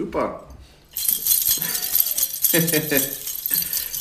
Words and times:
Super. 0.00 0.40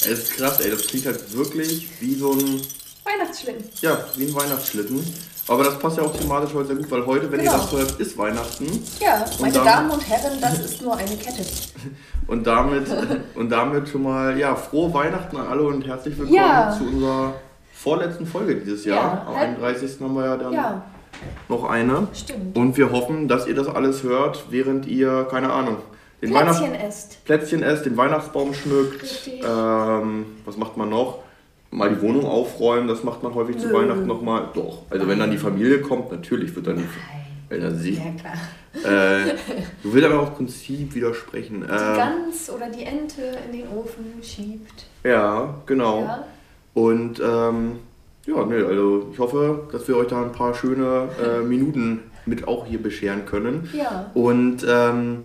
Es 0.01 0.05
ist 0.17 0.31
krass, 0.37 0.61
ey. 0.61 0.71
Das 0.71 0.87
klingt 0.87 1.05
halt 1.05 1.35
wirklich 1.35 1.89
wie 1.99 2.15
so 2.15 2.31
ein. 2.31 2.61
Weihnachtsschlitten. 3.03 3.65
Ja, 3.81 3.97
wie 4.15 4.27
ein 4.27 4.33
Weihnachtsschlitten. 4.33 5.03
Aber 5.49 5.63
das 5.65 5.77
passt 5.77 5.97
ja 5.97 6.03
auch 6.03 6.15
thematisch 6.15 6.53
heute 6.53 6.67
sehr 6.67 6.75
gut, 6.77 6.89
weil 6.89 7.05
heute, 7.05 7.29
wenn 7.31 7.39
Genau. 7.39 7.51
ihr 7.53 7.57
das 7.57 7.71
hört, 7.73 7.99
ist 7.99 8.17
Weihnachten. 8.17 8.81
Ja, 9.01 9.25
meine 9.41 9.53
dann- 9.53 9.65
Damen 9.65 9.91
und 9.91 10.07
Herren, 10.07 10.39
das 10.39 10.57
ist 10.59 10.81
nur 10.81 10.95
eine 10.95 11.17
Kette. 11.17 11.43
Und 12.27 12.45
damit, 12.47 12.85
und 13.35 13.49
damit 13.49 13.89
schon 13.89 14.03
mal, 14.03 14.37
ja, 14.37 14.55
frohe 14.55 14.93
Weihnachten 14.93 15.35
an 15.35 15.47
alle 15.47 15.63
und 15.63 15.81
herzlich 15.87 16.15
willkommen 16.15 16.35
Ja. 16.37 16.71
zu 16.77 16.83
unserer 16.85 17.33
vorletzten 17.73 18.27
Folge 18.27 18.55
dieses 18.57 18.85
Jahr. 18.85 19.03
Ja, 19.03 19.25
Am 19.27 19.35
halt- 19.35 19.49
31. 19.57 19.99
haben 19.99 20.13
wir 20.13 20.25
ja 20.25 20.37
dann 20.37 20.53
Ja, 20.53 20.83
noch 21.47 21.63
eine. 21.69 22.07
stimmt. 22.13 22.57
Und 22.57 22.77
wir 22.77 22.91
hoffen, 22.91 23.27
dass 23.27 23.47
ihr 23.47 23.55
das 23.55 23.67
alles 23.67 24.03
hört, 24.03 24.45
während 24.49 24.85
ihr, 24.85 25.27
keine 25.29 25.51
Ahnung, 25.51 25.77
den 26.21 26.31
Plätzchen 26.31 26.71
Weihnachts 26.71 26.83
esst. 26.87 27.25
Plätzchen 27.25 27.63
esst, 27.63 27.85
den 27.85 27.95
Weihnachtsbaum 27.97 28.53
schmückt. 28.53 29.27
Ähm, 29.27 30.25
was 30.45 30.57
macht 30.57 30.75
man 30.77 30.89
noch? 30.89 31.19
Mal 31.71 31.89
die 31.89 32.01
Wohnung 32.01 32.25
aufräumen, 32.25 32.87
das 32.87 33.03
macht 33.03 33.21
man 33.21 33.35
häufig 33.35 33.57
zu 33.59 33.67
Nö. 33.67 33.73
Weihnachten 33.75 34.07
nochmal. 34.07 34.49
Doch. 34.53 34.79
Also 34.89 35.07
wenn 35.07 35.19
dann 35.19 35.29
die 35.31 35.37
Familie 35.37 35.81
kommt, 35.81 36.11
natürlich 36.11 36.55
wird 36.55 36.67
dann 36.67 36.77
die. 36.77 36.85
Wenn 37.47 37.61
dann 37.61 37.77
sie. 37.77 37.93
Ja, 37.93 38.11
klar. 38.19 38.33
Äh, 38.91 39.35
du 39.83 39.93
willst 39.93 40.07
aber 40.07 40.21
auch 40.21 40.35
Prinzip 40.35 40.93
widersprechen. 40.93 41.61
Die 41.67 41.71
Ähm, 41.73 41.95
Gans 41.95 42.49
oder 42.49 42.69
die 42.69 42.83
Ente 42.83 43.21
in 43.45 43.57
den 43.59 43.67
Ofen 43.69 44.05
schiebt. 44.23 44.85
ja, 45.03 45.55
genau. 45.65 46.01
Ja. 46.01 46.25
Und 46.73 47.19
ähm, 47.19 47.79
ja, 48.25 48.45
nee, 48.45 48.61
also 48.63 49.07
ich 49.11 49.19
hoffe, 49.19 49.67
dass 49.71 49.87
wir 49.87 49.97
euch 49.97 50.07
da 50.07 50.21
ein 50.21 50.31
paar 50.31 50.53
schöne 50.53 51.07
äh, 51.23 51.41
Minuten 51.43 52.03
mit 52.25 52.47
auch 52.47 52.65
hier 52.65 52.81
bescheren 52.81 53.25
können. 53.25 53.69
Ja. 53.73 54.11
Und 54.13 54.65
ähm, 54.69 55.23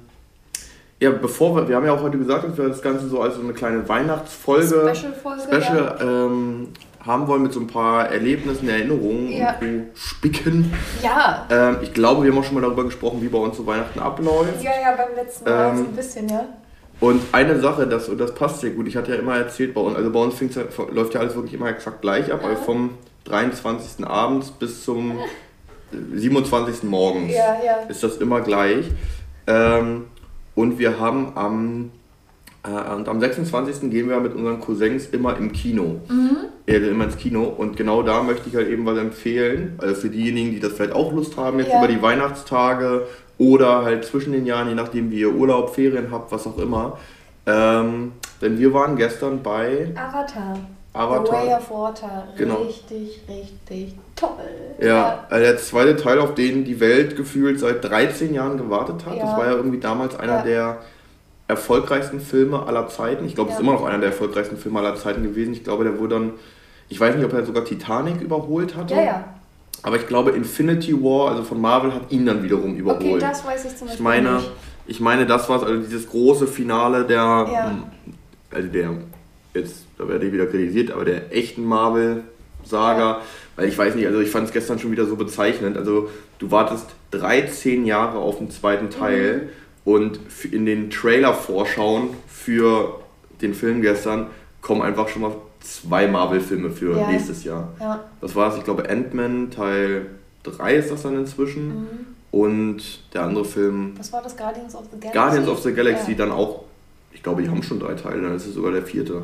ja, 1.00 1.10
bevor 1.10 1.56
wir, 1.56 1.68
wir 1.68 1.76
haben 1.76 1.84
ja 1.84 1.92
auch 1.92 2.02
heute 2.02 2.16
gesagt, 2.18 2.44
dass 2.44 2.56
wir 2.56 2.68
das 2.68 2.80
Ganze 2.80 3.08
so 3.08 3.20
als 3.20 3.34
so 3.34 3.42
eine 3.42 3.52
kleine 3.52 3.86
Weihnachtsfolge 3.88 4.64
Special-Folge. 4.94 5.42
Special 5.42 5.98
ähm, 6.00 6.68
haben 7.04 7.26
wollen 7.28 7.42
mit 7.42 7.52
so 7.52 7.60
ein 7.60 7.66
paar 7.66 8.08
Erlebnissen, 8.08 8.66
Erinnerungen 8.66 9.30
Ja. 9.30 9.56
und 9.60 9.88
so 9.92 10.00
spicken. 10.00 10.72
Ja. 11.02 11.46
Ähm, 11.50 11.76
ich 11.82 11.92
glaube, 11.92 12.22
wir 12.24 12.30
haben 12.32 12.38
auch 12.38 12.44
schon 12.44 12.54
mal 12.54 12.62
darüber 12.62 12.84
gesprochen, 12.84 13.20
wie 13.20 13.28
bei 13.28 13.36
uns 13.38 13.58
so 13.58 13.66
Weihnachten 13.66 13.98
abläuft. 13.98 14.62
Ja, 14.62 14.70
ja, 14.80 14.96
beim 14.96 15.14
letzten 15.14 15.44
Mal 15.44 15.70
Ähm, 15.70 15.76
so 15.76 15.84
ein 15.84 15.96
bisschen, 15.96 16.28
ja. 16.30 16.46
Und 17.00 17.20
eine 17.32 17.60
Sache, 17.60 17.86
das, 17.86 18.08
und 18.08 18.18
das 18.18 18.34
passt 18.34 18.60
sehr 18.60 18.70
gut, 18.70 18.86
ich 18.88 18.96
hatte 18.96 19.12
ja 19.12 19.18
immer 19.18 19.36
erzählt, 19.36 19.74
bei 19.74 19.80
uns, 19.80 19.96
also 19.96 20.10
bei 20.10 20.20
uns 20.20 20.36
läuft 20.92 21.14
ja 21.14 21.20
alles 21.20 21.34
wirklich 21.34 21.54
immer 21.54 21.68
exakt 21.68 22.00
gleich 22.02 22.32
ab, 22.32 22.44
also 22.44 22.62
vom 22.62 22.90
23. 23.24 24.06
abends 24.06 24.50
bis 24.50 24.84
zum 24.84 25.18
27. 26.14 26.84
morgens 26.84 27.32
Ja, 27.32 27.56
ja. 27.64 27.76
ist 27.88 28.02
das 28.02 28.16
immer 28.18 28.40
gleich. 28.40 28.86
Ähm, 29.46 30.04
und 30.54 30.78
wir 30.78 30.98
haben 31.00 31.32
am, 31.36 31.90
äh, 32.64 32.94
und 32.94 33.08
am 33.08 33.20
26. 33.20 33.90
gehen 33.90 34.08
wir 34.08 34.20
mit 34.20 34.34
unseren 34.34 34.60
Cousins 34.60 35.06
immer 35.06 35.36
im 35.36 35.52
Kino. 35.52 36.00
Mhm. 36.08 36.36
Ja, 36.66 36.76
immer 36.76 37.04
ins 37.04 37.16
Kino. 37.16 37.44
Und 37.44 37.76
genau 37.76 38.02
da 38.02 38.22
möchte 38.22 38.48
ich 38.48 38.56
halt 38.56 38.68
eben 38.68 38.86
was 38.86 38.98
empfehlen. 38.98 39.74
Also 39.78 39.94
für 39.96 40.08
diejenigen, 40.10 40.52
die 40.52 40.60
das 40.60 40.72
vielleicht 40.72 40.94
auch 40.94 41.12
Lust 41.12 41.36
haben, 41.36 41.58
jetzt 41.58 41.70
Ja. 41.70 41.78
über 41.78 41.88
die 41.92 42.00
Weihnachtstage 42.00 43.06
oder 43.38 43.82
halt 43.84 44.04
zwischen 44.04 44.32
den 44.32 44.46
Jahren, 44.46 44.68
je 44.68 44.74
nachdem 44.74 45.10
wie 45.10 45.20
ihr 45.20 45.32
Urlaub, 45.34 45.74
Ferien 45.74 46.08
habt, 46.10 46.30
was 46.32 46.46
auch 46.46 46.58
immer. 46.58 46.98
Ähm, 47.46 48.12
denn 48.40 48.58
wir 48.58 48.72
waren 48.72 48.96
gestern 48.96 49.42
bei 49.42 49.88
Avatar. 49.94 50.58
Avatar. 50.92 51.26
The 51.26 51.32
Way 51.48 51.54
of 51.54 51.70
Water. 51.70 52.28
Genau. 52.38 52.54
Richtig, 52.62 53.20
richtig 53.28 53.94
toll. 54.14 54.28
Ja, 54.80 55.24
also 55.28 55.44
der 55.44 55.56
zweite 55.58 55.96
Teil, 55.96 56.20
auf 56.20 56.34
den 56.34 56.64
die 56.64 56.78
Welt 56.80 57.16
gefühlt 57.16 57.58
seit 57.58 57.82
13 57.84 58.32
Jahren 58.32 58.56
gewartet 58.56 59.04
hat. 59.04 59.14
Das 59.14 59.30
Ja. 59.30 59.36
war 59.36 59.46
ja 59.46 59.52
irgendwie 59.52 59.80
damals 59.80 60.16
einer 60.18 60.36
Ja. 60.36 60.42
der 60.42 60.76
erfolgreichsten 61.48 62.20
Filme 62.20 62.64
aller 62.66 62.88
Zeiten. 62.88 63.24
Ich 63.26 63.34
glaube, 63.34 63.50
es 63.50 63.56
ist 63.56 63.62
Ja. 63.64 63.68
immer 63.68 63.78
noch 63.78 63.86
einer 63.86 63.98
der 63.98 64.08
erfolgreichsten 64.10 64.56
Filme 64.56 64.78
aller 64.78 64.94
Zeiten 64.96 65.22
gewesen. 65.22 65.52
Ich 65.52 65.64
glaube, 65.64 65.84
der 65.84 65.98
wurde 65.98 66.14
dann, 66.14 66.32
ich 66.88 66.98
weiß 66.98 67.16
nicht, 67.16 67.24
ob 67.24 67.32
er 67.32 67.44
sogar 67.44 67.64
Titanic 67.64 68.20
überholt 68.22 68.76
hatte. 68.76 68.94
Ja, 68.94 69.02
ja. 69.02 69.24
Aber 69.84 69.96
ich 69.96 70.06
glaube, 70.08 70.30
Infinity 70.32 70.94
War, 70.94 71.30
also 71.32 71.44
von 71.44 71.60
Marvel, 71.60 71.92
hat 71.94 72.10
ihn 72.10 72.24
dann 72.26 72.42
wiederum 72.42 72.74
überholt. 72.74 73.02
Okay, 73.04 73.18
das 73.20 73.44
weiß 73.44 73.64
ich 73.66 73.76
zum 73.76 73.86
ich 73.86 73.92
Beispiel 73.98 74.02
meine, 74.04 74.34
nicht. 74.36 74.50
ich 74.86 75.00
meine, 75.00 75.26
das 75.26 75.48
war 75.48 75.62
also 75.62 75.76
dieses 75.80 76.08
große 76.08 76.46
Finale 76.46 77.04
der, 77.04 77.16
Ja. 77.52 77.78
also 78.50 78.68
der, 78.68 78.90
jetzt, 79.52 79.84
da 79.98 80.08
werde 80.08 80.26
ich 80.26 80.32
wieder 80.32 80.46
kritisiert, 80.46 80.90
aber 80.90 81.04
der 81.04 81.32
echten 81.36 81.64
Marvel-Saga. 81.64 82.98
Ja. 82.98 83.20
Weil 83.56 83.68
ich 83.68 83.76
weiß 83.78 83.94
nicht, 83.94 84.06
also 84.06 84.20
ich 84.20 84.30
fand 84.30 84.46
es 84.48 84.52
gestern 84.52 84.78
schon 84.78 84.90
wieder 84.90 85.04
so 85.06 85.16
bezeichnend. 85.16 85.76
Also 85.76 86.08
du 86.38 86.50
wartest 86.50 86.86
13 87.12 87.84
Jahre 87.84 88.18
auf 88.18 88.38
den 88.38 88.50
zweiten 88.50 88.90
Teil 88.90 89.50
Mhm. 89.84 89.92
und 89.92 90.20
in 90.50 90.66
den 90.66 90.90
Trailer-Vorschauen 90.90 92.08
für 92.26 93.00
den 93.42 93.54
Film 93.54 93.82
gestern 93.82 94.28
kommen 94.62 94.80
einfach 94.82 95.08
schon 95.08 95.22
mal 95.22 95.32
zwei 95.64 96.06
Marvel-Filme 96.06 96.70
für 96.70 96.96
Ja. 96.98 97.08
nächstes 97.10 97.44
Jahr. 97.44 97.68
Ja. 97.80 98.00
Das 98.20 98.34
war 98.36 98.52
es, 98.52 98.58
ich 98.58 98.64
glaube 98.64 98.88
Ant-Man 98.88 99.50
Teil 99.50 100.06
3 100.44 100.74
ist 100.76 100.90
das 100.90 101.02
dann 101.02 101.16
inzwischen. 101.16 101.68
Mhm. 101.68 101.88
Und 102.30 102.82
der 103.14 103.22
andere 103.22 103.44
Film 103.44 103.92
Was 103.96 104.12
war 104.12 104.20
das? 104.22 104.36
Guardians 104.36 104.74
of 104.74 104.84
the 104.92 104.98
Galaxy? 104.98 105.18
Guardians 105.18 105.48
of 105.48 105.62
the 105.62 105.72
Galaxy 105.72 106.10
Ja. 106.12 106.18
dann 106.18 106.32
auch, 106.32 106.64
ich 107.12 107.22
glaube, 107.22 107.42
die 107.42 107.48
haben 107.48 107.62
schon 107.62 107.78
drei 107.80 107.94
Teile, 107.94 108.22
dann 108.22 108.34
ist 108.36 108.46
es 108.46 108.54
sogar 108.54 108.72
der 108.72 108.82
vierte. 108.82 109.22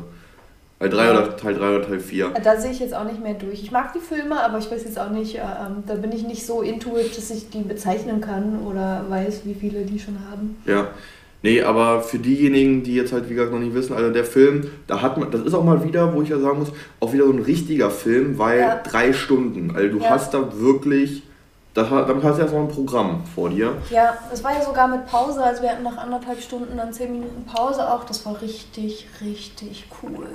Weil 0.79 0.89
drei 0.89 1.05
Ja. 1.05 1.11
oder 1.11 1.37
Teil 1.37 1.53
3 1.53 1.75
oder 1.75 1.85
Teil 1.85 1.99
4. 1.99 2.29
Da 2.43 2.59
sehe 2.59 2.71
ich 2.71 2.79
jetzt 2.79 2.95
auch 2.95 3.03
nicht 3.03 3.21
mehr 3.21 3.35
durch. 3.35 3.61
Ich 3.61 3.71
mag 3.71 3.93
die 3.93 3.99
Filme, 3.99 4.41
aber 4.43 4.57
ich 4.57 4.71
weiß 4.71 4.83
jetzt 4.85 4.97
auch 4.97 5.11
nicht, 5.11 5.35
äh, 5.35 5.41
ähm, 5.41 5.83
da 5.85 5.93
bin 5.95 6.11
ich 6.11 6.23
nicht 6.23 6.43
so 6.45 6.61
into 6.63 6.97
it, 6.97 7.15
dass 7.15 7.29
ich 7.29 7.49
die 7.51 7.61
bezeichnen 7.61 8.19
kann 8.21 8.61
oder 8.65 9.05
weiß, 9.07 9.41
wie 9.43 9.53
viele 9.53 9.83
die 9.85 9.99
schon 9.99 10.17
haben. 10.31 10.57
Ja. 10.65 10.87
Nee, 11.43 11.63
aber 11.63 12.01
für 12.01 12.19
diejenigen, 12.19 12.83
die 12.83 12.93
jetzt 12.93 13.11
halt, 13.13 13.27
wie 13.29 13.33
gesagt, 13.33 13.51
noch 13.51 13.59
nicht 13.59 13.73
wissen, 13.73 13.93
also 13.95 14.11
der 14.11 14.25
Film, 14.25 14.69
da 14.85 15.01
hat 15.01 15.17
man, 15.17 15.31
das 15.31 15.41
ist 15.41 15.55
auch 15.55 15.63
mal 15.63 15.83
wieder, 15.83 16.13
wo 16.13 16.21
ich 16.21 16.29
ja 16.29 16.37
sagen 16.39 16.59
muss, 16.59 16.71
auch 16.99 17.13
wieder 17.13 17.25
so 17.25 17.31
ein 17.31 17.39
richtiger 17.41 17.89
Film, 17.89 18.37
weil 18.37 18.59
Ja. 18.59 18.75
drei 18.83 19.11
Stunden, 19.11 19.71
also 19.75 19.97
du 19.97 20.03
Ja. 20.03 20.11
hast 20.11 20.33
da 20.35 20.49
wirklich, 20.59 21.23
das, 21.73 21.89
damit 21.89 22.23
hast 22.23 22.37
du 22.37 22.41
erstmal 22.43 22.63
ein 22.63 22.69
Programm 22.69 23.23
vor 23.33 23.49
dir. 23.49 23.73
Ja, 23.89 24.13
es 24.31 24.43
war 24.43 24.53
ja 24.53 24.61
sogar 24.63 24.87
mit 24.87 25.07
Pause, 25.07 25.43
also 25.43 25.63
wir 25.63 25.71
hatten 25.71 25.83
nach 25.83 25.97
anderthalb 25.97 26.39
Stunden 26.41 26.77
dann 26.77 26.93
zehn 26.93 27.11
Minuten 27.11 27.43
Pause 27.45 27.91
auch. 27.91 28.03
Das 28.03 28.23
war 28.25 28.39
richtig, 28.41 29.07
richtig 29.21 29.87
cool. 30.03 30.27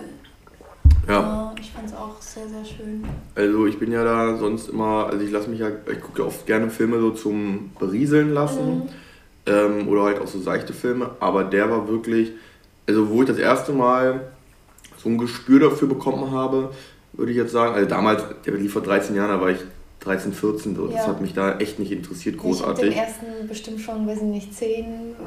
Ja. 1.06 1.12
Ja, 1.20 1.54
ich 1.60 1.70
fand 1.70 1.86
es 1.86 1.94
auch 1.94 2.20
sehr, 2.20 2.48
sehr 2.48 2.64
schön. 2.64 3.04
Also 3.36 3.66
ich 3.66 3.78
bin 3.78 3.92
ja 3.92 4.02
da 4.02 4.36
sonst 4.38 4.70
immer, 4.70 5.06
also 5.08 5.24
ich 5.24 5.30
lasse 5.30 5.48
mich 5.50 5.60
ja, 5.60 5.68
ich 5.68 6.00
gucke 6.00 6.22
ja 6.22 6.26
oft 6.26 6.46
gerne 6.46 6.68
Filme 6.68 6.98
so 6.98 7.10
zum 7.10 7.70
Berieseln 7.78 8.32
lassen. 8.34 8.78
Mhm. 8.78 8.82
Ähm, 9.46 9.88
oder 9.88 10.02
halt 10.04 10.20
auch 10.20 10.26
so 10.26 10.40
seichte 10.40 10.72
Filme, 10.72 11.10
aber 11.20 11.44
der 11.44 11.70
war 11.70 11.88
wirklich, 11.88 12.32
also 12.88 13.08
wo 13.08 13.22
ich 13.22 13.28
das 13.28 13.38
erste 13.38 13.72
Mal 13.72 14.20
so 14.96 15.08
ein 15.08 15.18
Gespür 15.18 15.60
dafür 15.60 15.88
bekommen 15.88 16.30
habe, 16.30 16.70
würde 17.12 17.30
ich 17.32 17.36
jetzt 17.38 17.52
sagen, 17.52 17.74
also 17.74 17.88
damals, 17.88 18.22
der 18.44 18.54
lief 18.54 18.72
vor 18.72 18.82
13 18.82 19.14
Jahren, 19.16 19.28
da 19.30 19.40
war 19.40 19.50
ich 19.50 19.58
13, 20.00 20.32
14, 20.32 20.76
so, 20.76 20.86
das 20.86 20.96
Ja. 21.02 21.06
hat 21.08 21.20
mich 21.20 21.32
da 21.34 21.58
echt 21.58 21.78
nicht 21.78 21.90
interessiert, 21.90 22.36
Ich 22.36 22.40
habe 22.42 22.52
den 22.52 22.58
großartig. 22.92 22.96
ersten 22.96 23.48
bestimmt 23.48 23.80
schon, 23.80 24.06
weiß 24.06 24.18
ich 24.18 24.22
nicht, 24.24 24.54
10, 24.54 24.84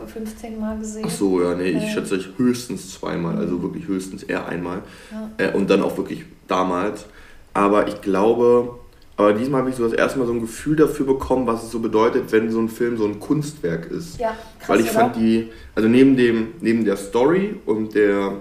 15 0.08 0.60
Mal 0.60 0.78
gesehen. 0.80 1.04
Ach 1.06 1.10
so, 1.10 1.42
ja, 1.42 1.56
nee, 1.56 1.70
ich 1.72 1.92
schätze 1.92 2.16
ich 2.16 2.30
höchstens 2.38 2.94
zweimal, 2.94 3.38
also 3.38 3.62
wirklich 3.62 3.88
höchstens 3.88 4.24
eher 4.24 4.48
einmal. 4.48 4.82
Ja. 5.12 5.30
Äh, 5.38 5.54
und 5.54 5.70
dann 5.70 5.82
auch 5.82 5.98
wirklich 5.98 6.24
damals. 6.48 7.06
Aber 7.54 7.88
ich 7.88 8.00
glaube, 8.02 8.80
aber 9.20 9.34
diesmal 9.34 9.60
habe 9.62 9.70
ich 9.70 9.76
so 9.76 9.84
das 9.84 9.92
erste 9.92 10.18
Mal 10.18 10.26
so 10.28 10.32
ein 10.32 10.40
Gefühl 10.40 10.78
dafür 10.78 11.06
bekommen, 11.06 11.46
was 11.46 11.64
es 11.64 11.72
so 11.72 11.80
bedeutet, 11.80 12.32
wenn 12.32 12.50
so 12.50 12.60
ein 12.60 12.70
Film 12.70 12.96
so 12.96 13.04
ein 13.04 13.20
Kunstwerk 13.20 13.92
ist. 13.92 14.18
Ja, 14.18 14.30
krass, 14.60 14.70
Weil 14.70 14.80
ich 14.80 14.92
oder? 14.92 15.00
fand 15.00 15.18
die, 15.18 15.50
also 15.76 15.90
neben 15.90 16.16
dem, 16.16 16.54
neben 16.62 16.86
der 16.86 16.96
Story 16.96 17.56
und 17.66 17.94
der 17.96 18.32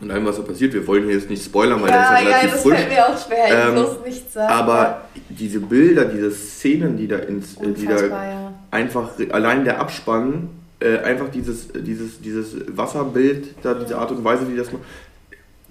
und 0.00 0.10
allem, 0.10 0.24
was 0.24 0.36
da 0.36 0.42
passiert, 0.42 0.72
wir 0.72 0.86
wollen 0.86 1.04
hier 1.04 1.14
jetzt 1.14 1.28
nicht 1.30 1.44
spoilern, 1.44 1.82
weil 1.82 1.90
ja, 1.90 1.96
der 1.96 2.02
ist 2.04 2.10
ja 2.10 2.18
ja, 2.18 2.36
relativ 2.36 2.52
das 2.52 2.62
frisch. 2.62 2.74
fällt 2.78 2.88
mir 2.90 3.06
auch 3.08 3.26
schwer, 3.26 3.44
ich 3.46 3.68
Ähm, 3.68 3.74
muss 3.74 4.04
nichts 4.04 4.32
sagen. 4.34 4.52
Aber 4.52 5.00
diese 5.28 5.60
Bilder, 5.60 6.04
diese 6.04 6.30
Szenen, 6.30 6.96
die 6.96 7.08
da 7.08 7.16
ins, 7.16 7.56
äh, 7.56 7.72
die 7.72 7.86
da 7.86 8.06
ja. 8.06 8.52
einfach 8.70 9.10
allein 9.30 9.64
der 9.64 9.80
Abspann, 9.80 10.48
äh, 10.78 10.98
einfach 10.98 11.28
dieses, 11.28 11.68
dieses, 11.72 12.20
dieses 12.20 12.54
Wasserbild, 12.76 13.54
da 13.62 13.74
diese 13.74 13.98
Art 13.98 14.12
und 14.12 14.22
Weise, 14.22 14.48
wie 14.48 14.56
das 14.56 14.70
man. 14.70 14.80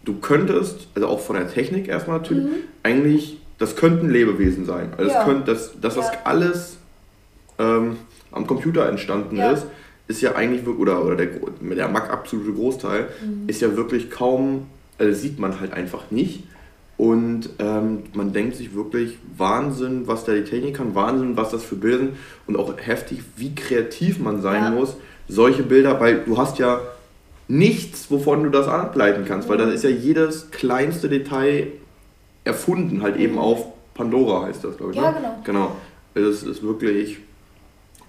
Du 0.04 0.16
könntest, 0.16 0.88
also 0.96 1.08
auch 1.08 1.22
von 1.22 1.38
der 1.38 1.50
Technik 1.50 1.88
erstmal 1.88 2.18
natürlich, 2.18 2.46
eigentlich, 2.84 3.40
das 3.64 3.76
könnten 3.76 4.10
Lebewesen 4.10 4.66
sein. 4.66 4.94
Also. 4.98 5.10
Ja. 5.10 5.18
das 5.18 5.26
könnt, 5.26 5.48
dass, 5.48 5.80
dass 5.80 5.96
das 5.96 6.06
Ja. 6.08 6.18
alles 6.26 6.78
ähm, 7.60 7.98
am 8.32 8.46
Computer 8.48 8.88
entstanden 8.90 9.38
Ja. 9.38 9.52
ist, 9.52 9.66
ist 10.08 10.22
ja 10.22 10.36
eigentlich 10.36 10.66
wirklich, 10.66 10.82
oder, 10.82 11.06
oder 11.06 11.16
der, 11.16 11.28
der 11.62 11.88
mag 11.88 12.12
absolute 12.12 12.52
Großteil, 12.52 13.08
Mhm. 13.24 13.48
ist 13.48 13.62
ja 13.62 13.76
wirklich 13.78 14.10
kaum, 14.10 14.68
also 14.98 15.14
sieht 15.14 15.40
man 15.40 15.60
halt 15.60 15.72
einfach 15.74 16.12
nicht. 16.12 16.44
Und 16.98 17.50
ähm, 17.60 18.04
man 18.14 18.34
denkt 18.34 18.56
sich 18.56 18.76
wirklich 18.76 19.18
Wahnsinn, 19.38 20.08
was 20.08 20.26
da 20.26 20.34
die 20.34 20.44
Technik 20.44 20.76
kann, 20.78 20.94
Wahnsinn, 20.94 21.36
was 21.38 21.50
das 21.52 21.64
für 21.64 21.76
Bilder 21.76 21.98
sind 22.00 22.12
und 22.48 22.56
auch 22.58 22.74
heftig, 22.78 23.20
wie 23.36 23.56
kreativ 23.56 24.20
man 24.20 24.42
sein 24.42 24.74
muss. 24.76 24.96
Solche 25.28 25.64
Bilder, 25.64 26.00
weil 26.00 26.20
du 26.26 26.38
hast 26.38 26.60
ja 26.60 26.82
nichts, 27.48 28.10
wovon 28.12 28.44
du 28.44 28.50
das 28.50 28.68
ableiten 28.68 29.26
kannst, 29.26 29.50
weil 29.50 29.58
das 29.58 29.74
ist 29.74 29.84
ja 29.84 29.90
jedes 29.90 30.52
kleinste 30.52 31.10
Detail 31.10 31.68
erfunden, 32.44 33.02
halt 33.02 33.18
eben 33.18 33.38
auf 33.38 33.66
Pandora 33.94 34.48
heißt 34.48 34.64
das, 34.64 34.78
glaube 34.78 34.92
ich. 34.94 34.98
Ja, 34.98 35.12
ne? 35.12 35.18
genau. 35.18 35.36
Genau. 35.44 35.72
Also 36.16 36.30
es 36.30 36.44
ist 36.44 36.64
wirklich 36.64 37.18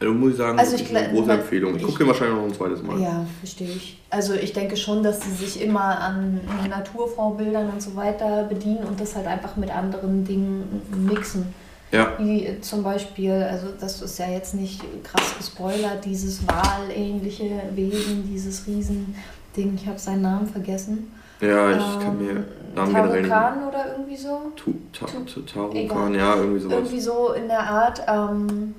Also 0.00 0.12
muss 0.14 0.32
ich 0.32 0.36
sagen, 0.38 0.58
Also 0.58 0.76
ich 0.76 0.94
eine 0.96 1.08
große 1.10 1.32
Empfehlung. 1.32 1.74
Ich 1.76 1.80
ich- 1.82 1.86
gucke 1.86 1.98
den 1.98 2.06
wahrscheinlich 2.08 2.36
noch 2.36 2.44
ein 2.44 2.54
zweites 2.54 2.82
Mal. 2.82 3.00
Ja, 3.00 3.26
verstehe 3.40 3.68
ich. 3.68 4.00
Also 4.10 4.34
ich 4.34 4.52
denke 4.52 4.76
schon, 4.76 5.02
dass 5.02 5.20
sie 5.22 5.30
sich 5.30 5.62
immer 5.62 5.98
an 6.00 6.40
Naturvorbildern 6.68 7.70
und 7.70 7.82
so 7.82 7.94
weiter 7.96 8.44
bedienen 8.44 8.84
und 8.84 9.00
das 9.00 9.14
halt 9.16 9.26
einfach 9.26 9.56
mit 9.56 9.70
anderen 9.74 10.24
Dingen 10.24 10.82
mixen. 10.96 11.46
Ja. 11.92 12.12
Wie 12.18 12.60
zum 12.60 12.82
Beispiel, 12.82 13.32
also 13.32 13.68
das 13.78 14.02
ist 14.02 14.18
ja 14.18 14.28
jetzt 14.28 14.54
nicht 14.54 14.82
krass 15.04 15.34
gespoilert, 15.38 16.04
dieses 16.04 16.40
wahlähnliche 16.46 17.50
Wesen, 17.74 18.28
dieses 18.28 18.66
Riesending, 18.66 19.76
ich 19.76 19.86
habe 19.86 19.98
seinen 19.98 20.22
Namen 20.22 20.46
vergessen. 20.48 21.12
Ja, 21.48 21.70
ich 21.70 22.00
kann 22.00 22.18
mir 22.18 22.30
Ähm, 22.30 22.44
Namen 22.74 22.94
generell 22.94 23.20
nicht. 23.22 23.30
Tarokan 23.32 23.68
oder 23.68 23.84
irgendwie 23.92 24.16
so. 24.16 24.40
Tu- 24.56 24.74
Ta- 24.92 25.06
Ta- 25.06 25.52
Tarokan, 25.52 25.76
Egal. 25.76 26.14
ja, 26.16 26.36
irgendwie 26.36 26.60
sowas. 26.60 26.74
Irgendwie 26.76 27.00
so 27.00 27.32
in 27.32 27.48
der 27.48 27.60
Art. 27.60 28.02
Ähm, 28.08 28.74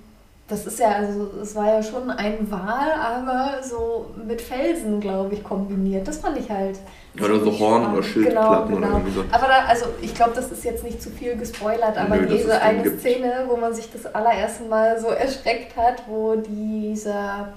das 0.48 0.68
ist 0.68 0.78
ja, 0.80 0.90
also 0.90 1.28
es 1.42 1.56
war 1.56 1.66
ja 1.74 1.82
schon 1.82 2.12
ein 2.12 2.46
Wal, 2.52 2.92
aber 3.02 3.64
so 3.64 4.12
mit 4.28 4.40
Felsen, 4.42 5.00
glaube 5.00 5.34
ich, 5.34 5.44
kombiniert. 5.44 6.08
Das 6.08 6.18
fand 6.18 6.38
ich 6.38 6.50
halt. 6.52 6.78
Oder 7.20 7.40
so 7.40 7.58
Horn- 7.58 7.94
oder 7.94 8.04
Schildplatten 8.04 8.68
genau, 8.76 8.78
oder 8.78 8.86
genau. 8.88 8.98
irgendwie 9.00 9.12
so. 9.16 9.24
Aber 9.32 9.48
da, 9.48 9.66
also 9.68 9.86
ich 10.02 10.14
glaube, 10.14 10.34
das 10.36 10.52
ist 10.52 10.64
jetzt 10.64 10.84
nicht 10.84 11.02
zu 11.02 11.10
viel 11.10 11.36
gespoilert, 11.36 11.98
aber 11.98 12.18
Nö, 12.18 12.28
diese 12.28 12.62
eine 12.62 12.84
gibt. 12.84 13.00
Szene, 13.00 13.46
wo 13.48 13.56
man 13.58 13.74
sich 13.74 13.90
das 13.92 14.06
allererste 14.14 14.66
Mal 14.66 15.00
so 15.00 15.08
erschreckt 15.08 15.76
hat, 15.78 16.04
wo 16.08 16.36
dieser 16.36 17.54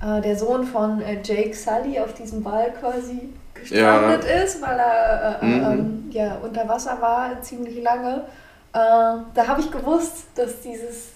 äh, 0.00 0.20
der 0.22 0.38
Sohn 0.38 0.64
von 0.64 1.02
äh, 1.02 1.18
Jake 1.22 1.54
Sully 1.54 1.98
auf 1.98 2.14
diesem 2.14 2.42
Wal 2.44 2.72
quasi 2.80 3.28
gestrandet 3.70 4.24
ist, 4.44 4.62
weil 4.62 4.78
er 4.78 5.38
äh, 5.42 5.44
äh, 5.44 5.46
Mhm. 5.46 5.64
ähm, 5.78 6.10
ja, 6.10 6.36
unter 6.42 6.68
Wasser 6.68 6.96
war 7.00 7.40
ziemlich 7.42 7.82
lange. 7.82 8.24
Äh, 8.72 8.78
da 9.34 9.46
habe 9.46 9.60
ich 9.60 9.70
gewusst, 9.70 10.24
dass 10.34 10.60
dieses, 10.60 11.12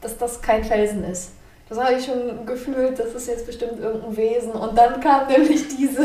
dass 0.00 0.16
das 0.18 0.40
kein 0.40 0.64
Felsen 0.64 1.04
ist. 1.04 1.32
Das 1.66 1.78
habe 1.82 1.94
ich 1.94 2.04
schon 2.04 2.44
gefühlt, 2.44 2.98
das 2.98 3.14
ist 3.14 3.26
jetzt 3.26 3.46
bestimmt 3.46 3.80
irgendein 3.80 4.14
Wesen. 4.16 4.52
Und 4.52 4.76
dann 4.76 5.00
kam 5.00 5.26
nämlich 5.28 5.66
diese, 5.68 6.02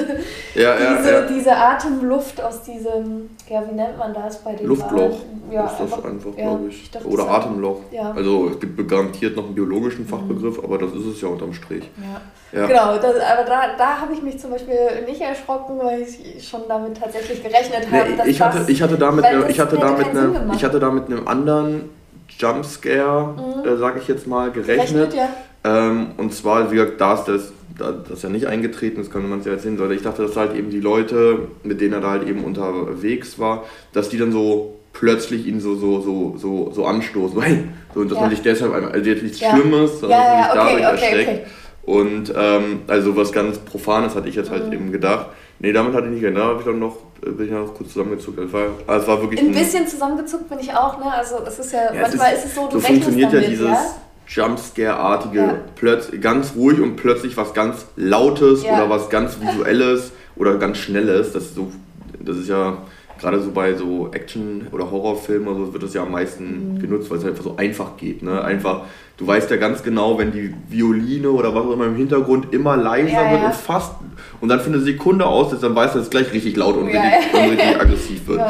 Ja, 0.56 0.80
ja, 0.80 0.96
diese, 0.96 1.12
ja. 1.12 1.22
diese 1.24 1.56
Atemluft 1.56 2.42
aus 2.42 2.64
diesem, 2.64 3.30
ja, 3.50 3.62
wie 3.70 3.76
nennt 3.76 3.98
man 3.98 4.14
das 4.14 4.38
bei 4.42 4.54
den 4.54 4.68
Luftloch 4.68 4.92
Walen? 5.12 5.52
Ja, 5.52 5.66
ist 5.66 5.80
das 5.80 6.06
einfach, 6.06 6.30
ja, 6.38 6.44
glaube 6.46 6.68
ich. 6.70 6.84
ich 6.84 6.92
dachte, 6.92 7.08
Oder 7.08 7.28
Atemloch. 7.30 7.80
Ja. 7.92 8.12
Also 8.16 8.50
es 8.50 8.60
gibt 8.60 8.88
garantiert 8.88 9.36
noch 9.36 9.46
einen 9.48 9.56
biologischen 9.56 10.08
Fachbegriff, 10.08 10.64
aber 10.64 10.78
das 10.78 10.94
ist 10.94 11.06
es 11.06 11.22
ja 11.22 11.28
unterm 11.28 11.54
Strich. 11.54 11.90
Ja. 11.98 12.60
Ja. 12.62 12.66
Genau, 12.68 12.96
das, 12.98 13.16
aber 13.16 13.44
da, 13.46 13.62
da 13.78 14.00
habe 14.02 14.14
ich 14.14 14.22
mich 14.22 14.40
zum 14.40 14.52
Beispiel 14.52 14.76
nicht 15.06 15.22
erschrocken, 15.22 15.78
weil 15.84 16.02
ich 16.02 16.48
schon 16.48 16.62
damit 16.70 16.98
tatsächlich 16.98 17.44
gerechnet 17.44 17.86
habe, 17.92 18.10
Nee, 18.12 18.16
dass 18.18 18.28
ich, 18.28 18.42
hatte, 18.42 18.60
das, 18.60 18.70
ich 18.70 18.82
hatte 18.82 18.98
damit, 18.98 19.24
ne, 19.26 19.40
das 19.42 19.50
ich 19.50 19.60
hatte 19.60 19.78
damit, 19.78 20.06
Sinn 20.14 20.32
ne, 20.32 20.52
ich 20.56 20.64
hatte 20.64 20.80
da 20.80 20.90
mit 20.90 21.06
einem 21.08 21.28
anderen 21.28 21.90
Jumpscare, 22.38 23.34
Mhm. 23.36 23.68
äh, 23.68 23.78
sage 23.78 24.00
ich 24.00 24.08
jetzt 24.08 24.26
mal, 24.28 24.52
gerechnet, 24.52 25.12
gerechnet. 25.12 25.14
ja. 25.16 25.30
Ähm, 25.64 26.08
und 26.18 26.34
zwar, 26.34 26.72
wie 26.72 26.76
gesagt, 26.76 27.00
da 27.02 27.14
ist 27.16 27.26
das, 27.26 27.52
da, 27.78 27.92
das 27.92 28.18
ist 28.18 28.24
ja 28.24 28.30
nicht 28.30 28.48
eingetreten, 28.48 28.98
das 28.98 29.10
kann 29.12 29.28
man 29.30 29.40
sich 29.40 29.48
ja 29.48 29.54
erzählen, 29.54 29.78
sondern 29.78 29.96
ich 29.96 30.04
dachte, 30.04 30.22
dass 30.24 30.36
halt 30.36 30.56
eben 30.56 30.70
die 30.70 30.80
Leute, 30.80 31.48
mit 31.64 31.82
denen 31.82 31.94
er 31.94 32.02
da 32.02 32.12
halt 32.12 32.28
eben 32.28 32.44
unterwegs 32.44 33.40
war, 33.40 33.64
dass 33.94 34.10
die 34.10 34.18
dann 34.18 34.32
so 34.32 34.76
plötzlich 34.94 35.46
ihn 35.48 35.60
so, 35.60 35.76
so, 35.76 36.02
so, 36.02 36.36
so, 36.38 36.72
so 36.74 36.86
anstoßen. 36.86 37.36
So, 37.36 37.42
hey! 37.42 37.64
So, 37.94 38.02
und 38.02 38.10
dass 38.12 38.18
Ja. 38.18 38.22
man 38.24 38.30
sich 38.32 38.42
deshalb, 38.42 38.74
einmal- 38.74 38.92
also 38.92 39.10
jetzt 39.10 39.24
nichts 39.24 39.40
Ja. 39.40 39.52
Schlimmes, 39.52 40.00
sondern 40.00 40.20
Ja, 40.20 40.48
dass 40.48 40.56
man 40.56 40.66
sich 40.68 40.74
okay, 40.76 40.82
dadurch 40.84 41.04
okay, 41.04 41.18
erschreckt. 41.20 41.48
Und 41.84 42.34
ähm, 42.38 42.82
also 42.88 43.16
was 43.16 43.32
ganz 43.32 43.58
Profanes 43.60 44.16
hatte 44.16 44.30
ich 44.30 44.36
jetzt 44.36 44.52
halt 44.52 44.68
Mhm. 44.68 44.74
eben 44.74 44.92
gedacht. 44.92 45.28
Nee, 45.60 45.72
damit 45.74 45.94
hatte 45.94 46.06
ich 46.08 46.12
nicht 46.14 46.22
gedacht. 46.22 46.38
Da 46.44 46.48
habe 46.50 46.60
ich 46.60 46.66
dann 46.66 46.80
noch, 46.80 46.98
bin 47.22 47.46
ich 47.46 47.52
noch 47.52 47.74
kurz 47.74 47.94
zusammengezuckt. 47.94 48.38
Es 48.40 48.54
war, 48.54 48.64
also 48.88 49.02
es 49.04 49.08
war 49.08 49.22
wirklich 49.22 49.42
Ein 49.42 49.52
bisschen 49.54 49.88
zusammengezuckt 49.88 50.50
bin 50.50 50.60
ich 50.60 50.72
auch, 50.74 50.98
ne? 51.00 51.06
Also 51.12 51.38
es 51.48 51.58
ist 51.60 51.72
ja, 51.74 51.86
Ja, 51.86 51.92
es 51.94 52.02
manchmal 52.10 52.34
ist- 52.34 52.40
ist, 52.40 52.46
es 52.46 52.56
so, 52.56 52.62
du 52.68 52.72
so 52.72 52.78
rechnest 52.80 53.04
funktioniert 53.04 53.34
damit, 53.34 53.44
ja 53.46 53.50
dieses 53.50 53.68
ja? 53.68 53.86
Jumpscare-artige, 54.30 55.40
Ja. 55.40 55.58
plötz- 55.76 56.12
ganz 56.22 56.54
ruhig 56.56 56.80
und 56.80 56.96
plötzlich 56.96 57.36
was 57.38 57.54
ganz 57.54 57.86
Lautes 57.96 58.64
Ja. 58.64 58.74
oder 58.76 58.90
was 58.90 59.10
ganz 59.10 59.38
Visuelles 59.42 60.12
oder 60.36 60.58
ganz 60.58 60.78
Schnelles. 60.78 61.34
Das 61.34 61.44
ist, 61.44 61.56
so, 61.56 61.72
das 62.20 62.38
ist 62.38 62.50
ja 62.50 62.78
gerade 63.20 63.42
so 63.42 63.52
bei 63.52 63.74
so 63.74 64.10
Action- 64.14 64.68
oder 64.72 64.90
Horrorfilmen 64.90 65.48
oder 65.50 65.66
so 65.66 65.74
wird 65.74 65.84
das 65.84 65.94
ja 65.94 66.04
am 66.04 66.12
meisten 66.12 66.76
Mhm. 66.76 66.80
genutzt, 66.80 67.10
weil 67.10 67.18
es 67.18 67.26
einfach 67.26 67.44
so 67.44 67.56
einfach 67.58 67.98
geht. 67.98 68.24
Ne? 68.24 68.42
Einfach, 68.42 68.84
du 69.18 69.28
weißt 69.28 69.50
ja 69.52 69.58
ganz 69.58 69.84
genau, 69.84 70.18
wenn 70.18 70.32
die 70.32 70.54
Violine 70.70 71.30
oder 71.32 71.54
was 71.54 71.66
auch 71.66 71.72
immer 71.74 71.86
im 71.88 71.96
Hintergrund 71.96 72.54
immer 72.54 72.78
leiser 72.78 73.12
Ja, 73.12 73.32
wird 73.32 73.44
und 73.44 73.54
fast 73.56 73.92
und 74.40 74.48
dann 74.50 74.62
für 74.62 74.70
eine 74.70 74.80
Sekunde 74.80 75.26
aus 75.26 75.52
ist, 75.52 75.64
dann 75.64 75.76
weißt 75.76 75.96
du, 75.96 75.98
dass 76.00 76.06
es 76.08 76.12
gleich 76.12 76.32
richtig 76.32 76.56
laut 76.56 76.78
und 76.78 76.86
richtig, 76.86 77.02
und 77.34 77.50
richtig 77.50 77.82
aggressiv 77.82 78.28
wird. 78.28 78.42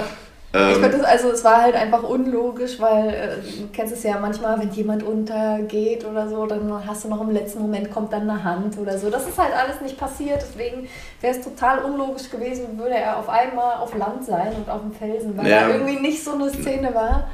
Ja. 0.54 0.72
Ich 0.72 0.78
Ähm, 0.78 0.82
fand 0.82 0.94
das, 0.96 1.04
also 1.04 1.30
es 1.30 1.44
war 1.44 1.62
halt 1.62 1.76
einfach 1.76 2.02
unlogisch, 2.04 2.80
weil 2.80 3.10
äh, 3.10 3.28
du 3.60 3.68
kennst 3.72 3.94
es 3.94 4.02
ja 4.04 4.18
manchmal, 4.20 4.60
wenn 4.60 4.72
jemand 4.72 5.04
untergeht 5.04 6.06
oder 6.06 6.28
so, 6.28 6.46
dann 6.48 6.74
hast 6.88 7.04
du 7.04 7.08
noch 7.10 7.22
im 7.22 7.30
letzten 7.30 7.62
Moment 7.62 7.92
kommt 7.92 8.12
dann 8.14 8.28
eine 8.30 8.44
Hand 8.44 8.78
oder 8.78 8.98
so. 8.98 9.10
Das 9.12 9.28
ist 9.28 9.38
halt 9.38 9.54
alles 9.56 9.80
nicht 9.82 9.98
passiert, 9.98 10.42
deswegen 10.42 10.88
wäre 11.22 11.36
es 11.38 11.44
total 11.44 11.80
unlogisch 11.84 12.30
gewesen, 12.32 12.78
würde 12.80 12.96
er 12.96 13.18
auf 13.18 13.30
einmal 13.30 13.78
auf 13.78 13.96
Land 13.96 14.26
sein 14.26 14.54
und 14.56 14.70
auf 14.70 14.82
dem 14.82 14.92
Felsen, 14.92 15.38
weil 15.38 15.48
Ja. 15.48 15.68
da 15.68 15.74
irgendwie 15.76 16.00
nicht 16.00 16.24
so 16.24 16.34
eine 16.34 16.50
Szene 16.50 16.94
war. 16.96 17.28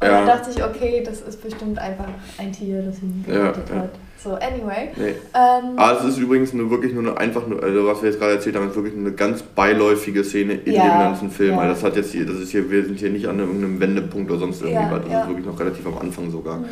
Und 0.00 0.08
Ja. 0.08 0.12
dann 0.18 0.26
dachte 0.26 0.50
ich, 0.50 0.64
okay, 0.64 1.02
das 1.04 1.20
ist 1.20 1.42
bestimmt 1.42 1.78
einfach 1.78 2.08
ein 2.38 2.52
Tier, 2.52 2.82
das 2.82 2.98
ihn 3.02 3.24
Ja, 3.28 3.48
getötet 3.48 3.68
ja. 3.70 3.76
hat. 3.82 3.90
So, 4.22 4.34
anyway. 4.34 4.90
nee. 4.96 5.08
Ähm, 5.34 5.74
Ah, 5.76 5.96
es 5.98 6.04
ist 6.04 6.18
übrigens 6.18 6.52
nur 6.52 6.70
wirklich 6.70 6.92
nur 6.92 7.02
eine 7.02 7.16
einfach 7.16 7.46
nur, 7.46 7.62
also 7.62 7.86
was 7.86 8.02
wir 8.02 8.10
jetzt 8.10 8.20
gerade 8.20 8.34
erzählt 8.34 8.54
haben, 8.56 8.68
ist 8.68 8.76
wirklich 8.76 8.94
nur 8.94 9.06
eine 9.06 9.16
ganz 9.16 9.42
beiläufige 9.42 10.22
Szene 10.22 10.54
in 10.64 10.74
Ja, 10.74 10.82
dem 10.82 10.98
ganzen 11.00 11.30
Film. 11.30 11.52
ja. 11.54 11.58
Also 11.58 11.74
das 11.74 11.82
hat 11.84 11.96
jetzt 11.96 12.12
hier, 12.12 12.24
das 12.24 12.36
ist 12.36 12.50
hier, 12.50 12.70
wir 12.70 12.84
sind 12.84 12.98
hier 12.98 13.10
nicht 13.10 13.26
an 13.26 13.38
irgendeinem 13.40 13.80
Wendepunkt 13.80 14.30
oder 14.30 14.38
sonst 14.40 14.60
irgendwie, 14.62 14.74
Ja, 14.80 14.90
was. 14.92 15.02
das 15.02 15.12
ja. 15.12 15.20
ist 15.22 15.28
wirklich 15.28 15.46
noch 15.46 15.58
relativ 15.58 15.86
am 15.86 15.98
Anfang 15.98 16.30
sogar. 16.30 16.58
Mhm. 16.58 16.64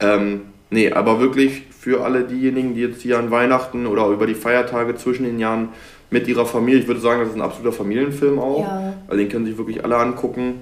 Ähm, 0.00 0.40
nee, 0.70 0.90
aber 0.90 1.20
wirklich 1.20 1.62
für 1.78 2.04
alle 2.04 2.24
diejenigen, 2.24 2.74
die 2.74 2.80
jetzt 2.80 3.02
hier 3.02 3.18
an 3.18 3.30
Weihnachten 3.30 3.86
oder 3.86 4.08
über 4.08 4.26
die 4.26 4.34
Feiertage 4.34 4.96
zwischen 4.96 5.24
den 5.24 5.38
Jahren 5.38 5.68
mit 6.10 6.26
ihrer 6.26 6.46
Familie, 6.46 6.80
ich 6.80 6.88
würde 6.88 7.00
sagen, 7.00 7.20
das 7.20 7.28
ist 7.30 7.36
ein 7.36 7.42
absoluter 7.42 7.72
Familienfilm 7.76 8.38
auch. 8.40 8.60
Ja. 8.62 8.94
Also 9.06 9.18
den 9.18 9.28
können 9.28 9.46
sich 9.46 9.56
wirklich 9.58 9.84
alle 9.84 9.96
angucken. 9.96 10.60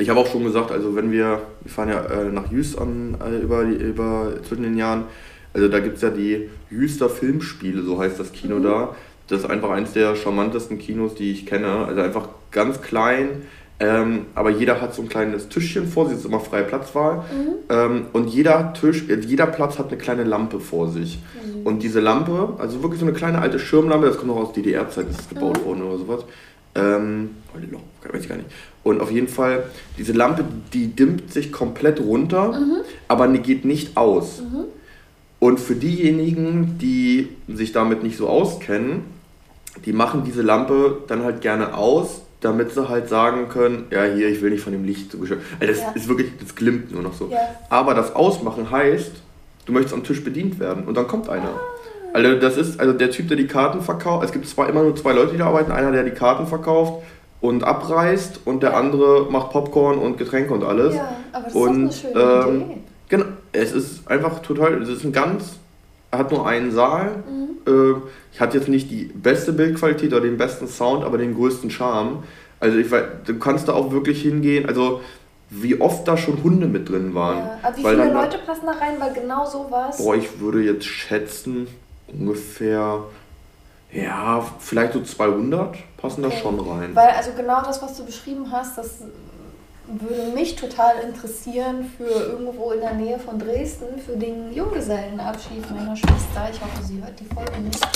Ich 0.00 0.08
habe 0.10 0.20
auch 0.20 0.26
schon 0.28 0.44
gesagt, 0.44 0.70
also 0.70 0.94
wenn 0.96 1.10
wir, 1.12 1.40
wir 1.62 1.70
fahren 1.72 1.88
ja 1.88 2.00
äh, 2.04 2.24
nach 2.32 2.50
Jüst 2.50 2.78
an, 2.78 3.16
äh, 3.24 3.38
über, 3.42 3.62
über 3.62 4.32
zwischen 4.48 4.62
den 4.62 4.76
Jahren, 4.76 5.04
also 5.58 5.68
da 5.70 5.80
gibt 5.80 5.96
es 5.96 6.02
ja 6.02 6.10
die 6.10 6.48
Jüster 6.70 7.08
Filmspiele, 7.08 7.82
so 7.82 7.98
heißt 7.98 8.18
das 8.18 8.32
Kino 8.32 8.56
Mhm. 8.56 8.62
da. 8.62 8.94
Das 9.28 9.40
ist 9.40 9.50
einfach 9.50 9.70
eins 9.70 9.92
der 9.92 10.16
charmantesten 10.16 10.78
Kinos, 10.78 11.14
die 11.14 11.32
ich 11.32 11.44
kenne. 11.44 11.68
Also 11.86 12.00
einfach 12.00 12.28
ganz 12.50 12.80
klein, 12.80 13.42
ähm, 13.80 14.26
aber 14.34 14.50
jeder 14.50 14.80
hat 14.80 14.94
so 14.94 15.02
ein 15.02 15.08
kleines 15.08 15.48
Tischchen 15.50 15.86
vor 15.86 16.06
sich, 16.06 16.14
es 16.14 16.20
ist 16.20 16.26
immer 16.26 16.40
freie 16.40 16.64
Platzwahl. 16.64 17.16
Mhm. 17.30 17.48
Ähm, 17.68 18.06
und 18.14 18.28
jeder 18.28 18.72
Tisch, 18.72 19.04
äh, 19.08 19.20
jeder 19.20 19.46
Platz 19.46 19.78
hat 19.78 19.88
eine 19.88 19.98
kleine 19.98 20.24
Lampe 20.24 20.60
vor 20.60 20.88
sich. 20.88 21.18
Mhm. 21.44 21.66
Und 21.66 21.82
diese 21.82 22.00
Lampe, 22.00 22.54
also 22.58 22.82
wirklich 22.82 23.00
so 23.00 23.06
eine 23.06 23.14
kleine 23.14 23.40
alte 23.40 23.58
Schirmlampe, 23.58 24.06
das 24.06 24.16
kommt 24.16 24.28
noch 24.28 24.36
aus 24.36 24.52
DDR-Zeit, 24.54 25.10
ist 25.10 25.18
das 25.18 25.28
gebaut 25.28 25.60
Mhm. 25.60 25.66
worden 25.66 25.82
oder 25.82 25.98
sowas. 25.98 26.24
Ähm, 26.74 27.30
weiß 28.10 28.22
ich 28.22 28.28
gar 28.28 28.36
nicht. 28.36 28.48
Und 28.84 29.00
auf 29.02 29.10
jeden 29.10 29.28
Fall, 29.28 29.64
diese 29.98 30.12
Lampe, 30.12 30.44
die 30.72 30.86
dimmt 30.88 31.32
sich 31.32 31.52
komplett 31.52 32.00
runter, 32.00 32.52
Mhm. 32.52 32.76
aber 33.08 33.28
die 33.28 33.40
geht 33.40 33.64
nicht 33.66 33.96
aus. 33.96 34.42
Und 35.40 35.60
für 35.60 35.74
diejenigen, 35.74 36.78
die 36.78 37.28
sich 37.48 37.72
damit 37.72 38.02
nicht 38.02 38.16
so 38.16 38.28
auskennen, 38.28 39.02
die 39.84 39.92
machen 39.92 40.24
diese 40.24 40.42
Lampe 40.42 40.98
dann 41.06 41.22
halt 41.24 41.40
gerne 41.40 41.74
aus, 41.76 42.22
damit 42.40 42.72
sie 42.72 42.88
halt 42.88 43.08
sagen 43.08 43.48
können, 43.48 43.86
ja 43.90 44.04
hier, 44.04 44.28
ich 44.28 44.42
will 44.42 44.50
nicht 44.50 44.62
von 44.62 44.72
dem 44.72 44.84
Licht 44.84 45.12
so 45.12 45.18
geschützt. 45.18 45.42
Also 45.60 45.72
das 45.72 45.82
Ja. 45.82 45.90
ist 45.94 46.08
wirklich, 46.08 46.28
das 46.40 46.54
glimmt 46.54 46.92
nur 46.92 47.02
noch 47.02 47.14
so. 47.14 47.28
Ja. 47.30 47.38
Aber 47.68 47.94
das 47.94 48.14
Ausmachen 48.14 48.70
heißt, 48.70 49.12
du 49.66 49.72
möchtest 49.72 49.94
am 49.94 50.02
Tisch 50.04 50.22
bedient 50.24 50.58
werden 50.58 50.84
und 50.84 50.96
dann 50.96 51.06
kommt 51.06 51.28
einer. 51.28 51.50
Also 52.12 52.36
das 52.36 52.56
ist, 52.56 52.80
also 52.80 52.92
der 52.92 53.10
Typ, 53.10 53.28
der 53.28 53.36
die 53.36 53.46
Karten 53.46 53.80
verkauft, 53.82 54.24
es 54.24 54.32
gibt 54.32 54.46
zwar 54.48 54.68
immer 54.68 54.82
nur 54.82 54.96
zwei 54.96 55.12
Leute, 55.12 55.32
die 55.32 55.38
da 55.38 55.46
arbeiten, 55.46 55.70
einer, 55.72 55.92
der 55.92 56.04
die 56.04 56.10
Karten 56.10 56.46
verkauft 56.46 57.02
und 57.40 57.62
abreißt 57.64 58.40
und 58.44 58.62
der 58.62 58.76
andere 58.76 59.26
macht 59.30 59.50
Popcorn 59.50 59.98
und 59.98 60.16
Getränke 60.16 60.52
und 60.54 60.64
alles. 60.64 60.94
Ja, 60.96 61.08
aber 61.32 61.44
das 61.44 61.54
Und, 61.54 61.88
ist 61.90 62.06
eine 62.06 62.14
schöne 62.14 62.44
ähm, 62.48 62.56
Idee. 62.62 62.78
Genau, 63.10 63.24
es 63.52 63.72
ist 63.72 64.08
einfach 64.08 64.40
total, 64.40 64.80
es 64.82 64.88
ist 64.88 65.04
ein 65.04 65.12
ganz, 65.12 65.56
er 66.10 66.20
hat 66.20 66.30
nur 66.32 66.46
einen 66.46 66.70
Saal. 66.72 67.22
Mhm. 67.28 67.48
Äh, 67.66 67.96
ich 68.32 68.40
hatte 68.40 68.58
jetzt 68.58 68.68
nicht 68.68 68.90
die 68.90 69.04
beste 69.14 69.52
Bildqualität 69.52 70.12
oder 70.12 70.22
den 70.22 70.36
besten 70.38 70.68
Sound, 70.68 71.04
aber 71.04 71.18
den 71.18 71.34
größten 71.34 71.70
Charme. 71.70 72.22
Also 72.60 72.78
ich 72.78 72.90
weiß, 72.90 73.04
du 73.26 73.38
kannst 73.38 73.68
da 73.68 73.72
auch 73.74 73.92
wirklich 73.92 74.22
hingehen, 74.22 74.66
also 74.66 75.00
wie 75.50 75.80
oft 75.80 76.06
da 76.06 76.16
schon 76.16 76.42
Hunde 76.42 76.66
mit 76.66 76.88
drin 76.88 77.14
waren. 77.14 77.38
Ja. 77.38 77.58
Aber 77.62 77.76
wie 77.76 77.84
Weil 77.84 77.96
viele 77.96 78.12
da- 78.12 78.22
Leute 78.22 78.38
passen 78.38 78.66
da 78.66 78.72
rein? 78.72 78.94
Weil 78.98 79.12
genau 79.14 79.46
so 79.46 79.66
war 79.70 79.88
es. 79.90 79.96
Boah, 79.98 80.14
ich 80.14 80.40
würde 80.40 80.62
jetzt 80.62 80.84
schätzen, 80.84 81.66
ungefähr, 82.08 83.00
ja, 83.92 84.44
vielleicht 84.58 84.92
so 84.92 85.00
200 85.02 85.76
passen 85.96 86.22
da 86.22 86.28
Okay. 86.28 86.38
schon 86.42 86.60
rein. 86.60 86.90
Weil 86.94 87.08
also 87.08 87.30
genau 87.36 87.62
das, 87.62 87.80
was 87.82 87.96
du 87.96 88.04
beschrieben 88.04 88.46
hast, 88.52 88.76
das 88.76 88.98
würde 89.88 90.32
mich 90.34 90.56
total 90.56 90.96
interessieren 91.00 91.90
für 91.96 92.08
irgendwo 92.08 92.72
in 92.72 92.80
der 92.80 92.94
Nähe 92.94 93.18
von 93.18 93.38
Dresden, 93.38 93.98
für 93.98 94.16
den 94.16 94.52
Junggesellenabschied 94.52 95.70
meiner 95.70 95.96
Schwester. 95.96 96.48
Ich 96.52 96.60
hoffe, 96.60 96.82
sie 96.82 97.00
hört 97.02 97.18
die 97.18 97.24
Folge 97.24 97.58
nicht. 97.60 97.86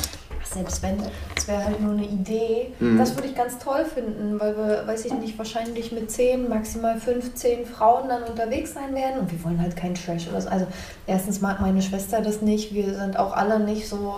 Selbst 0.44 0.82
wenn, 0.82 0.98
es 1.36 1.48
wäre 1.48 1.64
halt 1.64 1.80
nur 1.80 1.92
eine 1.92 2.04
Idee. 2.04 2.72
Mhm. 2.78 2.98
Das 2.98 3.14
würde 3.14 3.28
ich 3.28 3.34
ganz 3.34 3.58
toll 3.58 3.84
finden, 3.84 4.38
weil 4.38 4.56
wir, 4.56 4.86
weiß 4.86 5.06
ich 5.06 5.14
nicht, 5.14 5.38
wahrscheinlich 5.38 5.92
mit 5.92 6.10
10, 6.10 6.48
maximal 6.48 6.98
15 6.98 7.64
Frauen 7.64 8.08
dann 8.08 8.24
unterwegs 8.24 8.74
sein 8.74 8.94
werden 8.94 9.20
und 9.20 9.32
wir 9.32 9.42
wollen 9.44 9.60
halt 9.60 9.76
keinen 9.76 9.94
Trash 9.94 10.28
oder 10.28 10.40
so. 10.40 10.48
Also 10.48 10.66
erstens 11.06 11.40
mag 11.40 11.60
meine 11.60 11.80
Schwester 11.80 12.20
das 12.20 12.42
nicht, 12.42 12.74
wir 12.74 12.94
sind 12.94 13.18
auch 13.18 13.32
alle 13.32 13.60
nicht 13.60 13.88
so 13.88 14.14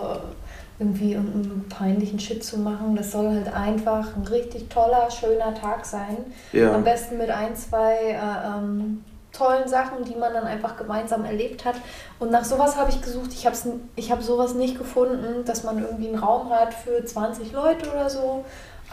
irgendwie 0.79 1.15
einen 1.15 1.65
peinlichen 1.69 2.19
Shit 2.19 2.43
zu 2.43 2.57
machen. 2.57 2.95
Das 2.95 3.11
soll 3.11 3.29
halt 3.29 3.53
einfach 3.53 4.15
ein 4.15 4.27
richtig 4.27 4.69
toller, 4.69 5.09
schöner 5.09 5.53
Tag 5.53 5.85
sein. 5.85 6.17
Ja. 6.51 6.73
Am 6.73 6.83
besten 6.83 7.17
mit 7.17 7.29
ein, 7.29 7.55
zwei 7.55 7.95
äh, 7.95 8.47
ähm, 8.47 9.03
tollen 9.31 9.67
Sachen, 9.67 10.03
die 10.03 10.15
man 10.15 10.33
dann 10.33 10.45
einfach 10.45 10.77
gemeinsam 10.77 11.25
erlebt 11.25 11.65
hat. 11.65 11.75
Und 12.19 12.31
nach 12.31 12.43
sowas 12.43 12.75
habe 12.75 12.89
ich 12.89 13.01
gesucht. 13.01 13.31
Ich 13.33 13.45
habe 13.45 13.55
ich 13.95 14.11
hab 14.11 14.21
sowas 14.21 14.53
nicht 14.53 14.77
gefunden, 14.77 15.45
dass 15.45 15.63
man 15.63 15.79
irgendwie 15.79 16.07
einen 16.07 16.19
Raum 16.19 16.49
hat 16.49 16.73
für 16.73 17.03
20 17.03 17.51
Leute 17.53 17.89
oder 17.91 18.09
so. 18.09 18.43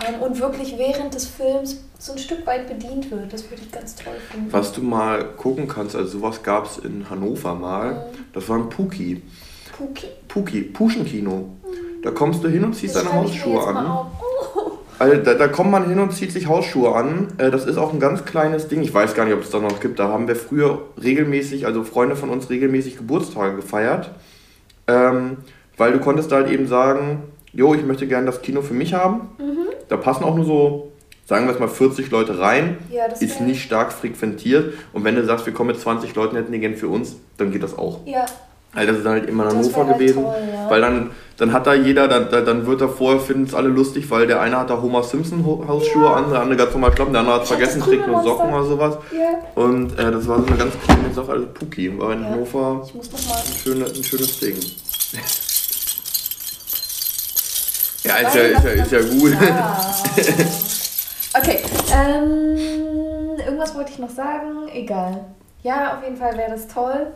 Ähm, 0.07 0.23
und 0.23 0.41
wirklich 0.41 0.79
während 0.79 1.15
des 1.15 1.27
Films 1.27 1.85
so 1.99 2.13
ein 2.13 2.19
Stück 2.19 2.47
weit 2.47 2.69
bedient 2.69 3.11
wird. 3.11 3.33
Das 3.33 3.51
würde 3.51 3.63
ich 3.63 3.73
ganz 3.73 3.95
toll 3.97 4.15
finden. 4.31 4.53
Was 4.53 4.73
du 4.73 4.83
mal 4.83 5.25
gucken 5.37 5.69
kannst, 5.69 5.95
also 5.95 6.19
sowas 6.19 6.43
gab 6.43 6.67
es 6.67 6.79
in 6.79 7.11
Hannover 7.11 7.55
mal, 7.55 7.93
mhm. 7.93 7.99
das 8.33 8.49
war 8.49 8.59
ein 8.59 8.69
Puki. 8.69 9.23
Puki? 9.77 10.07
Puki, 10.29 10.63
Puschenkino. 10.63 11.51
Da 12.03 12.11
kommst 12.11 12.43
du 12.43 12.49
hin 12.49 12.65
und 12.65 12.75
ziehst 12.75 12.97
das 12.97 13.05
deine 13.05 13.15
Hausschuhe 13.15 13.67
an. 13.67 14.07
Also 14.99 15.17
da, 15.17 15.35
da, 15.35 15.49
kommt 15.49 15.71
man 15.71 15.89
hin 15.89 15.99
und 15.99 16.13
zieht 16.13 16.31
sich 16.31 16.47
Hausschuhe 16.47 16.95
an. 16.95 17.29
Äh, 17.39 17.51
das 17.51 17.65
ist 17.67 17.77
auch 17.77 17.93
ein 17.93 17.99
ganz 17.99 18.25
kleines 18.25 18.69
Ding. 18.69 18.83
Ich 18.83 18.93
weiß 18.95 19.15
gar 19.15 19.25
nicht, 19.25 19.35
ob 19.35 19.43
es 19.43 19.51
da 19.51 19.59
noch 19.59 19.81
gibt. 19.81 19.99
Da 19.99 20.09
haben 20.09 20.29
wir 20.29 20.37
früher 20.37 20.81
regelmäßig, 21.03 21.67
also 21.67 21.83
Freunde 21.83 22.15
von 22.15 22.31
uns 22.31 22.51
regelmäßig 22.51 22.99
Geburtstage 22.99 23.57
gefeiert. 23.57 24.11
Ähm, 24.87 25.39
weil 25.77 25.93
du 25.93 25.99
konntest 25.99 26.31
da 26.31 26.37
halt 26.37 26.51
eben 26.51 26.69
sagen, 26.69 27.25
jo, 27.53 27.75
ich 27.75 27.85
möchte 27.85 28.07
gerne 28.07 28.27
das 28.27 28.43
Kino 28.43 28.63
für 28.63 28.75
mich 28.75 28.95
haben. 28.95 29.31
Mhm. 29.39 29.67
Da 29.89 29.97
passen 29.97 30.25
auch 30.25 30.37
nur 30.37 30.45
so, 30.45 30.93
sagen 31.27 31.47
wir 31.47 31.53
es 31.55 31.59
mal, 31.59 31.69
40 31.69 32.11
Leute 32.11 32.39
rein. 32.39 32.79
Ja, 32.91 33.07
ist 33.07 33.41
nicht 33.41 33.63
stark 33.63 33.93
frequentiert. 33.93 34.75
Und 34.93 35.05
wenn 35.05 35.17
du 35.17 35.25
sagst, 35.25 35.47
wir 35.47 35.53
kommen 35.53 35.69
mit 35.69 35.81
20 35.81 36.15
Leuten, 36.15 36.37
hätten 36.37 36.53
die 36.53 36.61
gern 36.61 36.77
für 36.77 36.89
uns, 36.89 37.17
dann 37.39 37.51
geht 37.51 37.63
das 37.63 37.77
auch. 37.77 38.07
Ja, 38.07 38.27
also 38.75 38.89
das 38.89 38.99
ist 38.99 39.05
dann 39.05 39.13
halt 39.13 39.29
immer 39.29 39.45
in 39.45 39.51
Hannover 39.51 39.87
halt 39.87 39.99
gewesen. 39.99 40.23
Toll, 40.23 40.35
ja. 40.53 40.71
Weil 40.71 40.81
dann, 40.81 41.11
dann 41.37 41.53
hat 41.53 41.67
da 41.67 41.75
jeder, 41.75 42.09
dann, 42.09 42.31
dann 42.31 42.67
wird 42.67 42.81
da 42.81 42.89
vorher, 42.89 43.21
finden 43.21 43.45
es 43.45 43.53
alle 43.55 43.69
lustig, 43.69 44.11
weil 44.11 44.27
der 44.27 44.41
eine 44.41 44.59
hat 44.59 44.71
da 44.71 44.81
Homer 44.81 45.03
Simpson 45.03 45.45
Hausschuhe 45.45 46.05
ja. 46.05 46.15
an, 46.15 46.31
der 46.31 46.41
andere 46.41 46.57
ganz 46.57 46.73
normal 46.73 46.95
Schlappen, 46.95 47.13
der 47.13 47.21
andere 47.21 47.37
hat 47.37 47.47
vergessen, 47.47 47.83
trägt 47.83 48.07
nur 48.07 48.23
Socken 48.23 48.51
oder 48.53 48.65
sowas. 48.65 48.97
Ja. 49.13 49.41
Und 49.63 49.99
äh, 49.99 50.11
das 50.11 50.27
war 50.27 50.41
so 50.41 50.47
eine 50.47 50.57
ganz 50.57 50.73
kleine 50.85 51.13
Sache, 51.13 51.33
also 51.33 51.47
Puki. 51.53 51.99
War 51.99 52.13
in 52.15 52.25
Hannover 52.25 52.83
ein, 52.95 53.01
schöne, 53.63 53.85
ein 53.85 54.05
schönes 54.05 54.41
Ding. 54.41 54.57
ja, 58.05 58.17
ist 58.17 58.35
ja, 58.35 58.43
ist 58.43 58.65
ja, 58.65 58.71
ist 58.71 58.93
ja 58.93 59.03
gut. 59.03 59.33
okay, 61.39 61.63
ähm, 61.95 62.57
irgendwas 63.45 63.75
wollte 63.75 63.91
ich 63.93 63.99
noch 63.99 64.09
sagen, 64.09 64.69
egal. 64.73 65.27
Ja, 65.63 65.99
auf 65.99 66.03
jeden 66.03 66.17
Fall 66.17 66.39
wäre 66.39 66.53
das 66.53 66.69
toll. 66.69 67.13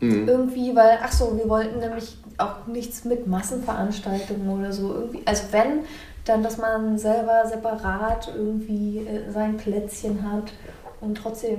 Mhm. 0.00 0.28
Irgendwie, 0.28 0.74
weil, 0.74 0.98
ach 1.02 1.12
so, 1.12 1.36
wir 1.36 1.48
wollten 1.48 1.80
nämlich 1.80 2.16
auch 2.36 2.66
nichts 2.66 3.04
mit 3.04 3.26
Massenveranstaltungen 3.26 4.48
oder 4.48 4.72
so. 4.72 4.94
Irgendwie, 4.94 5.22
also 5.24 5.44
wenn, 5.50 5.80
dann, 6.24 6.42
dass 6.42 6.58
man 6.58 6.98
selber 6.98 7.44
separat 7.46 8.32
irgendwie 8.36 8.98
äh, 8.98 9.30
sein 9.32 9.56
Plätzchen 9.56 10.30
hat 10.30 10.52
und 11.00 11.16
trotzdem 11.16 11.58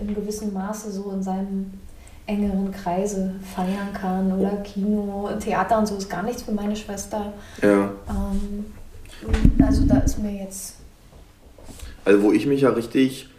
in 0.00 0.14
gewissem 0.14 0.52
Maße 0.52 0.90
so 0.90 1.10
in 1.12 1.22
seinem 1.22 1.72
engeren 2.26 2.70
Kreise 2.72 3.34
feiern 3.54 3.92
kann 3.94 4.38
oder 4.38 4.58
Kino, 4.58 5.30
Theater 5.40 5.78
und 5.78 5.86
so 5.86 5.96
ist 5.96 6.10
gar 6.10 6.22
nichts 6.22 6.42
für 6.42 6.52
meine 6.52 6.76
Schwester. 6.76 7.32
Ja. 7.62 7.90
Ähm, 8.10 8.66
also 9.64 9.84
da 9.86 9.98
ist 9.98 10.18
mir 10.18 10.32
jetzt. 10.32 10.74
Also 12.04 12.22
wo 12.22 12.32
ich 12.32 12.46
mich 12.46 12.60
ja 12.60 12.70
richtig 12.70 13.30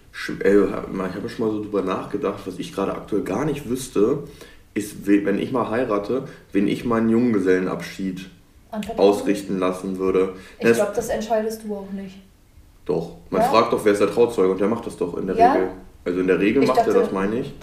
äh, 0.43 0.65
ich 0.65 0.71
habe 1.15 1.29
schon 1.29 1.47
mal 1.47 1.53
so 1.53 1.63
drüber 1.63 1.81
nachgedacht, 1.81 2.41
was 2.45 2.59
ich 2.59 2.73
gerade 2.73 2.93
aktuell 2.93 3.23
gar 3.23 3.45
nicht 3.45 3.69
wüsste, 3.69 4.23
ist, 4.73 5.05
wenn 5.05 5.39
ich 5.39 5.51
mal 5.51 5.69
heirate, 5.69 6.23
wenn 6.51 6.67
ich 6.67 6.85
meinen 6.85 7.09
Junggesellenabschied 7.09 8.29
ausrichten 8.97 9.59
lassen 9.59 9.97
würde. 9.97 10.33
Ich 10.59 10.73
glaube, 10.73 10.91
das 10.95 11.09
entscheidest 11.09 11.63
du 11.63 11.75
auch 11.75 11.91
nicht. 11.91 12.17
Doch. 12.85 13.17
Man 13.29 13.41
ja? 13.41 13.47
fragt 13.47 13.73
doch, 13.73 13.83
wer 13.83 13.93
ist 13.93 13.99
der 13.99 14.11
Trauzeuge 14.11 14.51
und 14.51 14.61
der 14.61 14.67
macht 14.67 14.85
das 14.85 14.97
doch 14.97 15.17
in 15.17 15.27
der 15.27 15.35
ja? 15.35 15.53
Regel. 15.53 15.69
Also 16.05 16.19
in 16.19 16.27
der 16.27 16.39
Regel 16.39 16.63
ich 16.63 16.69
macht 16.69 16.87
er 16.87 16.93
das, 16.93 17.11
meine 17.11 17.39
ich. 17.39 17.53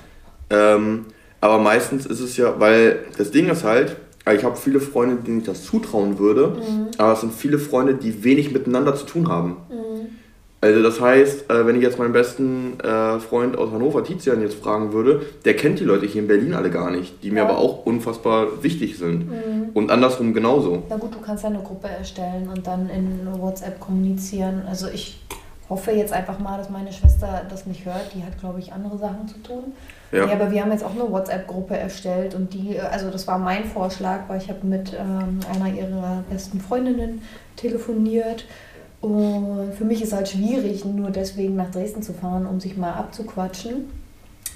Ähm, 0.51 1.07
aber 1.41 1.59
meistens 1.59 2.07
ist 2.07 2.21
es 2.21 2.37
ja, 2.37 2.59
weil 2.59 3.05
das 3.17 3.31
Ding 3.31 3.49
ist 3.49 3.65
halt, 3.65 3.97
ich 4.35 4.45
habe 4.45 4.57
viele 4.57 4.81
Freunde, 4.81 5.17
denen 5.17 5.39
ich 5.39 5.45
das 5.45 5.65
zutrauen 5.65 6.19
würde, 6.19 6.49
mhm. 6.49 6.89
aber 6.99 7.13
es 7.13 7.21
sind 7.21 7.33
viele 7.33 7.59
Freunde, 7.59 7.95
die 7.95 8.25
wenig 8.25 8.53
miteinander 8.53 8.95
zu 8.95 9.07
tun 9.07 9.29
haben. 9.29 9.57
Mhm. 9.69 10.09
Also 10.67 10.83
das 10.83 11.01
heißt, 11.01 11.51
äh, 11.51 11.67
wenn 11.67 11.77
ich 11.77 11.83
jetzt 11.83 11.99
meinen 11.99 12.13
besten 12.13 12.81
äh, 12.81 13.21
Freund 13.21 13.57
aus 13.57 13.71
Hannover, 13.71 14.03
Tizian, 14.03 14.43
jetzt 14.43 14.57
fragen 14.57 14.93
würde, 14.93 15.23
der 15.45 15.55
kennt 15.55 15.79
die 15.79 15.85
Leute 15.85 16.07
hier 16.07 16.23
in 16.23 16.29
Berlin 16.29 16.55
alle 16.55 16.71
gar 16.71 16.91
nicht, 16.91 17.23
die 17.23 17.31
mir 17.31 17.43
aber 17.43 17.59
auch 17.59 17.87
unfassbar 17.87 18.63
wichtig 18.63 18.99
sind. 18.99 19.31
Mhm. 19.31 19.71
Und 19.75 19.91
andersrum 19.91 20.35
genauso. 20.35 20.83
Na 20.89 20.97
gut, 20.97 21.15
du 21.15 21.21
kannst 21.21 21.45
ja 21.45 21.51
eine 21.51 21.61
Gruppe 21.61 21.89
erstellen 21.89 22.49
und 22.53 22.67
dann 22.67 22.91
in 22.91 23.21
WhatsApp 23.41 23.79
kommunizieren. 23.79 24.63
Also 24.69 24.89
ich 24.89 25.21
hoffe 25.69 25.93
jetzt 25.93 26.13
einfach 26.13 26.39
mal, 26.39 26.59
dass 26.59 26.71
meine 26.71 26.93
Schwester 26.93 27.43
das 27.49 27.67
nicht 27.67 27.85
hört. 27.85 28.13
Die 28.15 28.25
hat, 28.25 28.39
glaube 28.41 28.59
ich, 28.59 28.73
andere 28.73 28.99
Sachen 28.99 29.29
zu 29.29 29.39
tun. 29.43 29.73
Ja. 30.11 30.27
ja 30.27 30.33
aber 30.33 30.51
wir 30.51 30.63
haben 30.63 30.73
jetzt 30.73 30.85
auch 30.85 30.95
eine 30.95 31.11
WhatsApp-Gruppe 31.11 31.77
erstellt 31.77 32.35
und 32.35 32.55
die, 32.55 32.81
also 32.81 33.11
das 33.11 33.27
war 33.27 33.39
mein 33.39 33.65
Vorschlag, 33.65 34.21
weil 34.29 34.39
ich 34.39 34.49
habe 34.49 34.67
mit 34.67 34.93
ähm, 34.93 35.41
einer 35.53 35.73
ihrer 35.73 36.25
besten 36.29 36.61
Freundinnen 36.61 37.23
telefoniert 37.57 38.45
und 39.01 39.73
für 39.77 39.85
mich 39.85 40.03
ist 40.03 40.13
halt 40.13 40.29
schwierig, 40.29 40.85
nur 40.85 41.11
deswegen 41.11 41.57
nach 41.57 41.71
Dresden 41.71 42.03
zu 42.03 42.13
fahren, 42.13 42.47
um 42.47 42.61
sich 42.61 42.77
mal 42.77 42.93
abzuquatschen. 42.93 43.91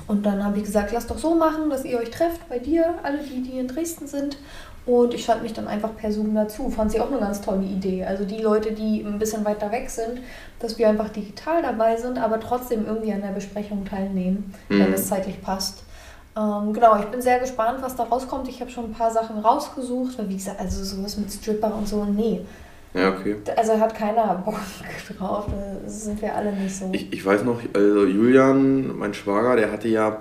Und 0.07 0.25
dann 0.25 0.43
habe 0.45 0.59
ich 0.59 0.65
gesagt, 0.65 0.93
lass 0.93 1.07
doch 1.07 1.19
so 1.19 1.35
machen, 1.35 1.71
dass 1.71 1.85
ihr 1.85 1.99
euch 1.99 2.11
trefft 2.11 2.49
bei 2.49 2.59
dir, 2.59 2.95
alle 3.03 3.19
die, 3.19 3.43
die 3.43 3.59
in 3.59 3.69
Dresden 3.69 4.07
sind. 4.07 4.39
Und 4.87 5.13
ich 5.13 5.25
schalte 5.25 5.43
mich 5.43 5.53
dann 5.53 5.69
einfach 5.69 5.95
per 5.95 6.11
Zoom 6.11 6.35
dazu. 6.35 6.71
Fand 6.71 6.91
sie 6.91 7.01
auch 7.01 7.11
eine 7.11 7.21
ganz 7.21 7.43
tolle 7.43 7.65
Idee. 7.65 8.05
Also 8.05 8.25
die 8.25 8.39
Leute, 8.41 8.73
die 8.73 9.03
ein 9.03 9.19
bisschen 9.19 9.45
weiter 9.45 9.71
weg 9.71 9.91
sind, 9.91 10.21
dass 10.59 10.79
wir 10.79 10.89
einfach 10.89 11.11
digital 11.11 11.63
dabei 11.63 11.97
sind, 11.97 12.19
aber 12.19 12.41
trotzdem 12.41 12.87
irgendwie 12.87 13.13
an 13.13 13.21
der 13.21 13.29
Besprechung 13.29 13.85
teilnehmen, 13.85 14.55
mhm. 14.69 14.81
wenn 14.81 14.93
es 14.93 15.07
zeitlich 15.07 15.41
passt. 15.43 15.85
Ähm, 16.37 16.73
genau, 16.73 16.99
ich 16.99 17.07
bin 17.07 17.21
sehr 17.21 17.39
gespannt, 17.41 17.83
was 17.83 17.95
da 17.95 18.05
rauskommt. 18.05 18.49
Ich 18.49 18.61
habe 18.61 18.71
schon 18.71 18.87
ein 18.87 18.93
paar 18.93 19.11
Sachen 19.11 19.39
rausgesucht, 19.39 20.19
weil 20.19 20.29
wie 20.29 20.37
gesagt, 20.37 20.59
also 20.59 20.83
sowas 20.83 21.17
mit 21.19 21.31
Stripper 21.31 21.75
und 21.75 21.87
so, 21.87 22.05
nee. 22.05 22.41
Ja, 22.95 23.11
okay. 23.11 23.37
Also 23.57 23.79
hat 23.79 23.95
keiner 23.95 24.35
Bock 24.45 24.59
drauf, 25.19 25.47
das 25.85 26.05
sind 26.05 26.21
wir 26.21 26.35
alle 26.35 26.53
nicht 26.53 26.75
so. 26.75 26.91
Ich, 26.93 27.13
ich 27.13 27.25
weiß 27.25 27.45
noch, 27.45 27.61
also 27.73 28.05
Julian, 28.05 28.97
mein 28.99 29.15
Schwager, 29.15 29.57
der 29.57 29.71
hatte 29.71 29.89
ja, 29.89 30.19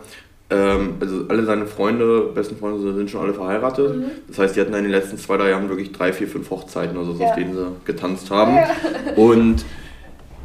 ähm, 0.52 0.96
also 1.00 1.26
alle 1.30 1.46
seine 1.46 1.66
Freunde, 1.66 2.32
besten 2.34 2.58
Freunde 2.58 2.94
sind 2.94 3.10
schon 3.10 3.22
alle 3.22 3.34
verheiratet. 3.34 3.96
Mhm. 3.96 4.12
Das 4.28 4.40
heißt, 4.40 4.56
die 4.56 4.62
hatten 4.62 4.74
in 4.74 4.84
den 4.84 4.92
letzten 4.92 5.18
zwei, 5.18 5.38
drei 5.38 5.50
Jahren 5.50 5.70
wirklich 5.70 5.92
drei, 5.92 6.14
vier, 6.14 6.28
fünf 6.28 6.50
Hochzeiten 6.50 6.96
oder 6.96 7.14
so, 7.14 7.22
ja. 7.22 7.30
auf 7.30 7.36
denen 7.36 7.54
sie 7.54 7.68
getanzt 7.86 8.30
haben. 8.30 8.56
Ja. 8.56 8.68
Und 9.16 9.66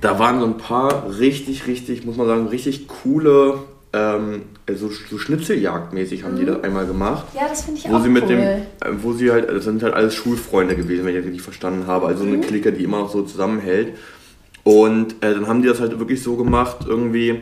da 0.00 0.19
waren 0.19 0.40
so 0.40 0.47
ein 0.47 0.59
paar 0.59 1.19
richtig, 1.19 1.66
richtig, 1.66 2.04
muss 2.04 2.16
man 2.16 2.26
sagen, 2.26 2.47
richtig 2.49 2.88
coole 2.88 3.59
ähm, 3.94 4.42
so, 4.74 4.88
so 4.88 5.18
Schnitzeljagdmäßig 5.18 6.24
haben 6.24 6.34
mhm. 6.34 6.38
die 6.40 6.46
das 6.46 6.62
einmal 6.64 6.86
gemacht. 6.86 7.26
Ja, 7.34 7.48
das 7.48 7.62
finde 7.62 7.80
ich 7.80 7.88
wo 7.88 7.96
auch 7.96 8.02
sie 8.02 8.08
mit 8.08 8.24
cool. 8.24 8.28
Dem, 8.28 8.40
äh, 8.40 8.62
wo 9.02 9.12
sie 9.12 9.30
halt, 9.30 9.48
das 9.48 9.64
sind 9.64 9.82
halt 9.82 9.94
alles 9.94 10.14
Schulfreunde 10.14 10.74
gewesen, 10.74 11.04
wenn 11.04 11.14
ich 11.14 11.20
das 11.20 11.26
richtig 11.26 11.42
verstanden 11.42 11.86
habe. 11.86 12.06
Also 12.06 12.24
mhm. 12.24 12.34
eine 12.34 12.42
Clique, 12.42 12.72
die 12.72 12.84
immer 12.84 12.98
noch 12.98 13.10
so 13.10 13.22
zusammenhält. 13.22 13.96
Und 14.64 15.12
äh, 15.22 15.34
dann 15.34 15.46
haben 15.46 15.62
die 15.62 15.68
das 15.68 15.80
halt 15.80 15.98
wirklich 15.98 16.22
so 16.22 16.36
gemacht, 16.36 16.78
irgendwie 16.86 17.40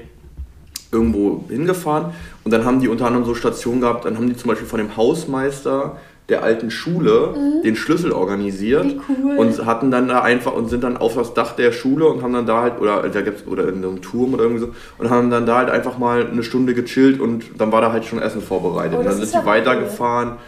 irgendwo 0.90 1.44
hingefahren. 1.48 2.12
Und 2.44 2.50
dann 2.52 2.64
haben 2.64 2.80
die 2.80 2.88
unter 2.88 3.06
anderem 3.06 3.24
so 3.24 3.34
Stationen 3.34 3.80
gehabt, 3.80 4.04
dann 4.04 4.16
haben 4.16 4.28
die 4.28 4.36
zum 4.36 4.48
Beispiel 4.48 4.66
von 4.66 4.78
dem 4.78 4.96
Hausmeister 4.96 5.96
der 6.28 6.42
alten 6.42 6.70
Schule 6.70 7.34
mhm. 7.34 7.62
den 7.62 7.76
Schlüssel 7.76 8.12
organisiert 8.12 8.94
cool. 9.08 9.36
und 9.36 9.66
hatten 9.66 9.90
dann 9.90 10.08
da 10.08 10.22
einfach 10.22 10.54
und 10.54 10.68
sind 10.68 10.84
dann 10.84 10.96
auf 10.96 11.14
das 11.14 11.34
Dach 11.34 11.56
der 11.56 11.72
Schule 11.72 12.06
und 12.06 12.22
haben 12.22 12.32
dann 12.32 12.46
da 12.46 12.62
halt 12.62 12.80
oder 12.80 13.08
da 13.08 13.20
gibt's 13.22 13.46
oder 13.46 13.68
in 13.68 13.76
einem 13.76 14.02
Turm 14.02 14.34
oder 14.34 14.44
irgendwie 14.44 14.60
so 14.60 14.74
und 14.98 15.10
haben 15.10 15.30
dann 15.30 15.46
da 15.46 15.58
halt 15.58 15.70
einfach 15.70 15.98
mal 15.98 16.26
eine 16.26 16.42
Stunde 16.42 16.74
gechillt 16.74 17.20
und 17.20 17.44
dann 17.58 17.72
war 17.72 17.80
da 17.80 17.92
halt 17.92 18.04
schon 18.04 18.20
Essen 18.20 18.40
vorbereitet. 18.40 18.94
Oh, 18.94 19.00
und 19.00 19.06
dann 19.06 19.16
sind 19.16 19.34
die 19.34 19.46
weitergefahren 19.46 20.30
cool. 20.30 20.38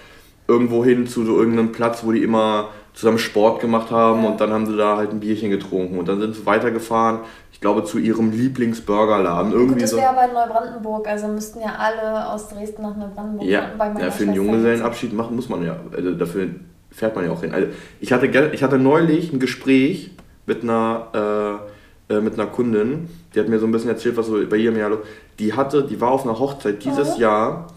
Irgendwo 0.46 0.84
hin 0.84 1.06
zu 1.06 1.24
so 1.24 1.38
irgendeinem 1.38 1.72
Platz, 1.72 2.04
wo 2.04 2.12
die 2.12 2.22
immer 2.22 2.68
zusammen 2.92 3.18
Sport 3.18 3.60
gemacht 3.60 3.90
haben 3.90 4.24
und 4.24 4.40
dann 4.40 4.52
haben 4.52 4.66
sie 4.66 4.76
da 4.76 4.96
halt 4.96 5.10
ein 5.10 5.20
Bierchen 5.20 5.50
getrunken 5.50 5.98
und 5.98 6.08
dann 6.08 6.20
sind 6.20 6.36
sie 6.36 6.46
weitergefahren 6.46 7.20
glaube, 7.64 7.82
zu 7.84 7.98
ihrem 7.98 8.30
Lieblingsburgerladen. 8.30 9.52
Irgendwie 9.52 9.72
Gut, 9.72 9.82
das 9.84 9.96
wäre 9.96 10.02
so. 10.02 10.08
aber 10.08 10.28
in 10.28 10.34
Neubrandenburg, 10.34 11.08
also 11.08 11.28
müssten 11.28 11.60
ja 11.60 11.74
alle 11.78 12.28
aus 12.28 12.50
Dresden 12.50 12.82
nach 12.82 12.94
Neubrandenburg 12.94 13.48
ja, 13.48 13.70
bei 13.78 13.88
meiner 13.88 14.04
Ja, 14.04 14.10
für 14.10 14.24
einen 14.24 14.34
Junggesellenabschied 14.34 15.14
machen 15.14 15.34
muss 15.34 15.48
man 15.48 15.64
ja, 15.64 15.78
also 15.96 16.12
dafür 16.12 16.48
fährt 16.90 17.16
man 17.16 17.24
ja 17.24 17.30
auch 17.30 17.40
hin. 17.40 17.54
Also 17.54 17.68
ich 18.00 18.12
hatte, 18.12 18.26
ich 18.52 18.62
hatte 18.62 18.78
neulich 18.78 19.32
ein 19.32 19.40
Gespräch 19.40 20.10
mit 20.44 20.62
einer, 20.62 21.62
äh, 22.10 22.16
äh, 22.16 22.20
mit 22.20 22.34
einer 22.34 22.48
Kundin, 22.48 23.08
die 23.34 23.40
hat 23.40 23.48
mir 23.48 23.58
so 23.58 23.64
ein 23.64 23.72
bisschen 23.72 23.88
erzählt, 23.88 24.18
was 24.18 24.26
so 24.26 24.46
bei 24.46 24.58
ihrem 24.58 24.76
Jahr 24.76 24.90
los 24.90 24.98
Die 25.38 25.54
hatte, 25.54 25.84
die 25.84 25.98
war 26.02 26.10
auf 26.10 26.24
einer 26.24 26.38
Hochzeit 26.38 26.84
dieses 26.84 27.16
oh. 27.16 27.20
Jahr 27.20 27.68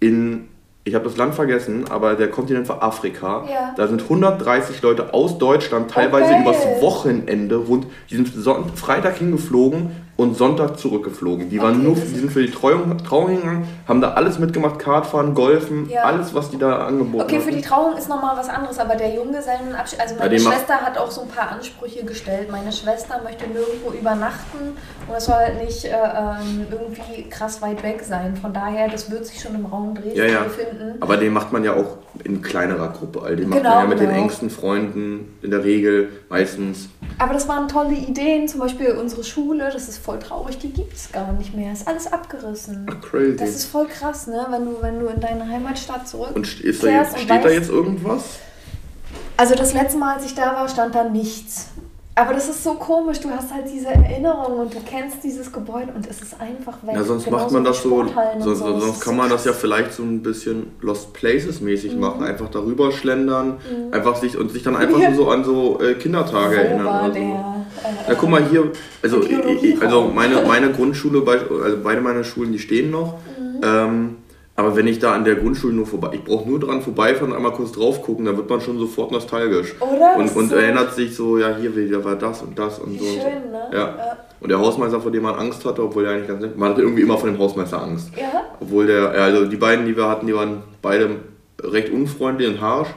in 0.00 0.48
ich 0.90 0.96
habe 0.96 1.04
das 1.04 1.16
Land 1.16 1.36
vergessen, 1.36 1.84
aber 1.88 2.16
der 2.16 2.28
Kontinent 2.28 2.68
war 2.68 2.82
Afrika. 2.82 3.44
Ja. 3.48 3.72
Da 3.76 3.86
sind 3.86 4.02
130 4.02 4.82
Leute 4.82 5.14
aus 5.14 5.38
Deutschland, 5.38 5.88
teilweise 5.88 6.32
geil. 6.32 6.42
übers 6.42 6.66
Wochenende, 6.80 7.56
rund, 7.56 7.86
die 8.10 8.16
sind 8.16 8.26
Son 8.34 8.64
Freitag 8.74 9.18
hingeflogen 9.18 9.92
und 10.20 10.36
Sonntag 10.36 10.78
zurückgeflogen. 10.78 11.48
Die 11.48 11.60
waren 11.62 11.76
Okay, 11.76 11.82
nur, 11.84 11.94
die 11.94 12.18
sind 12.18 12.30
für 12.30 12.42
die 12.42 12.50
Trauung, 12.50 12.98
Trauung 13.02 13.28
hingegangen, 13.30 13.64
haben 13.88 14.00
da 14.02 14.12
alles 14.12 14.38
mitgemacht, 14.38 14.78
Kartfahren, 14.78 15.34
Golfen, 15.34 15.88
Ja. 15.88 16.02
alles, 16.02 16.34
was 16.34 16.50
die 16.50 16.58
da 16.58 16.86
angeboten 16.86 17.24
Okay, 17.24 17.40
für 17.40 17.46
haben. 17.50 17.56
die 17.56 17.62
Trauung 17.62 17.96
ist 17.96 18.08
nochmal 18.08 18.36
was 18.36 18.48
anderes, 18.50 18.78
aber 18.78 18.96
der 18.96 19.14
Junggesellenabschied, 19.14 19.98
also 19.98 20.14
meine 20.16 20.30
den 20.30 20.42
macht- 20.44 20.54
Schwester 20.56 20.74
hat 20.74 20.98
auch 20.98 21.10
so 21.10 21.22
ein 21.22 21.28
paar 21.28 21.50
Ansprüche 21.52 22.04
gestellt. 22.04 22.50
Meine 22.50 22.70
Schwester 22.70 23.20
möchte 23.24 23.46
nirgendwo 23.46 23.92
übernachten 23.98 24.76
und 25.08 25.14
es 25.16 25.24
soll 25.24 25.36
halt 25.36 25.64
nicht 25.64 25.84
äh, 25.86 25.90
ähm, 25.90 26.66
irgendwie 26.70 27.28
krass 27.30 27.62
weit 27.62 27.82
weg 27.82 28.02
sein. 28.06 28.36
Von 28.36 28.52
daher, 28.52 28.88
das 28.88 29.10
wird 29.10 29.24
sich 29.24 29.40
schon 29.40 29.54
im 29.54 29.64
Raum 29.66 29.94
Dresden 29.94 30.18
Ja, 30.18 30.24
ja. 30.26 30.42
befinden. 30.42 30.96
Aber 31.00 31.16
den 31.16 31.32
macht 31.32 31.50
man 31.52 31.64
ja 31.64 31.72
auch 31.74 31.96
in 32.24 32.42
kleinerer 32.42 32.88
Gruppe. 32.88 33.22
All 33.22 33.36
den 33.36 33.48
macht 33.48 33.62
Genau, 33.62 33.74
man 33.76 33.82
ja 33.84 33.88
mit 33.88 34.00
den 34.00 34.08
genau. 34.10 34.20
engsten 34.22 34.50
Freunden 34.50 35.38
in 35.42 35.50
der 35.50 35.64
Regel 35.64 36.08
meistens. 36.28 36.88
Aber 37.18 37.32
das 37.34 37.48
waren 37.48 37.68
tolle 37.68 37.94
Ideen, 37.94 38.48
zum 38.48 38.60
Beispiel 38.60 38.92
unsere 38.92 39.24
Schule, 39.24 39.70
das 39.72 39.88
ist 39.88 39.98
voll 39.98 40.09
traurig, 40.18 40.58
die 40.58 40.70
gibt 40.72 40.92
es 40.94 41.12
gar 41.12 41.32
nicht 41.32 41.54
mehr. 41.54 41.72
Ist 41.72 41.86
alles 41.86 42.12
abgerissen. 42.12 42.86
Ach, 42.90 43.00
crazy. 43.00 43.36
Das 43.36 43.50
ist 43.50 43.66
voll 43.66 43.86
krass, 43.86 44.26
ne? 44.26 44.46
Wenn 44.50 44.64
du, 44.64 44.76
wenn 44.80 44.98
du 44.98 45.06
in 45.06 45.20
deine 45.20 45.46
Heimatstadt 45.48 46.08
zurück. 46.08 46.30
Und 46.34 46.46
st- 46.46 46.62
ist 46.62 46.82
da 46.82 46.88
jetzt, 46.88 47.18
steht 47.18 47.30
da 47.30 47.34
weißt- 47.36 47.50
jetzt 47.50 47.70
irgendwas? 47.70 48.22
Also 49.36 49.54
das 49.54 49.72
letzte 49.72 49.98
Mal, 49.98 50.16
als 50.16 50.26
ich 50.26 50.34
da 50.34 50.54
war, 50.54 50.68
stand 50.68 50.94
da 50.94 51.04
nichts. 51.04 51.68
Aber 52.16 52.34
das 52.34 52.48
ist 52.50 52.62
so 52.64 52.74
komisch, 52.74 53.20
du 53.20 53.30
hast 53.30 53.54
halt 53.54 53.64
diese 53.72 53.86
Erinnerung 53.86 54.58
und 54.58 54.74
du 54.74 54.78
kennst 54.84 55.22
dieses 55.24 55.50
Gebäude 55.50 55.92
und 55.94 56.06
es 56.06 56.20
ist 56.20 56.38
einfach 56.38 56.76
weg. 56.82 56.94
Ja, 56.96 57.04
sonst 57.04 57.24
Genauso 57.24 57.44
macht 57.44 57.52
man 57.54 57.64
das 57.64 57.82
so, 57.82 58.04
sonst, 58.40 58.58
so. 58.58 58.78
sonst 58.80 59.00
kann 59.00 59.14
so 59.14 59.22
man 59.22 59.30
das 59.30 59.44
ja 59.46 59.52
vielleicht 59.54 59.94
so 59.94 60.02
ein 60.02 60.20
bisschen 60.22 60.72
Lost 60.82 61.14
Places 61.14 61.62
mäßig 61.62 61.94
Mhm. 61.94 62.00
machen, 62.00 62.24
einfach 62.24 62.50
darüber 62.50 62.92
schlendern, 62.92 63.56
einfach 63.92 64.16
sich 64.16 64.36
und 64.36 64.50
sich 64.50 64.62
dann 64.62 64.76
einfach 64.76 64.98
so 65.16 65.30
an 65.30 65.44
so 65.44 65.80
äh, 65.80 65.94
Kindertage 65.94 66.56
Wo 66.56 66.60
erinnern. 66.60 66.84
war 66.84 67.06
so. 67.06 67.14
der? 67.14 67.59
Ja, 68.08 68.14
guck 68.14 68.28
mal 68.30 68.42
hier, 68.50 68.70
also, 69.02 69.20
Der 69.20 69.38
also 69.82 70.10
meine, 70.14 70.42
meine 70.46 70.70
Grundschule, 70.72 71.22
also 71.26 71.76
beide 71.82 72.00
meine 72.00 72.24
Schulen, 72.24 72.52
die 72.52 72.58
stehen 72.58 72.90
noch. 72.90 73.14
Mhm. 73.38 73.60
Ähm, 73.62 74.16
aber 74.56 74.76
wenn 74.76 74.86
ich 74.86 74.98
da 74.98 75.12
an 75.14 75.24
der 75.24 75.36
Grundschule 75.36 75.72
nur 75.72 75.86
vorbei, 75.86 76.10
ich 76.12 76.24
brauche 76.24 76.46
nur 76.46 76.60
dran 76.60 76.82
vorbeifahren, 76.82 77.32
einmal 77.32 77.52
kurz 77.52 77.72
drauf 77.72 78.02
gucken, 78.02 78.26
dann 78.26 78.36
wird 78.36 78.50
man 78.50 78.60
schon 78.60 78.78
sofort 78.78 79.10
nostalgisch. 79.10 79.74
Oder? 79.80 80.16
Und, 80.18 80.36
und 80.36 80.48
so- 80.50 80.54
erinnert 80.56 80.94
sich 80.94 81.16
so, 81.16 81.38
ja 81.38 81.56
hier 81.56 81.74
wieder 81.74 82.04
war 82.04 82.16
das 82.16 82.42
und 82.42 82.58
das 82.58 82.78
und 82.78 82.92
Wie 82.92 82.98
so. 82.98 83.04
und 83.06 83.12
schön, 83.22 83.50
ne? 83.50 83.70
Ja. 83.72 84.16
Und 84.40 84.50
der 84.50 84.58
Hausmeister, 84.58 85.00
vor 85.00 85.10
dem 85.12 85.22
man 85.22 85.34
Angst 85.36 85.64
hatte, 85.64 85.82
obwohl 85.82 86.04
er 86.04 86.12
eigentlich 86.12 86.28
ganz 86.28 86.42
nett 86.42 86.58
man 86.58 86.70
hatte 86.72 86.82
irgendwie 86.82 87.02
immer 87.02 87.16
vor 87.16 87.28
dem 87.30 87.38
Hausmeister 87.38 87.82
Angst. 87.82 88.10
Ja? 88.18 88.42
Obwohl 88.60 88.86
der, 88.86 89.02
ja, 89.14 89.24
also 89.24 89.46
die 89.46 89.56
beiden, 89.56 89.86
die 89.86 89.96
wir 89.96 90.08
hatten, 90.08 90.26
die 90.26 90.34
waren 90.34 90.62
beide 90.82 91.08
recht 91.62 91.90
unfreundlich 91.90 92.48
und 92.48 92.60
harsch. 92.60 92.88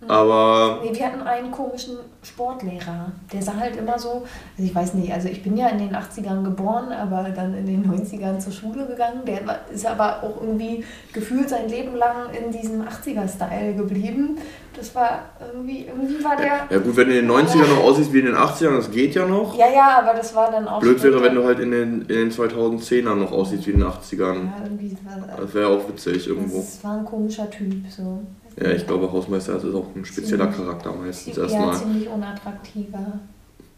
Mhm. 0.00 0.10
Aber 0.10 0.80
Nee, 0.82 0.96
wir 0.96 1.06
hatten 1.06 1.20
einen 1.22 1.50
komischen 1.50 1.96
Sportlehrer. 2.22 3.12
Der 3.32 3.42
sah 3.42 3.54
halt 3.56 3.76
immer 3.76 3.98
so, 3.98 4.08
also 4.08 4.24
ich 4.58 4.74
weiß 4.74 4.94
nicht, 4.94 5.12
also 5.12 5.28
ich 5.28 5.42
bin 5.42 5.56
ja 5.56 5.68
in 5.68 5.78
den 5.78 5.94
80ern 5.94 6.42
geboren, 6.42 6.90
aber 6.92 7.28
dann 7.30 7.54
in 7.54 7.66
den 7.66 7.84
90ern 7.84 8.38
zur 8.38 8.52
Schule 8.52 8.86
gegangen. 8.86 9.20
Der 9.26 9.40
ist 9.72 9.86
aber 9.86 10.22
auch 10.22 10.40
irgendwie 10.40 10.84
gefühlt 11.12 11.48
sein 11.50 11.68
Leben 11.68 11.96
lang 11.96 12.30
in 12.32 12.50
diesem 12.50 12.82
80er-Style 12.82 13.74
geblieben. 13.74 14.38
Das 14.74 14.94
war 14.94 15.20
irgendwie, 15.52 15.86
irgendwie 15.86 16.22
war 16.24 16.36
der. 16.36 16.66
ja 16.70 16.78
gut, 16.78 16.96
wenn 16.96 17.08
du 17.08 17.18
in 17.18 17.26
den 17.26 17.30
90ern 17.36 17.68
noch 17.74 17.84
aussiehst 17.84 18.12
wie 18.12 18.20
in 18.20 18.26
den 18.26 18.36
80ern, 18.36 18.76
das 18.76 18.90
geht 18.90 19.14
ja 19.14 19.26
noch. 19.26 19.54
Ja, 19.58 19.66
ja, 19.68 19.98
aber 19.98 20.16
das 20.16 20.34
war 20.34 20.50
dann 20.50 20.66
auch. 20.68 20.80
Blöd 20.80 21.02
wäre, 21.02 21.22
wenn 21.22 21.34
du 21.34 21.44
halt 21.44 21.58
in 21.58 21.72
den, 21.72 22.02
in 22.02 22.06
den 22.08 22.30
2010ern 22.30 23.16
noch 23.16 23.32
aussiehst 23.32 23.66
wie 23.66 23.72
in 23.72 23.80
den 23.80 23.88
80ern. 23.88 24.44
Ja, 24.46 24.54
irgendwie 24.64 24.96
war, 25.04 25.36
Das 25.36 25.52
wäre 25.54 25.68
auch 25.68 25.86
witzig 25.88 26.26
irgendwo. 26.28 26.58
das 26.58 26.82
war 26.84 26.98
ein 26.98 27.04
komischer 27.04 27.50
Typ. 27.50 27.74
So. 27.90 28.22
Ja, 28.56 28.70
ich 28.70 28.86
glaube, 28.86 29.10
Hausmeister 29.12 29.56
ist 29.56 29.64
auch 29.74 29.86
ein 29.94 30.04
spezieller 30.04 30.50
Ziemlich- 30.50 30.66
Charakter 30.66 30.92
meistens 30.92 31.36
Ja, 31.36 31.42
erstmal. 31.44 31.76
ziemlich 31.76 32.08
unattraktiver. 32.08 33.12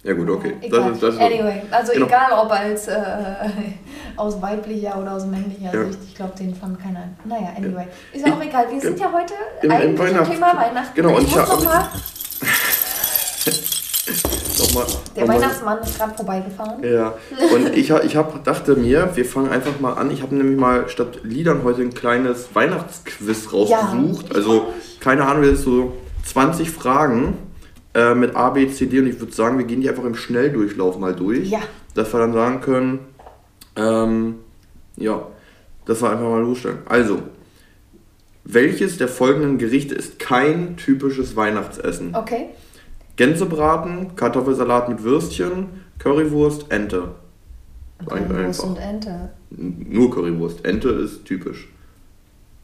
Ja 0.05 0.15
gut, 0.15 0.29
okay. 0.31 0.55
Ja. 0.63 0.69
Das 0.81 0.91
ist, 0.95 1.03
das 1.03 1.15
ist 1.15 1.21
anyway, 1.21 1.63
also 1.71 1.93
genau. 1.93 2.07
egal 2.07 2.33
ob 2.45 2.51
als 2.51 2.89
äh, 2.89 2.95
aus 4.17 4.43
weiblicher 4.43 4.99
oder 5.01 5.13
aus 5.15 5.25
männlicher 5.27 5.73
Ja. 5.73 5.85
Sicht, 5.85 5.99
ich 6.09 6.15
glaube, 6.17 6.33
den 6.37 6.53
fand 6.55 6.81
keiner. 6.83 7.05
Naja, 7.25 7.51
anyway. 7.57 7.87
Ist 8.13 8.27
ja 8.27 8.33
auch 8.35 8.43
egal. 8.43 8.67
Wir 8.71 8.81
sind 8.81 8.99
ja 8.99 9.13
heute 9.13 9.35
im- 9.63 9.71
eigentlich 9.71 9.91
im 9.91 9.99
Weihnachts- 10.17 10.31
Thema 10.31 10.57
Weihnachten. 10.57 10.95
Genau, 10.97 11.17
und 11.17 11.23
ich 11.23 11.29
ich 11.31 11.37
muss 11.37 11.67
mal, 14.75 14.87
der 15.17 15.29
Weihnachtsmann 15.29 15.79
ist 15.83 15.99
gerade 15.99 16.15
vorbeigefahren. 16.15 16.83
Ja, 16.83 17.15
und 17.55 17.77
ich, 17.77 17.91
ich 17.91 18.17
hab, 18.17 18.45
dachte 18.45 18.77
mir, 18.77 19.11
wir 19.15 19.25
fangen 19.25 19.51
einfach 19.51 19.81
mal 19.81 19.95
an. 19.95 20.11
Ich 20.11 20.23
habe 20.23 20.35
nämlich 20.35 20.59
mal 20.59 20.89
statt 20.89 21.21
Liedern 21.23 21.63
heute 21.65 21.83
ein 21.83 21.95
kleines 21.95 22.55
Weihnachtsquiz 22.55 23.53
rausgesucht. 23.53 24.27
ich 24.31 24.37
also, 24.37 24.73
keine 25.01 25.27
Ahnung, 25.27 25.43
das 25.43 25.61
ist 25.61 25.65
so 25.65 25.93
20 26.25 26.71
Fragen 26.71 27.39
äh, 27.95 28.15
mit 28.15 28.37
A, 28.37 28.51
B, 28.51 28.69
C, 28.69 28.87
D. 28.87 29.01
Und 29.01 29.07
ich 29.07 29.21
würde 29.21 29.33
sagen, 29.33 29.59
wir 29.59 29.65
gehen 29.65 29.81
die 29.81 29.89
einfach 29.89 30.05
im 30.05 30.15
Schnelldurchlauf 30.15 30.99
mal 30.99 31.15
durch. 31.15 31.49
Ja. 31.49 31.61
Dass 31.95 32.13
wir 32.13 32.21
dann 32.21 32.33
sagen 32.33 32.61
können, 32.61 33.01
ähm, 33.77 34.37
ja, 34.97 35.27
dass 35.85 36.03
wir 36.03 36.11
einfach 36.11 36.29
mal 36.29 36.41
losstellen. 36.41 36.79
Also, 36.87 37.19
welches 38.45 38.99
der 38.99 39.09
folgenden 39.09 39.59
Gerichte 39.59 39.95
ist 39.95 40.19
kein 40.19 40.77
typisches 40.77 41.37
Weihnachtsessen? 41.37 42.15
Okay. 42.15 42.51
Gänsebraten, 43.17 44.17
Kartoffelsalat 44.17 44.89
mit 44.89 45.03
Würstchen, 45.03 45.67
Currywurst, 45.99 46.67
Ente. 46.71 47.09
Currywurst 48.07 48.61
und 48.65 48.77
Ente. 48.79 49.31
Nur 49.51 50.11
Currywurst. 50.11 50.65
Ente 50.65 50.89
ist 50.89 51.25
typisch. 51.25 51.69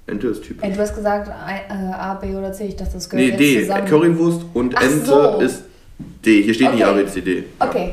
Ente 0.07 0.29
ist 0.29 0.43
typisch. 0.43 0.65
Ey, 0.65 0.73
du 0.73 0.81
hast 0.81 0.95
gesagt 0.97 1.29
I- 1.29 1.71
äh, 1.73 1.93
A, 1.93 2.15
B 2.15 2.35
oder 2.35 2.53
C. 2.53 2.65
Ich 2.67 2.77
dachte, 2.77 2.95
das 2.95 3.13
Nee, 3.13 3.27
gehört 3.27 3.41
D. 3.41 3.55
jetzt 3.55 3.67
zusammen. 3.69 3.87
Currywurst 3.87 4.41
und 4.55 4.75
Ach 4.77 4.83
Ente 4.83 5.07
so. 5.07 5.41
ist 5.41 5.65
D. 6.25 6.43
Hier 6.43 6.55
steht 6.55 6.73
nicht 6.75 6.83
Okay. 6.85 6.91
A, 7.01 7.03
B, 7.03 7.07
C, 7.07 7.21
D. 7.21 7.45
Ja. 7.61 7.69
Okay. 7.69 7.91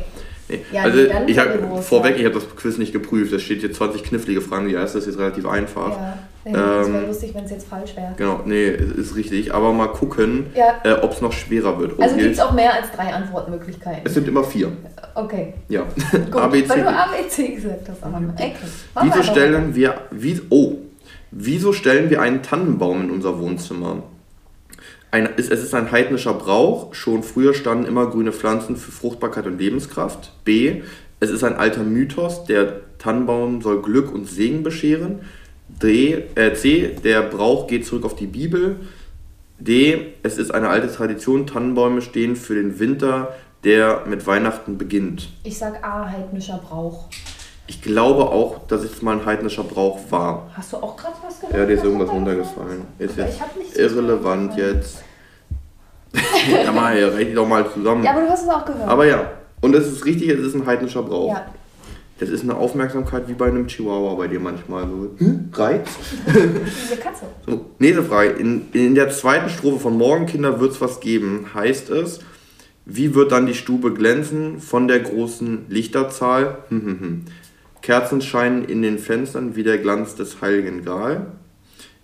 Nee. 0.47 0.59
Ja, 0.71 0.83
also 0.83 0.97
nee, 0.99 1.09
ich 1.31 1.39
habe 1.39 1.81
vorweg, 1.81 2.17
ich 2.19 2.25
habe 2.25 2.35
das 2.35 2.47
Quiz 2.55 2.77
nicht 2.77 2.93
geprüft. 2.93 3.33
Es 3.33 3.41
steht 3.41 3.61
hier 3.61 3.71
20 3.73 4.03
knifflige 4.03 4.41
Fragen. 4.41 4.67
Die 4.67 4.75
erste 4.75 4.99
ist 4.99 5.07
jetzt 5.07 5.17
relativ 5.17 5.47
einfach. 5.47 5.89
Ja. 5.89 6.17
Nee, 6.45 6.53
das 6.53 6.87
wäre 6.87 6.99
Ähm, 7.01 7.07
lustig, 7.07 7.31
wenn 7.33 7.45
es 7.45 7.51
jetzt 7.51 7.67
falsch 7.67 7.95
wäre. 7.95 8.13
Genau, 8.17 8.41
nee, 8.45 8.67
ist 8.69 8.95
ist 8.95 9.15
richtig. 9.15 9.51
Aber 9.55 9.73
mal 9.73 9.87
gucken, 9.87 10.45
Ja. 10.53 10.75
äh, 10.83 10.93
ob 11.01 11.13
es 11.13 11.21
noch 11.21 11.31
schwerer 11.33 11.79
wird. 11.79 11.93
Oh, 11.97 12.01
Also 12.03 12.15
gibt 12.15 12.33
es 12.33 12.39
auch 12.39 12.53
mehr 12.53 12.71
als 12.75 12.91
drei 12.95 13.11
Antwortmöglichkeiten. 13.11 14.01
es 14.03 14.13
sind 14.13 14.27
immer 14.27 14.43
vier. 14.43 14.71
Okay. 15.15 15.55
Ja. 15.69 15.81
Gut, 16.11 16.35
A, 16.41 16.47
B, 16.47 16.63
C, 16.63 16.69
weil 16.69 16.81
du 16.83 16.89
A, 16.89 17.07
B, 17.07 17.27
C 17.27 17.47
gesagt 17.55 17.89
hast. 17.89 18.03
Aber 18.03 18.21
okay. 18.31 18.53
Wieso 19.01 19.23
stellen 19.23 19.73
wir, 19.73 19.95
wie, 20.11 20.39
oh, 20.51 20.75
wieso 21.31 21.73
stellen 21.73 22.11
wir 22.11 22.21
einen 22.21 22.43
Tannenbaum 22.43 23.01
in 23.01 23.09
unser 23.09 23.39
Wohnzimmer? 23.39 24.03
Ein, 25.15 25.29
es, 25.37 25.47
ist 25.47 25.73
ein 25.73 25.91
heidnischer 25.91 26.33
Brauch. 26.33 26.93
Schon 26.93 27.23
früher 27.23 27.53
standen 27.53 27.85
immer 27.85 28.07
grüne 28.07 28.33
Pflanzen 28.33 28.75
für 28.75 28.91
Fruchtbarkeit 28.91 29.47
und 29.47 29.57
Lebenskraft. 29.57 30.33
B. 30.43 30.81
Es 31.21 31.29
ist 31.29 31.41
ein 31.45 31.53
alter 31.53 31.83
Mythos. 31.83 32.43
Der 32.43 32.81
Tannenbaum 32.97 33.61
soll 33.61 33.81
Glück 33.81 34.13
und 34.13 34.25
Segen 34.25 34.61
bescheren. 34.61 35.21
D, 35.69 36.25
äh, 36.35 36.53
C. 36.53 36.97
Der 37.01 37.21
Brauch 37.21 37.67
geht 37.67 37.85
zurück 37.85 38.03
auf 38.03 38.17
die 38.17 38.27
Bibel. 38.27 38.81
D. 39.57 40.15
Es 40.21 40.37
ist 40.37 40.53
eine 40.53 40.67
alte 40.67 40.91
Tradition. 40.93 41.47
Tannenbäume 41.47 42.01
stehen 42.01 42.35
für 42.35 42.55
den 42.55 42.77
Winter, 42.79 43.33
der 43.63 44.03
mit 44.07 44.27
Weihnachten 44.27 44.77
beginnt. 44.77 45.29
Ich 45.45 45.57
sag 45.57 45.81
A, 45.81 46.09
heidnischer 46.09 46.57
Brauch. 46.61 47.07
Ich 47.67 47.81
glaube 47.81 48.23
auch, 48.23 48.67
dass 48.67 48.83
es 48.83 49.01
mal 49.01 49.17
ein 49.19 49.25
heidnischer 49.25 49.63
Brauch 49.63 49.99
war. 50.11 50.51
Hast 50.53 50.73
du 50.73 50.77
auch 50.77 50.95
gerade 50.95 51.15
was 51.25 51.39
gehört? 51.39 51.57
Ja, 51.57 51.65
dir 51.65 51.73
ist 51.73 51.79
was 51.79 51.85
irgendwas 51.85 52.09
runtergefallen. 52.09 52.81
Ist 52.99 53.17
jetzt 53.17 53.39
irrelevant 53.75 54.55
jetzt. 54.55 55.03
ja, 56.63 56.71
mal, 56.71 56.95
rechne 56.95 57.33
doch 57.33 57.47
mal 57.47 57.65
zusammen. 57.71 58.03
Ja, 58.03 58.11
aber 58.11 58.21
du 58.21 58.29
hast 58.29 58.43
es 58.43 58.49
auch 58.49 58.65
gehört. 58.65 58.87
Aber 58.87 59.05
ja, 59.05 59.31
und 59.61 59.75
es 59.75 59.87
ist 59.87 60.05
richtig, 60.05 60.29
es 60.29 60.39
ist 60.39 60.55
ein 60.55 60.65
heidnischer 60.65 61.01
Brauch. 61.03 61.33
ja. 61.33 61.45
Das 62.17 62.29
ist 62.29 62.43
eine 62.43 62.55
Aufmerksamkeit 62.55 63.27
wie 63.27 63.33
bei 63.33 63.47
einem 63.47 63.67
Chihuahua 63.67 64.15
bei 64.15 64.29
dir 64.29 64.39
manchmal. 64.39 64.83
So, 64.83 65.09
hm, 65.17 65.49
Reiz? 65.51 65.89
Diese 66.25 66.95
Katze. 66.95 67.25
So, 67.45 67.65
nächste 67.77 68.03
Frage. 68.03 68.29
In, 68.29 68.67
in 68.71 68.95
der 68.95 69.09
zweiten 69.09 69.49
Strophe 69.49 69.79
von 69.79 69.97
Morgen, 69.97 70.25
Kinder, 70.25 70.61
wird's 70.61 70.79
was 70.79 71.01
geben, 71.01 71.47
heißt 71.53 71.89
es, 71.89 72.19
wie 72.85 73.15
wird 73.15 73.33
dann 73.33 73.47
die 73.47 73.53
Stube 73.53 73.93
glänzen 73.93 74.61
von 74.61 74.87
der 74.87 74.99
großen 74.99 75.65
Lichterzahl? 75.67 76.59
Hm, 76.69 76.81
hm, 76.85 76.99
hm. 76.99 77.25
Kerzen 77.85 78.19
scheinen 78.19 78.65
in 78.65 78.81
den 78.81 78.97
Fenstern 78.97 79.55
wie 79.55 79.61
der 79.61 79.77
Glanz 79.77 80.15
des 80.15 80.41
heiligen 80.41 80.83
Gral. 80.83 81.27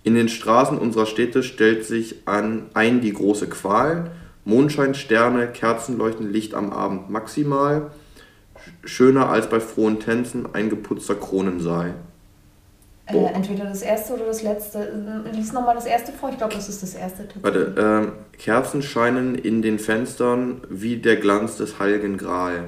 In 0.03 0.13
den 0.13 0.29
Straßen 0.29 0.77
unserer 0.77 1.07
Städte 1.07 1.41
stellt 1.41 1.85
sich 1.85 2.27
an, 2.27 2.67
ein 2.75 3.01
die 3.01 3.13
große 3.13 3.47
Qual. 3.49 4.11
Mondschein, 4.45 4.93
Sterne, 4.93 5.47
Kerzen 5.47 5.97
leuchten 5.97 6.31
Licht 6.31 6.53
am 6.53 6.71
Abend 6.71 7.09
maximal. 7.09 7.89
Schöner 8.83 9.29
als 9.29 9.49
bei 9.49 9.59
frohen 9.59 9.99
Tänzen 9.99 10.53
ein 10.53 10.69
geputzter 10.69 11.15
Kronensaal. 11.15 11.95
Äh, 13.07 13.17
entweder 13.33 13.63
das 13.63 13.81
erste 13.81 14.13
oder 14.13 14.27
das 14.27 14.43
letzte. 14.43 15.23
Lies 15.33 15.51
nochmal 15.51 15.73
das 15.73 15.87
erste 15.87 16.11
vor. 16.11 16.29
Ich 16.29 16.37
glaube, 16.37 16.53
das 16.53 16.69
ist 16.69 16.83
das 16.83 16.93
erste. 16.93 17.27
Warte, 17.41 17.73
ähm, 17.75 18.11
Kerzen 18.37 18.83
scheinen 18.83 19.33
in 19.33 19.63
den 19.63 19.79
Fenstern 19.79 20.61
wie 20.69 20.97
der 20.97 21.15
Glanz 21.15 21.57
des 21.57 21.79
heiligen 21.79 22.17
Gral. 22.17 22.65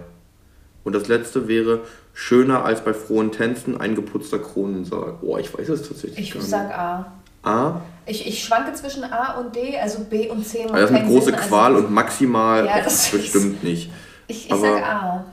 Und 0.84 0.94
das 0.94 1.08
letzte 1.08 1.48
wäre 1.48 1.82
schöner 2.14 2.64
als 2.64 2.82
bei 2.84 2.94
frohen 2.94 3.32
Tänzen 3.32 3.80
ein 3.80 3.96
geputzter 3.96 4.40
Kronensaal. 4.40 5.16
Boah, 5.22 5.40
ich 5.40 5.58
weiß 5.58 5.70
es 5.70 5.88
tatsächlich 5.88 6.20
Ich 6.20 6.32
gar 6.32 6.40
nicht. 6.40 6.50
sag 6.50 6.78
A. 6.78 7.14
A. 7.44 7.82
Ich, 8.06 8.28
ich 8.28 8.44
schwanke 8.44 8.74
zwischen 8.74 9.04
A 9.04 9.40
und 9.40 9.56
D, 9.56 9.78
also 9.78 10.04
B 10.06 10.30
und 10.30 10.46
C. 10.46 10.64
Also 10.64 10.74
das 10.74 10.92
ist 10.92 10.96
eine 10.96 11.08
große 11.08 11.26
Sinn. 11.26 11.36
Also 11.36 11.48
Qual 11.48 11.76
also, 11.76 11.88
und 11.88 11.94
maximal 11.94 12.66
ja, 12.66 12.82
das 12.82 13.10
bestimmt 13.12 13.64
nicht. 13.64 13.92
Ich, 14.28 14.50
ich 14.50 14.56
sage 14.56 14.86
A. 14.86 15.26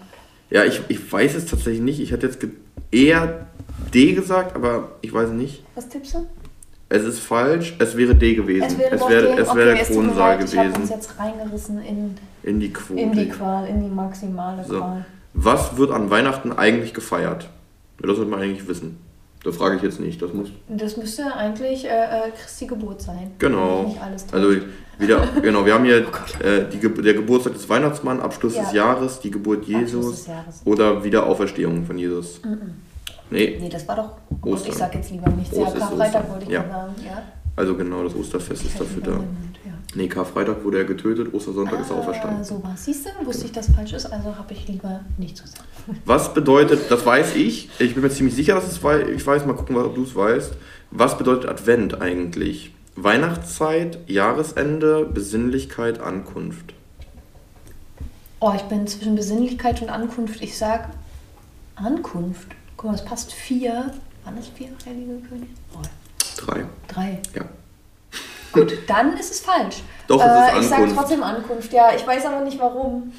Ja, 0.50 0.64
ich, 0.64 0.82
ich 0.88 1.12
weiß 1.12 1.34
es 1.34 1.46
tatsächlich 1.46 1.82
nicht. 1.82 2.00
Ich 2.00 2.10
hätte 2.10 2.26
jetzt 2.26 2.44
eher 2.90 3.46
D 3.94 4.12
gesagt, 4.14 4.56
aber 4.56 4.92
ich 5.00 5.12
weiß 5.12 5.30
nicht. 5.30 5.62
Was 5.74 5.88
tippst 5.88 6.14
du? 6.14 6.26
Es 6.88 7.04
ist 7.04 7.20
falsch, 7.20 7.76
es 7.78 7.96
wäre 7.96 8.16
D 8.16 8.34
gewesen. 8.34 8.64
Es 8.64 8.78
wäre, 8.78 8.94
es 8.96 9.08
wäre, 9.08 9.40
es 9.40 9.54
wäre 9.54 9.70
okay, 9.70 9.84
der 9.84 9.94
Kronensaal 9.94 10.38
gewesen. 10.38 10.58
Ich 10.58 10.66
habe 10.66 10.80
uns 10.80 10.90
jetzt 10.90 11.18
reingerissen 11.20 11.82
in, 11.82 12.16
in 12.42 12.58
die 12.58 12.72
Quote. 12.72 13.00
In 13.00 13.12
die 13.12 13.28
Qual, 13.28 13.68
in 13.68 13.80
die 13.80 13.88
maximale 13.88 14.64
so. 14.64 14.78
Qual. 14.78 15.04
Was 15.32 15.76
wird 15.76 15.90
an 15.90 16.10
Weihnachten 16.10 16.52
eigentlich 16.52 16.94
gefeiert? 16.94 17.48
Das 18.00 18.16
sollte 18.16 18.30
man 18.30 18.40
eigentlich 18.40 18.66
wissen. 18.66 18.98
Das 19.44 19.56
frage 19.56 19.76
ich 19.76 19.82
jetzt 19.82 20.00
nicht. 20.00 20.20
Das, 20.20 20.34
muss 20.34 20.50
das 20.68 20.96
müsste 20.98 21.34
eigentlich 21.34 21.86
äh, 21.86 21.88
äh 21.88 22.30
Christi 22.38 22.66
Geburt 22.66 23.00
sein. 23.00 23.30
Genau. 23.38 23.96
also 24.32 24.52
wieder, 24.98 25.26
genau, 25.42 25.64
wir 25.64 25.72
haben 25.72 25.84
hier 25.84 26.06
oh 26.06 26.44
äh, 26.44 26.68
die, 26.68 26.78
der 26.78 27.14
Geburtstag 27.14 27.54
des 27.54 27.66
Weihnachtsmanns, 27.66 28.22
Abschluss 28.22 28.56
ja. 28.56 28.64
des 28.64 28.72
Jahres, 28.72 29.20
die 29.20 29.30
Geburt 29.30 29.64
Jesus 29.64 30.26
oder 30.66 31.02
Wiederauferstehung 31.04 31.86
von 31.86 31.96
Jesus. 31.96 32.42
-mm. 32.42 32.58
Nee. 33.30 33.58
Nee, 33.60 33.68
das 33.68 33.86
war 33.86 33.96
doch. 33.96 34.10
Ostern. 34.42 34.72
ich 34.72 34.76
sag 34.76 34.94
jetzt 34.94 35.10
lieber 35.10 35.30
nichts. 35.30 35.56
Ja, 35.56 35.70
Karfreitag 35.70 36.28
wollte 36.28 36.44
ich 36.44 36.50
ja. 36.50 36.68
sagen. 36.68 36.94
Ja. 37.04 37.22
Also 37.56 37.76
genau, 37.76 38.02
das 38.02 38.14
Osterfest 38.14 38.64
ist 38.64 38.80
dafür 38.80 39.02
da. 39.02 39.10
Ja. 39.12 39.20
Nee, 39.94 40.06
Karfreitag 40.06 40.62
wurde 40.62 40.78
er 40.78 40.84
getötet, 40.84 41.34
Ostersonntag 41.34 41.78
ah, 41.78 41.82
ist 41.82 41.90
er 41.90 41.96
auferstanden. 41.96 42.44
So 42.44 42.62
was. 42.62 42.84
Siehst 42.84 43.06
du, 43.06 43.26
wusste 43.26 43.46
ich, 43.46 43.52
dass 43.52 43.70
falsch 43.70 43.92
ist, 43.92 44.06
also 44.06 44.36
habe 44.36 44.52
ich 44.52 44.68
lieber 44.68 45.00
nicht 45.18 45.36
zu 45.36 45.46
sagen. 45.46 45.64
Was 46.04 46.32
bedeutet, 46.32 46.90
das 46.90 47.04
weiß 47.04 47.34
ich, 47.34 47.68
ich 47.80 47.94
bin 47.94 48.02
mir 48.02 48.10
ziemlich 48.10 48.36
sicher, 48.36 48.54
dass 48.54 48.70
es 48.70 48.82
weiß, 48.82 49.08
ich 49.08 49.26
weiß, 49.26 49.46
mal 49.46 49.54
gucken, 49.54 49.76
ob 49.76 49.94
du 49.94 50.04
es 50.04 50.14
weißt. 50.14 50.52
Was 50.92 51.18
bedeutet 51.18 51.50
Advent 51.50 52.00
eigentlich? 52.00 52.72
Weihnachtszeit, 52.94 53.98
Jahresende, 54.06 55.06
Besinnlichkeit, 55.06 56.00
Ankunft. 56.00 56.74
Oh, 58.40 58.52
ich 58.54 58.62
bin 58.62 58.86
zwischen 58.86 59.16
Besinnlichkeit 59.16 59.82
und 59.82 59.90
Ankunft. 59.90 60.42
Ich 60.42 60.56
sag 60.56 60.90
Ankunft. 61.76 62.48
Guck 62.76 62.90
mal, 62.90 62.96
es 62.96 63.04
passt 63.04 63.32
vier. 63.32 63.92
Waren 64.24 64.36
das 64.36 64.48
vier 64.48 64.68
Heilige 64.86 65.18
Könige? 65.28 65.52
Oh. 65.74 65.82
Drei. 66.36 66.64
Drei. 66.88 67.20
Ja. 67.34 67.44
Gut, 68.52 68.78
dann 68.86 69.16
ist 69.16 69.30
es 69.30 69.40
falsch. 69.40 69.82
Doch, 70.06 70.20
es 70.20 70.26
ist 70.26 70.30
äh, 70.30 70.34
Ankunft. 70.34 70.62
Ich 70.62 70.68
sage 70.68 70.92
trotzdem 70.94 71.22
Ankunft, 71.22 71.72
ja. 71.72 71.90
Ich 71.94 72.06
weiß 72.06 72.26
aber 72.26 72.44
nicht 72.44 72.58
warum. 72.58 73.12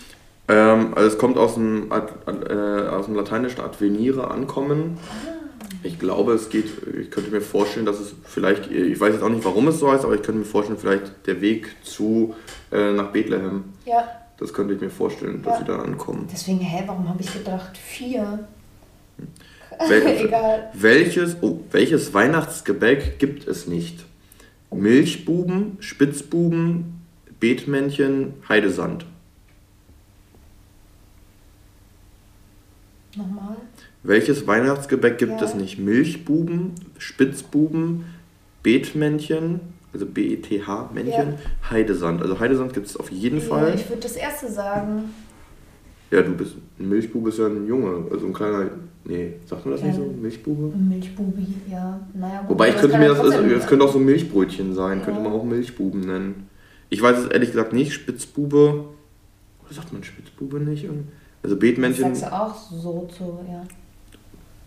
Ähm, 0.48 0.94
also 0.96 1.08
es 1.08 1.18
kommt 1.18 1.38
aus 1.38 1.54
dem, 1.54 1.92
äh, 1.92 2.88
aus 2.88 3.06
dem 3.06 3.16
lateinischen 3.16 3.62
advenire, 3.62 4.30
ankommen. 4.30 4.98
Ah. 5.10 5.42
Ich 5.84 5.98
glaube, 5.98 6.34
es 6.34 6.50
geht, 6.50 6.66
ich 7.00 7.10
könnte 7.10 7.32
mir 7.32 7.42
vorstellen, 7.42 7.86
dass 7.86 8.00
es 8.00 8.14
vielleicht, 8.26 8.70
ich 8.70 9.00
weiß 9.00 9.14
jetzt 9.14 9.24
auch 9.24 9.30
nicht, 9.30 9.44
warum 9.46 9.68
es 9.70 9.80
so 9.80 9.92
heißt, 9.92 10.04
aber 10.04 10.14
ich 10.14 10.22
könnte 10.22 10.40
mir 10.40 10.46
vorstellen, 10.46 10.78
vielleicht 10.78 11.26
der 11.26 11.42
Weg 11.42 11.76
zu 11.84 12.36
äh, 12.72 12.92
nach 12.92 13.08
Bethlehem. 13.08 13.74
Ja. 13.86 14.08
Das 14.38 14.54
könnte 14.54 14.74
ich 14.74 14.82
mir 14.82 14.90
vorstellen, 14.90 15.42
dass 15.44 15.54
ja. 15.54 15.60
sie 15.60 15.66
da 15.66 15.80
ankommen. 15.80 16.28
Deswegen, 16.32 16.60
hä, 16.60 16.84
warum 16.86 17.08
habe 17.08 17.22
ich 17.22 17.34
gedacht 17.34 17.78
vier? 17.78 18.40
Wel 19.88 20.08
Egal. 20.26 20.70
Welches, 20.74 21.38
oh, 21.42 21.62
welches 21.72 22.14
Weihnachtsgebäck 22.14 23.18
gibt 23.18 23.48
es 23.48 23.68
nicht? 23.68 24.06
Milchbuben, 24.74 25.78
Spitzbuben, 25.80 27.02
Beetmännchen, 27.40 28.34
Heidesand. 28.48 29.06
Nochmal? 33.16 33.58
Welches 34.04 34.48
Weihnachtsgebäck 34.48 35.18
gibt 35.18 35.42
ja. 35.42 35.46
es 35.46 35.54
nicht? 35.54 35.78
Milchbuben, 35.78 36.74
Spitzbuben, 36.98 38.06
Beetmännchen, 38.64 39.60
also 39.94 40.06
B-E-T-H-Männchen, 40.06 41.34
ja. 41.34 41.70
Heidesand. 41.70 42.22
Also 42.22 42.40
Heidesand 42.40 42.74
gibt 42.74 42.88
es 42.88 42.96
auf 42.96 43.12
jeden 43.12 43.40
ja, 43.40 43.46
Fall. 43.46 43.76
Ich 43.76 43.90
würde 43.90 44.02
das 44.02 44.16
erste 44.16 44.50
sagen. 44.50 45.14
Ja, 46.12 46.22
du 46.22 46.34
bist. 46.34 46.56
Ein 46.78 46.90
Milchbube 46.90 47.30
ist 47.30 47.40
ja 47.40 47.48
ein 47.48 47.66
Junge, 47.66 48.06
also 48.12 48.28
ein 48.28 48.34
kleiner. 48.34 48.70
Nee, 49.06 49.34
sagt 49.46 49.66
man 49.66 49.74
das 49.74 49.84
nicht 49.84 49.96
so? 49.96 50.06
Milchbube? 50.06 50.76
Milchbube, 50.78 51.42
ja. 51.70 52.00
Naja, 52.14 52.42
gut, 52.42 52.50
Wobei 52.52 52.70
ich 52.70 52.78
könnte 52.78 52.98
mir 52.98 53.08
das. 53.08 53.20
Also, 53.20 53.42
das 53.42 53.66
könnte 53.66 53.86
auch 53.86 53.94
so 53.94 53.98
Milchbrötchen 54.00 54.76
sein, 54.76 55.00
ja. 55.00 55.06
könnte 55.06 55.22
man 55.22 55.32
auch 55.32 55.44
Milchbuben 55.44 56.02
nennen. 56.02 56.50
Ich 56.90 57.02
weiß 57.02 57.18
es 57.18 57.28
ehrlich 57.28 57.52
gesagt 57.52 57.74
nicht. 57.74 57.94
Spitzbube. 57.94 58.86
Oder 59.64 59.74
sagt 59.74 59.94
man 59.94 60.04
Spitzbube 60.04 60.60
nicht? 60.60 60.86
Also 61.42 61.56
Beetmännchen. 61.56 62.10
Das 62.10 62.20
sagst 62.20 62.34
du 62.34 62.36
auch 62.36 62.56
so 62.56 63.10
zu, 63.18 63.40
ja. 63.50 63.64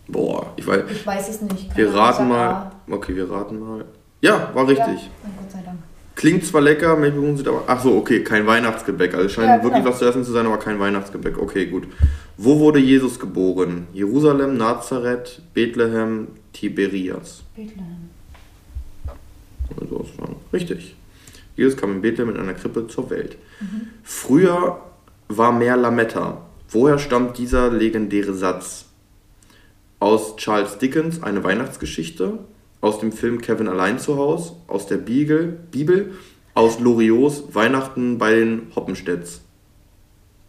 Boah, 0.07 0.51
ich 0.55 0.65
weiß. 0.65 0.83
Ich 0.91 1.05
weiß 1.05 1.29
es 1.29 1.41
nicht. 1.41 1.69
Keine 1.69 1.87
wir 1.87 1.93
raten 1.93 2.27
mal. 2.27 2.71
Okay, 2.89 3.15
wir 3.15 3.29
raten 3.29 3.59
mal. 3.59 3.85
Ja, 4.21 4.51
war 4.53 4.67
richtig. 4.67 4.85
Ja, 4.87 5.29
Gott 5.39 5.51
sei 5.51 5.61
Dank. 5.63 5.77
Klingt 6.15 6.45
zwar 6.45 6.61
lecker, 6.61 6.95
Milchbuben 6.95 7.35
sind 7.35 7.47
aber. 7.47 7.65
Ach 7.67 7.83
so, 7.83 7.95
okay, 7.97 8.23
kein 8.23 8.47
Weihnachtsgebäck. 8.47 9.13
Also 9.13 9.29
scheint 9.29 9.47
ja, 9.47 9.63
wirklich 9.63 9.83
was 9.83 9.99
zu 9.99 10.05
essen 10.05 10.23
zu 10.23 10.31
sein, 10.31 10.45
aber 10.45 10.57
kein 10.57 10.79
Weihnachtsgebäck. 10.79 11.37
Okay, 11.37 11.65
gut. 11.65 11.87
Wo 12.37 12.59
wurde 12.59 12.79
Jesus 12.79 13.19
geboren? 13.19 13.87
Jerusalem, 13.93 14.57
Nazareth, 14.57 15.41
Bethlehem, 15.53 16.27
Tiberias. 16.53 17.43
Bethlehem. 17.55 18.09
Also, 19.79 20.05
richtig. 20.53 20.95
Jesus 21.57 21.77
kam 21.77 21.91
in 21.91 22.01
Bethlehem 22.01 22.29
in 22.29 22.37
einer 22.37 22.53
Krippe 22.53 22.87
zur 22.87 23.09
Welt. 23.09 23.37
Mhm. 23.59 23.87
Früher 24.03 24.79
war 25.27 25.51
mehr 25.51 25.75
Lametta. 25.77 26.41
Woher 26.69 26.97
stammt 26.97 27.37
dieser 27.37 27.71
legendäre 27.71 28.33
Satz? 28.33 28.85
Aus 29.99 30.35
Charles 30.35 30.77
Dickens, 30.77 31.23
eine 31.23 31.43
Weihnachtsgeschichte, 31.43 32.39
aus 32.85 32.99
dem 32.99 33.11
Film 33.11 33.41
Kevin 33.41 33.67
allein 33.67 33.97
zu 33.97 34.17
Hause, 34.17 34.53
aus 34.67 34.85
der 34.85 34.97
Bibel, 34.97 35.57
Bibel 35.71 36.13
aus 36.53 36.79
Loriots 36.79 37.43
Weihnachten 37.53 38.17
bei 38.19 38.35
den 38.35 38.67
Hoppenstedts. 38.75 39.41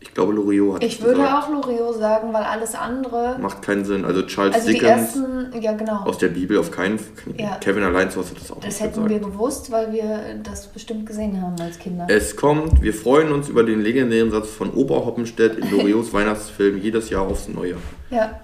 Ich 0.00 0.12
glaube, 0.12 0.34
Loriot 0.34 0.74
hat 0.76 0.84
Ich 0.84 1.02
würde 1.02 1.16
gesagt. 1.16 1.44
auch 1.44 1.50
Loriot 1.50 1.96
sagen, 1.98 2.32
weil 2.32 2.42
alles 2.42 2.74
andere. 2.74 3.38
Macht 3.40 3.62
keinen 3.62 3.84
Sinn. 3.86 4.04
Also 4.04 4.22
Charles 4.22 4.54
also 4.54 4.68
Dickens. 4.68 5.16
Ersten, 5.16 5.60
ja, 5.60 5.72
genau. 5.72 6.02
Aus 6.04 6.18
der 6.18 6.28
Bibel 6.28 6.58
auf 6.58 6.70
keinen 6.70 6.98
Fall. 6.98 7.34
Ja. 7.38 7.56
Kevin 7.56 7.82
allein 7.82 8.10
zu 8.10 8.20
Hause 8.20 8.32
hat 8.32 8.40
das 8.42 8.52
auch 8.52 8.60
Das 8.60 8.80
hätten 8.80 9.02
gesagt. 9.04 9.10
wir 9.10 9.18
gewusst, 9.18 9.70
weil 9.72 9.92
wir 9.94 10.20
das 10.44 10.66
bestimmt 10.68 11.06
gesehen 11.06 11.40
haben 11.40 11.58
als 11.58 11.78
Kinder. 11.78 12.06
Es 12.08 12.36
kommt, 12.36 12.82
wir 12.82 12.92
freuen 12.92 13.32
uns 13.32 13.48
über 13.48 13.64
den 13.64 13.80
legendären 13.80 14.30
Satz 14.30 14.50
von 14.50 14.70
Oberhoppenstedt 14.74 15.56
in 15.56 15.70
Loriots 15.76 16.12
Weihnachtsfilm 16.12 16.78
jedes 16.78 17.08
Jahr 17.08 17.26
aufs 17.26 17.48
Neue. 17.48 17.76
Ja. 18.10 18.40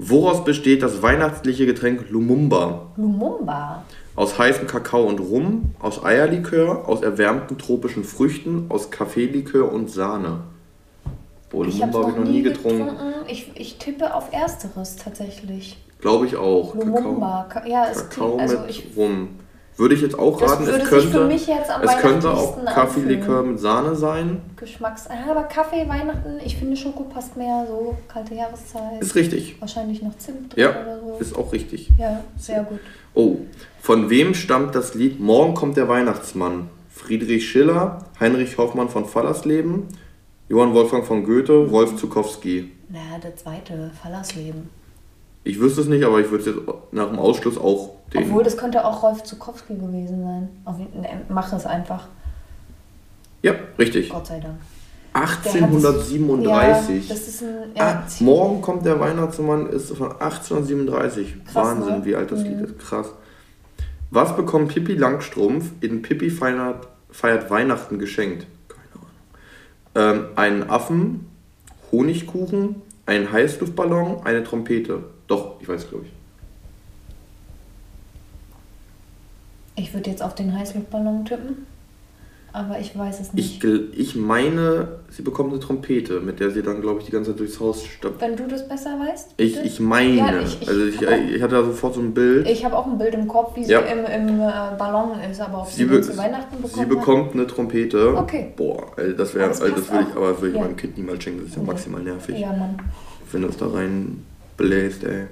Woraus 0.00 0.44
besteht 0.44 0.84
das 0.84 1.02
weihnachtliche 1.02 1.66
Getränk 1.66 2.08
Lumumba? 2.08 2.92
Lumumba. 2.96 3.82
Aus 4.14 4.38
heißem 4.38 4.68
Kakao 4.68 5.02
und 5.02 5.18
Rum, 5.18 5.74
aus 5.80 6.04
Eierlikör, 6.04 6.88
aus 6.88 7.02
erwärmten 7.02 7.58
tropischen 7.58 8.04
Früchten, 8.04 8.66
aus 8.68 8.92
Kaffeelikör 8.92 9.72
und 9.72 9.90
Sahne. 9.90 10.42
Boah, 11.50 11.66
Lumumba 11.66 11.98
habe 11.98 12.10
ich 12.10 12.16
noch 12.16 12.24
nie 12.24 12.42
getrunken. 12.42 12.84
getrunken. 12.84 13.04
Ich, 13.26 13.50
ich 13.56 13.78
tippe 13.78 14.14
auf 14.14 14.32
Ersteres 14.32 14.96
tatsächlich. 14.96 15.84
Glaube 16.00 16.26
ich 16.26 16.36
auch. 16.36 16.76
Lumumba. 16.76 17.46
Kakao, 17.48 17.68
ja, 17.68 17.86
es 17.90 18.08
Kakao 18.08 18.36
klingt, 18.36 18.40
also 18.40 18.60
mit 18.60 18.70
ich, 18.70 18.96
Rum. 18.96 19.30
Würde 19.78 19.94
ich 19.94 20.00
jetzt 20.00 20.18
auch 20.18 20.42
raten, 20.42 20.64
es 20.64 20.88
könnte, 20.88 21.30
es 21.84 21.96
könnte 21.98 22.30
auch 22.32 22.64
Kaffeelikör 22.64 23.44
mit 23.44 23.60
Sahne 23.60 23.94
sein. 23.94 24.40
Geschmacks. 24.56 25.06
aber 25.06 25.44
Kaffee, 25.44 25.88
Weihnachten, 25.88 26.40
ich 26.44 26.56
finde 26.56 26.76
Schoko 26.76 27.04
passt 27.04 27.36
mehr 27.36 27.64
so, 27.68 27.96
kalte 28.08 28.34
Jahreszeit. 28.34 29.00
Ist 29.00 29.14
richtig. 29.14 29.60
Wahrscheinlich 29.60 30.02
noch 30.02 30.18
Zimt 30.18 30.56
drin 30.56 30.64
ja, 30.64 30.70
oder 30.70 30.98
so. 30.98 31.18
Ist 31.20 31.36
auch 31.36 31.52
richtig. 31.52 31.90
Ja, 31.96 32.24
sehr 32.36 32.64
gut. 32.64 32.80
Oh, 33.14 33.36
von 33.80 34.10
wem 34.10 34.34
stammt 34.34 34.74
das 34.74 34.94
Lied 34.94 35.20
Morgen 35.20 35.54
kommt 35.54 35.76
der 35.76 35.88
Weihnachtsmann? 35.88 36.70
Friedrich 36.90 37.48
Schiller, 37.48 38.04
Heinrich 38.18 38.58
Hoffmann 38.58 38.88
von 38.88 39.04
Fallersleben, 39.04 39.84
Johann 40.48 40.74
Wolfgang 40.74 41.06
von 41.06 41.24
Goethe, 41.24 41.52
Rolf 41.52 41.94
Zukowski. 41.94 42.72
Naja, 42.88 43.18
der 43.22 43.36
zweite, 43.36 43.92
Fallersleben. 44.02 44.70
Ich 45.44 45.60
wüsste 45.60 45.80
es 45.80 45.88
nicht, 45.88 46.04
aber 46.04 46.20
ich 46.20 46.30
würde 46.30 46.50
es 46.50 46.56
jetzt 46.56 46.60
nach 46.92 47.08
dem 47.08 47.18
Ausschluss 47.18 47.56
auch 47.58 47.96
den. 48.12 48.24
Obwohl, 48.24 48.44
das 48.44 48.56
könnte 48.56 48.84
auch 48.84 49.02
Rolf 49.02 49.22
Zukowski 49.22 49.74
gewesen 49.74 50.22
sein. 50.22 50.48
Ne, 50.94 51.22
mach 51.28 51.52
es 51.52 51.66
einfach. 51.66 52.06
Ja, 53.42 53.54
richtig. 53.78 54.10
Gott 54.10 54.26
sei 54.26 54.40
Dank. 54.40 54.56
1837. 55.12 57.08
Ja, 57.08 57.14
das 57.14 57.28
ist 57.28 57.42
ein, 57.42 57.72
ja, 57.74 58.04
ah, 58.06 58.06
morgen 58.20 58.60
kommt 58.60 58.84
der 58.84 59.00
Weihnachtsmann, 59.00 59.66
ist 59.66 59.96
von 59.96 60.12
1837. 60.12 61.44
Krass, 61.44 61.54
Wahnsinn, 61.54 61.98
ne? 61.98 62.04
wie 62.04 62.14
alt 62.14 62.30
das 62.30 62.40
mhm. 62.40 62.46
Lied 62.46 62.60
ist. 62.60 62.78
Krass. 62.78 63.12
Was 64.10 64.36
bekommt 64.36 64.68
Pippi 64.68 64.94
Langstrumpf 64.94 65.72
in 65.80 66.02
Pippi 66.02 66.30
feiert, 66.30 66.88
feiert 67.10 67.50
Weihnachten 67.50 67.98
geschenkt? 67.98 68.46
Keine 68.68 70.12
Ahnung. 70.14 70.20
Ähm, 70.28 70.36
einen 70.36 70.70
Affen, 70.70 71.26
Honigkuchen, 71.90 72.76
einen 73.06 73.32
Heißluftballon, 73.32 74.24
eine 74.24 74.44
Trompete. 74.44 75.04
Doch, 75.28 75.60
ich 75.60 75.68
weiß, 75.68 75.88
glaube 75.88 76.06
ich. 76.06 76.12
Ich 79.84 79.94
würde 79.94 80.10
jetzt 80.10 80.22
auf 80.22 80.34
den 80.34 80.58
Heißluftballon 80.58 81.24
tippen. 81.24 81.66
Aber 82.50 82.80
ich 82.80 82.96
weiß 82.98 83.20
es 83.20 83.34
nicht. 83.34 83.62
Ich, 83.62 83.94
ich 83.98 84.16
meine, 84.16 84.88
sie 85.10 85.20
bekommt 85.20 85.52
eine 85.52 85.60
Trompete, 85.60 86.18
mit 86.20 86.40
der 86.40 86.50
sie 86.50 86.62
dann, 86.62 86.80
glaube 86.80 87.00
ich, 87.00 87.06
die 87.06 87.12
ganze 87.12 87.30
Zeit 87.32 87.40
durchs 87.40 87.60
Haus 87.60 87.84
stapft. 87.84 88.20
Wenn 88.22 88.36
du 88.36 88.48
das 88.48 88.66
besser 88.66 88.98
weißt? 88.98 89.34
Ich, 89.36 89.58
ich 89.62 89.78
meine, 89.80 90.16
Ja, 90.16 90.40
ich- 90.40 90.62
ich 90.62 90.68
also 90.68 90.84
ich, 90.86 91.02
ich 91.02 91.42
hatte 91.42 91.54
da 91.56 91.62
sofort 91.64 91.94
so 91.94 92.00
ein 92.00 92.14
Bild. 92.14 92.48
Ich 92.48 92.64
habe 92.64 92.76
auch 92.76 92.86
ein 92.86 92.96
Bild 92.96 93.12
im 93.14 93.28
Kopf, 93.28 93.54
wie 93.54 93.64
sie 93.64 93.72
Ja. 93.72 93.80
im, 93.80 93.98
im 93.98 94.40
äh, 94.40 94.50
Ballon 94.78 95.20
ist, 95.30 95.40
aber 95.42 95.60
ob 95.60 95.68
Sie 95.68 95.84
sie, 95.84 95.88
den 95.88 96.02
zu 96.02 96.16
Weihnachten 96.16 96.56
bekommt. 96.56 96.74
Sie 96.74 96.86
bekommt 96.86 97.34
eine 97.34 97.46
Trompete. 97.46 98.16
Okay. 98.16 98.52
Boah, 98.56 98.86
also 98.96 99.12
das 99.12 99.34
wäre, 99.34 99.48
Das 99.50 99.60
also 99.60 99.74
das 99.76 99.90
würde 99.92 100.06
ich, 100.10 100.16
aber 100.16 100.36
würde 100.40 100.48
ich 100.48 100.54
Ja. 100.54 100.60
meinem 100.62 100.76
Kind 100.76 100.96
niemals 100.96 101.22
schenken. 101.22 101.40
Das 101.40 101.50
ist 101.50 101.56
ja 101.56 101.62
maximal 101.62 102.02
nervig, 102.02 102.38
Ja, 102.38 102.48
Mann. 102.54 102.78
wenn 103.30 103.42
das 103.42 103.56
da 103.58 103.68
rein 103.68 104.24
bläst, 104.58 105.04
ey. 105.04 105.24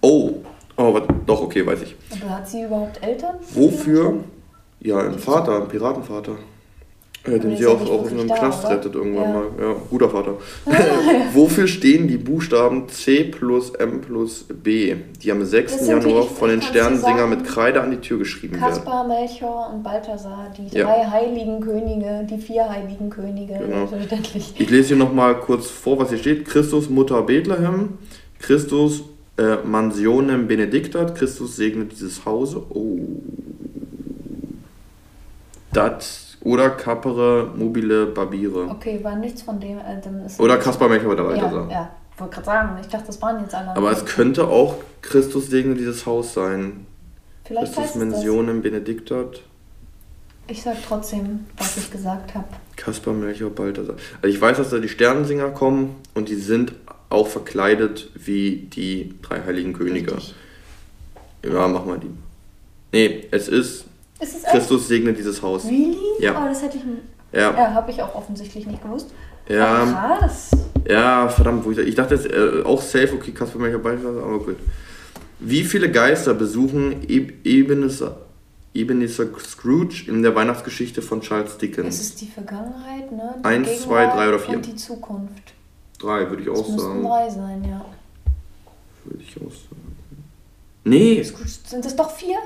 Oh, 0.00 0.34
oh, 0.76 0.94
was, 0.94 1.02
doch, 1.26 1.42
okay, 1.42 1.66
weiß 1.66 1.82
ich. 1.82 1.96
Aber 2.22 2.36
hat 2.38 2.48
sie 2.48 2.62
überhaupt 2.62 3.02
Eltern? 3.02 3.34
Wofür? 3.54 4.14
Ja, 4.80 4.98
ein 4.98 5.18
Vater, 5.18 5.62
ein 5.62 5.68
Piratenvater. 5.68 6.36
Äh, 7.24 7.38
den 7.38 7.56
sie 7.56 7.64
auch, 7.66 7.80
auch 7.80 8.02
wirklich 8.02 8.18
einem 8.18 8.26
da, 8.28 8.34
Knast 8.34 8.64
oder? 8.64 8.74
rettet 8.74 8.96
irgendwann 8.96 9.22
Ja. 9.28 9.32
mal. 9.32 9.44
Ja, 9.60 9.76
guter 9.88 10.10
Vater. 10.10 10.34
Wofür 11.34 11.68
stehen 11.68 12.08
die 12.08 12.16
Buchstaben 12.16 12.88
C 12.88 13.22
plus 13.22 13.70
M 13.76 14.00
plus 14.00 14.44
B, 14.48 14.96
die 15.22 15.30
am 15.30 15.44
6. 15.44 15.70
Das 15.76 15.86
sind 15.86 16.02
die- 16.02 16.08
Januar 16.08 16.24
von 16.26 16.48
den 16.48 16.60
Sternensinger 16.62 17.28
mit 17.28 17.44
Kreide 17.44 17.80
an 17.80 17.92
die 17.92 17.98
Tür 17.98 18.18
geschrieben 18.18 18.54
werden? 18.54 18.70
Kaspar, 18.70 19.06
Melchior 19.06 19.70
und 19.72 19.84
Balthasar, 19.84 20.52
die 20.58 20.76
Ja. 20.76 20.84
drei 20.86 21.04
heiligen 21.04 21.60
Könige, 21.60 22.26
die 22.28 22.38
vier 22.38 22.68
heiligen 22.68 23.08
Könige, 23.08 23.54
Genau. 23.54 23.88
Ich 24.58 24.68
lese 24.70 24.88
hier 24.88 24.96
nochmal 24.96 25.36
kurz 25.38 25.68
vor, 25.68 26.00
was 26.00 26.08
hier 26.08 26.18
steht. 26.18 26.44
Christus 26.44 26.90
Mutter 26.90 27.22
Bethlehem, 27.22 27.98
Christus 28.42 29.04
äh, 29.38 29.56
Mansionem 29.64 30.46
Benedictat, 30.46 31.14
Christus 31.14 31.56
segnet 31.56 31.92
dieses 31.92 32.24
Hause. 32.26 32.62
Oh. 32.68 32.98
Dat 35.72 36.04
oder 36.42 36.70
Capere 36.70 37.50
mobile 37.56 38.06
Babire. 38.06 38.68
Okay, 38.68 39.02
war 39.02 39.16
nichts 39.16 39.42
von 39.42 39.58
dem. 39.60 39.78
Äh, 39.78 40.00
dann 40.02 40.26
ist 40.26 40.38
Oder 40.40 40.58
Kaspar 40.58 40.88
Melchior 40.88 41.16
der 41.16 41.24
Ja, 41.24 41.30
Balthasar. 41.30 41.70
ja. 41.70 41.90
Wollte 42.18 42.34
gerade 42.34 42.44
sagen, 42.46 42.78
ich 42.80 42.88
dachte, 42.88 43.06
das 43.06 43.22
waren 43.22 43.40
jetzt 43.40 43.54
alle. 43.54 43.70
Aber 43.74 43.90
es 43.90 44.04
könnte 44.04 44.46
auch 44.46 44.76
Christus 45.00 45.48
segnet 45.48 45.78
dieses 45.78 46.04
Haus 46.04 46.34
sein. 46.34 46.86
Vielleicht 47.44 47.66
Christus 47.74 47.84
heißt 47.84 47.96
es 47.96 48.00
das. 48.02 48.10
Mansionem 48.12 48.60
Benedictat, 48.60 49.40
Ich 50.48 50.62
sag 50.62 50.76
trotzdem, 50.86 51.46
was 51.56 51.76
ich 51.78 51.90
gesagt 51.90 52.34
habe. 52.34 52.46
Kaspar 52.76 53.14
Melchior 53.14 53.50
Balthasar. 53.50 53.94
Also 54.20 54.34
ich 54.34 54.40
weiß, 54.40 54.56
dass 54.58 54.70
da 54.70 54.78
die 54.78 54.88
Sternensinger 54.88 55.50
kommen 55.50 55.96
und 56.14 56.28
die 56.28 56.34
sind 56.34 56.74
auch 57.12 57.28
verkleidet 57.28 58.08
wie 58.14 58.68
die 58.72 59.14
drei 59.22 59.42
heiligen 59.42 59.72
Könige. 59.72 60.16
Richtig. 60.16 60.34
Ja, 61.44 61.68
mach 61.68 61.84
mal 61.84 61.98
die. 61.98 62.10
Nee, 62.92 63.26
es 63.30 63.48
ist 63.48 63.84
Ist 64.20 64.36
es 64.36 64.44
echt? 64.44 64.52
Christus 64.52 64.88
segnet 64.88 65.18
dieses 65.18 65.40
Haus. 65.42 65.64
Really? 65.64 65.96
Ja. 66.20 66.42
Oh, 66.44 66.48
das 66.48 66.62
hätte 66.62 66.76
ich. 66.78 66.82
Ja, 67.32 67.52
Ja, 67.56 67.72
habe 67.74 67.90
ich 67.90 68.02
auch 68.02 68.14
offensichtlich 68.14 68.66
nicht 68.66 68.82
gewusst. 68.82 69.10
ja, 69.48 69.66
Aber 69.66 70.18
krass. 70.18 70.50
ja, 70.88 71.28
verdammt, 71.28 71.64
wo 71.64 71.70
ich, 71.72 71.78
ich 71.78 71.94
dachte 71.94 72.14
jetzt 72.14 72.26
äh, 72.26 72.62
auch 72.64 72.80
safe, 72.82 73.14
okay, 73.14 73.32
Kaspar 73.32 73.60
Melchior 73.60 73.80
Balthasar, 73.82 74.22
aber 74.22 74.38
gut. 74.40 74.56
Wie 75.40 75.64
viele 75.64 75.90
Geister 75.90 76.34
besuchen 76.34 77.02
e 77.08 77.26
Ebenezer, 77.42 78.18
Ebenezer 78.74 79.26
Scrooge 79.40 80.04
in 80.06 80.22
der 80.22 80.34
Weihnachtsgeschichte 80.34 81.02
von 81.02 81.20
Charles 81.22 81.52
Es 81.52 81.58
Dickens? 81.58 82.00
ist 82.00 82.20
die 82.20 82.28
Vergangenheit, 82.28 83.10
ne? 83.10 83.34
Die 83.40 83.44
Eins, 83.44 83.66
Gegenwart 83.68 83.84
zwei, 83.88 84.06
drei 84.06 84.28
oder 84.28 84.38
vier. 84.38 84.56
Und 84.56 84.66
die 84.66 84.76
Zukunft. 84.76 85.54
Drei, 86.02 86.28
würde 86.28 86.42
ich 86.42 86.48
Es 86.48 86.58
auch 86.58 86.68
müssten 86.68 86.78
sagen. 86.80 87.02
drei 87.02 87.30
sein, 87.30 87.64
ja. 87.64 87.84
Würde 89.04 89.22
ich 89.22 89.36
auch 89.36 89.50
sagen. 89.50 89.96
Nee, 90.84 91.22
Sind 91.22 91.86
es 91.86 91.96
doch 91.96 92.10
vier? 92.10 92.36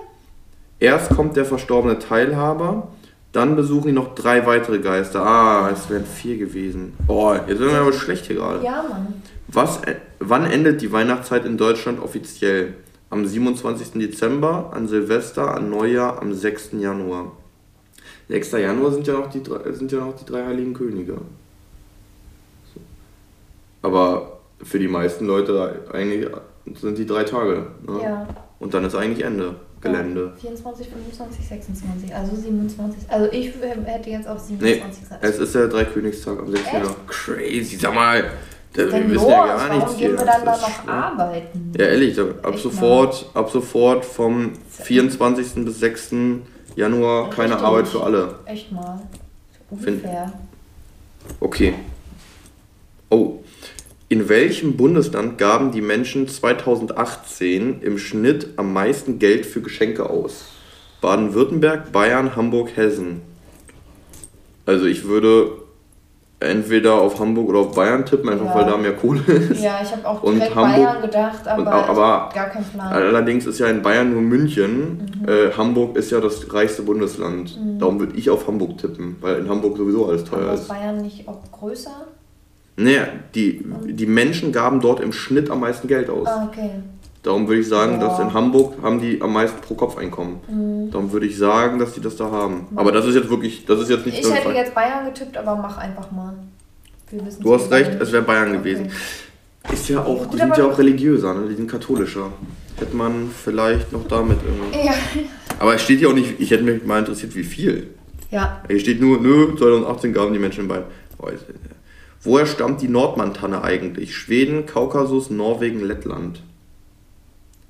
erst 0.78 1.08
kommt 1.10 1.36
der 1.36 1.46
verstorbene 1.46 1.98
Teilhaber, 1.98 2.88
dann 3.32 3.56
besuchen 3.56 3.86
die 3.86 3.92
noch 3.92 4.14
drei 4.14 4.44
weitere 4.46 4.78
Geister. 4.78 5.24
Ah, 5.24 5.70
es 5.70 5.88
wären 5.88 6.04
vier 6.04 6.36
gewesen. 6.36 6.92
Oh, 7.08 7.32
jetzt 7.34 7.58
sind 7.58 7.70
wir 7.70 7.78
aber 7.80 7.92
schlecht 7.94 8.26
hier 8.26 8.36
gerade. 8.36 8.62
Ja, 8.64 8.84
Mann. 8.88 9.22
Was, 9.48 9.82
äh, 9.84 9.96
wann 10.20 10.44
endet 10.44 10.82
die 10.82 10.92
Weihnachtszeit 10.92 11.44
in 11.46 11.56
Deutschland 11.56 12.00
offiziell? 12.00 12.74
Am 13.08 13.24
27. 13.24 13.92
Dezember, 13.94 14.70
an 14.74 14.88
Silvester, 14.88 15.54
an 15.54 15.70
Neujahr, 15.70 16.20
am 16.20 16.34
6. 16.34 16.72
Januar. 16.80 17.32
6. 18.28 18.52
Januar 18.52 18.90
sind 18.92 19.06
ja 19.06 19.14
noch 19.14 19.30
die 19.30 19.42
sind 19.72 19.92
ja 19.92 20.00
noch 20.00 20.16
die 20.16 20.24
drei 20.24 20.44
Heiligen 20.44 20.74
Könige. 20.74 21.18
Aber 23.86 24.38
für 24.64 24.80
die 24.80 24.88
meisten 24.88 25.26
Leute 25.26 25.84
eigentlich 25.92 26.26
sind 26.74 26.98
die 26.98 27.06
drei 27.06 27.22
Tage. 27.22 27.66
Ne? 27.86 28.02
Ja. 28.02 28.26
Und 28.58 28.74
dann 28.74 28.84
ist 28.84 28.96
eigentlich 28.96 29.24
Ende. 29.24 29.54
Gelände. 29.80 30.32
Ja, 30.34 30.40
24, 30.40 30.88
25, 30.88 31.46
26. 31.48 32.14
Also 32.14 32.34
27. 32.34 33.08
Also 33.08 33.30
ich 33.30 33.52
hätte 33.84 34.10
jetzt 34.10 34.26
auch 34.26 34.38
Nee, 34.48 34.74
27 34.74 35.02
gesagt. 35.02 35.22
es 35.24 35.38
ist 35.38 35.54
der 35.54 35.68
Dreikönigstag 35.68 36.38
am 36.40 36.50
6. 36.50 36.64
Echt? 36.64 36.72
Januar. 36.72 36.96
Crazy, 37.06 37.76
sag 37.76 37.94
mal. 37.94 38.24
Da, 38.72 38.82
wir 38.90 39.10
wissen 39.10 39.28
ja 39.28 39.46
gar 39.46 39.58
warum 39.60 39.76
nichts 39.78 39.96
gehen 39.96 40.08
hier. 40.10 40.18
wir 40.18 40.24
dann 40.26 40.44
da 40.44 40.56
noch 40.56 40.88
arbeiten? 40.88 41.72
Ja, 41.78 41.84
ehrlich, 41.86 42.18
ab 42.18 42.54
Echt 42.54 42.58
sofort, 42.62 43.30
ab 43.34 43.50
sofort 43.50 44.04
vom 44.04 44.52
24. 44.70 45.64
bis 45.64 45.78
6. 45.78 46.14
Januar 46.74 47.30
keine 47.30 47.50
Richtig. 47.50 47.66
Arbeit 47.66 47.88
für 47.88 48.02
alle. 48.02 48.34
Echt 48.46 48.72
mal. 48.72 49.00
Unfair. 49.70 50.32
Okay. 51.38 51.74
Oh. 53.10 53.40
In 54.08 54.28
welchem 54.28 54.76
Bundesland 54.76 55.36
gaben 55.36 55.72
die 55.72 55.80
Menschen 55.80 56.28
2018 56.28 57.82
im 57.82 57.98
Schnitt 57.98 58.50
am 58.56 58.72
meisten 58.72 59.18
Geld 59.18 59.44
für 59.46 59.60
Geschenke 59.60 60.08
aus? 60.08 60.44
Baden-Württemberg, 61.00 61.90
Bayern, 61.92 62.36
Hamburg, 62.36 62.76
Hessen. 62.76 63.22
Also 64.64 64.86
ich 64.86 65.04
würde 65.06 65.50
entweder 66.38 66.94
auf 66.94 67.18
Hamburg 67.18 67.48
oder 67.48 67.60
auf 67.60 67.74
Bayern 67.74 68.04
tippen, 68.06 68.28
einfach 68.28 68.46
Ja. 68.46 68.54
weil 68.54 68.64
da 68.66 68.76
mehr 68.76 68.94
Kohle 68.94 69.20
ist. 69.22 69.60
Ja, 69.62 69.80
ich 69.82 69.90
habe 69.90 70.06
auch 70.06 70.22
Und 70.22 70.36
direkt 70.36 70.54
Hamburg- 70.54 70.76
Bayern 70.84 71.02
gedacht, 71.02 71.48
aber, 71.48 71.60
und- 71.62 71.66
aber- 71.68 72.28
gar 72.34 72.46
kein 72.50 72.64
Plan. 72.64 72.92
Allerdings 72.92 73.46
ist 73.46 73.58
ja 73.58 73.66
in 73.66 73.82
Bayern 73.82 74.12
nur 74.12 74.22
München. 74.22 75.24
Äh, 75.26 75.50
Hamburg 75.56 75.96
ist 75.96 76.10
ja 76.12 76.20
das 76.20 76.52
reichste 76.52 76.82
Bundesland. 76.82 77.58
Darum 77.80 77.98
würde 77.98 78.16
ich 78.16 78.30
auf 78.30 78.46
Hamburg 78.46 78.78
tippen, 78.78 79.16
weil 79.20 79.38
in 79.38 79.48
Hamburg 79.48 79.76
sowieso 79.78 80.06
alles 80.06 80.24
teuer 80.24 80.42
aber 80.42 80.54
ist 80.54 80.60
ist. 80.62 80.68
Bayern 80.68 81.00
nicht 81.02 81.26
auch 81.26 81.40
größer? 81.50 82.06
Naja, 82.76 83.08
die, 83.34 83.64
die 83.86 84.06
Menschen 84.06 84.52
gaben 84.52 84.80
dort 84.80 85.00
im 85.00 85.12
Schnitt 85.12 85.50
am 85.50 85.60
meisten 85.60 85.88
Geld 85.88 86.10
aus. 86.10 86.26
Ah, 86.28 86.48
okay. 86.50 86.70
Darum 87.22 87.48
würde 87.48 87.60
ich 87.62 87.68
sagen, 87.68 87.98
dass 87.98 88.18
Ja. 88.18 88.24
in 88.26 88.34
Hamburg 88.34 88.74
haben 88.82 89.00
die 89.00 89.20
am 89.20 89.32
meisten 89.32 89.60
pro 89.60 89.74
Kopf 89.74 89.96
Einkommen. 89.96 90.88
Darum 90.92 91.10
würde 91.12 91.26
ich 91.26 91.36
sagen, 91.38 91.78
dass 91.78 91.92
die 91.94 92.00
das 92.00 92.16
da 92.16 92.30
haben. 92.30 92.66
Aber 92.76 92.92
das 92.92 93.06
ist 93.06 93.14
jetzt 93.16 93.30
wirklich, 93.30 93.64
das 93.66 93.80
ist 93.80 93.90
jetzt 93.90 94.06
nicht 94.06 94.18
Ich 94.20 94.30
hätte 94.30 94.42
Fall. 94.42 94.54
jetzt 94.54 94.74
Bayern 94.74 95.06
getippt, 95.06 95.36
aber 95.36 95.56
mach 95.56 95.78
einfach 95.78 96.10
mal. 96.12 96.34
Wir 97.10 97.22
Du 97.40 97.54
hast 97.54 97.70
recht, 97.72 97.92
es 98.00 98.12
wäre 98.12 98.22
Bayern 98.22 98.48
Okay. 98.50 98.58
gewesen. 98.58 98.90
Ist 99.72 99.88
ja 99.88 100.04
auch, 100.04 100.22
die 100.26 100.30
Gut, 100.30 100.38
sind 100.40 100.52
aber- 100.52 100.58
ja 100.60 100.66
auch 100.66 100.78
religiöser, 100.78 101.34
ne? 101.34 101.48
die 101.48 101.54
sind 101.56 101.68
katholischer. 101.68 102.30
Hätte 102.76 102.94
man 102.94 103.30
vielleicht 103.30 103.90
noch 103.92 104.06
damit 104.06 104.38
irgendwie. 104.46 104.86
Ja. 104.86 104.94
Aber 105.58 105.74
es 105.74 105.82
steht 105.82 106.00
ja 106.02 106.08
auch 106.08 106.14
nicht, 106.14 106.34
ich 106.38 106.50
hätte 106.50 106.62
mich 106.62 106.84
mal 106.84 106.98
interessiert, 107.00 107.34
wie 107.34 107.42
viel. 107.42 107.88
ja. 108.30 108.60
Hier 108.68 108.78
steht 108.78 109.00
nur, 109.00 109.20
nö, 109.20 109.56
2018 109.56 110.12
gaben 110.12 110.32
die 110.32 110.38
Menschen 110.38 110.60
in 110.62 110.68
Bayern. 110.68 110.84
Oh, 111.18 111.28
Woher 112.26 112.46
stammt 112.46 112.82
die 112.82 112.88
Nordmantanne 112.88 113.62
eigentlich? 113.62 114.16
Schweden, 114.16 114.66
Kaukasus, 114.66 115.30
Norwegen, 115.30 115.80
Lettland. 115.80 116.42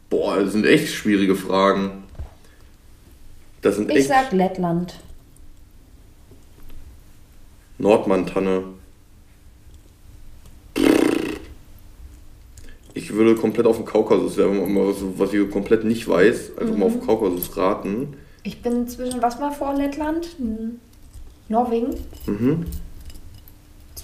Boah, 0.08 0.38
das 0.40 0.52
sind 0.52 0.64
echt 0.64 0.94
schwierige 0.94 1.36
Fragen. 1.36 2.04
Das 3.60 3.76
sind 3.76 3.90
Ich 3.90 3.98
echt 3.98 4.08
sag 4.08 4.32
Lettland. 4.32 4.98
Nordmantanne. 7.76 8.62
Ich 12.94 13.12
würde 13.12 13.34
komplett 13.34 13.66
auf 13.66 13.76
den 13.76 13.84
Kaukasus 13.84 14.38
mal 14.38 14.94
was, 15.18 15.34
ich 15.34 15.50
komplett 15.50 15.84
nicht 15.84 16.08
weiß, 16.08 16.56
einfach 16.56 16.74
mal 16.74 16.86
auf 16.86 16.92
den 16.92 17.06
Kaukasus 17.06 17.54
raten. 17.58 18.14
Ich 18.42 18.62
bin 18.62 18.88
zwischen, 18.88 19.20
was 19.20 19.38
war 19.38 19.52
vor 19.52 19.74
Lettland? 19.74 20.28
Hm. 20.38 20.80
Norwegen. 21.50 21.94
Mhm. 22.24 22.64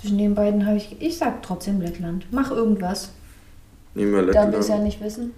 Zwischen 0.03 0.19
den 0.19 0.35
beiden 0.35 0.67
habe 0.67 0.77
ich. 0.77 0.97
Ich 1.01 1.17
sag 1.17 1.43
trotzdem 1.43 1.81
Lettland. 1.81 2.27
Mach 2.33 2.51
irgendwas. 2.51 3.13
Nehmen 3.95 4.13
wir 4.13 4.27
Da 4.33 4.51
wir 4.51 4.59
es 4.59 4.67
ja 4.69 4.75
Lettland. 4.75 4.85
nicht 4.85 5.01
wissen. 5.01 5.33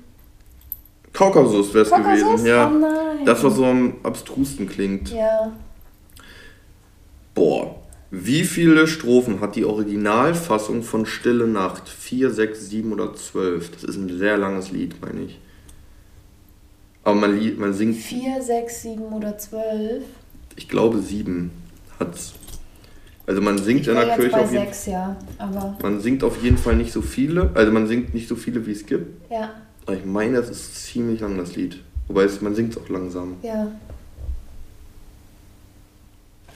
Kaukasus 1.12 1.72
wäre 1.74 1.84
es 1.84 1.90
gewesen, 1.90 2.46
ja. 2.46 2.68
Oh 2.68 2.78
nein. 2.78 3.26
Das, 3.26 3.44
was 3.44 3.54
so 3.56 3.66
am 3.66 3.96
abstrusten 4.02 4.66
klingt. 4.66 5.10
Ja. 5.12 5.52
Boah, 7.34 7.76
wie 8.10 8.44
viele 8.44 8.86
Strophen 8.86 9.40
hat 9.40 9.54
die 9.54 9.64
Originalfassung 9.64 10.82
von 10.82 11.04
Stille 11.04 11.46
Nacht? 11.46 11.88
4, 11.88 12.30
6, 12.30 12.70
7 12.70 12.92
oder 12.92 13.14
12? 13.14 13.70
Das 13.72 13.84
ist 13.84 13.96
ein 13.96 14.18
sehr 14.18 14.38
langes 14.38 14.70
Lied, 14.70 15.00
meine 15.02 15.22
ich. 15.24 15.38
Aber 17.02 17.16
man, 17.16 17.58
man 17.58 17.74
singt, 17.74 17.96
4, 17.96 18.40
6, 18.40 18.82
7 18.82 19.02
oder 19.12 19.36
12. 19.36 20.04
ich 20.56 20.68
glaube, 20.68 21.00
7 21.00 21.50
hat's. 22.00 22.32
Also 23.26 23.40
man 23.40 23.56
singt 23.58 23.82
Ich 23.82 23.88
in 23.88 23.94
der 23.94 24.16
Kirche 24.16 24.36
auf 24.38 24.52
jeden 24.52 24.66
6, 24.66 24.86
ja. 24.86 25.16
Aber 25.38 25.76
Man 25.82 26.00
singt 26.00 26.22
auf 26.24 26.42
jeden 26.42 26.58
Fall 26.58 26.76
nicht 26.76 26.92
so 26.92 27.00
viele. 27.00 27.50
Also 27.54 27.72
man 27.72 27.86
singt 27.86 28.12
nicht 28.12 28.28
so 28.28 28.36
viele, 28.36 28.66
wie 28.66 28.72
es 28.72 28.84
gibt. 28.84 29.30
ja, 29.30 29.50
Aber 29.86 29.96
ich 29.96 30.04
meine, 30.04 30.36
das 30.36 30.50
ist 30.50 30.86
ziemlich 30.86 31.20
lang, 31.20 31.38
das 31.38 31.56
Lied. 31.56 31.80
Wobei 32.08 32.24
es, 32.24 32.40
man 32.42 32.54
singt 32.54 32.76
auch 32.78 32.88
langsam. 32.88 33.36
ja. 33.42 33.68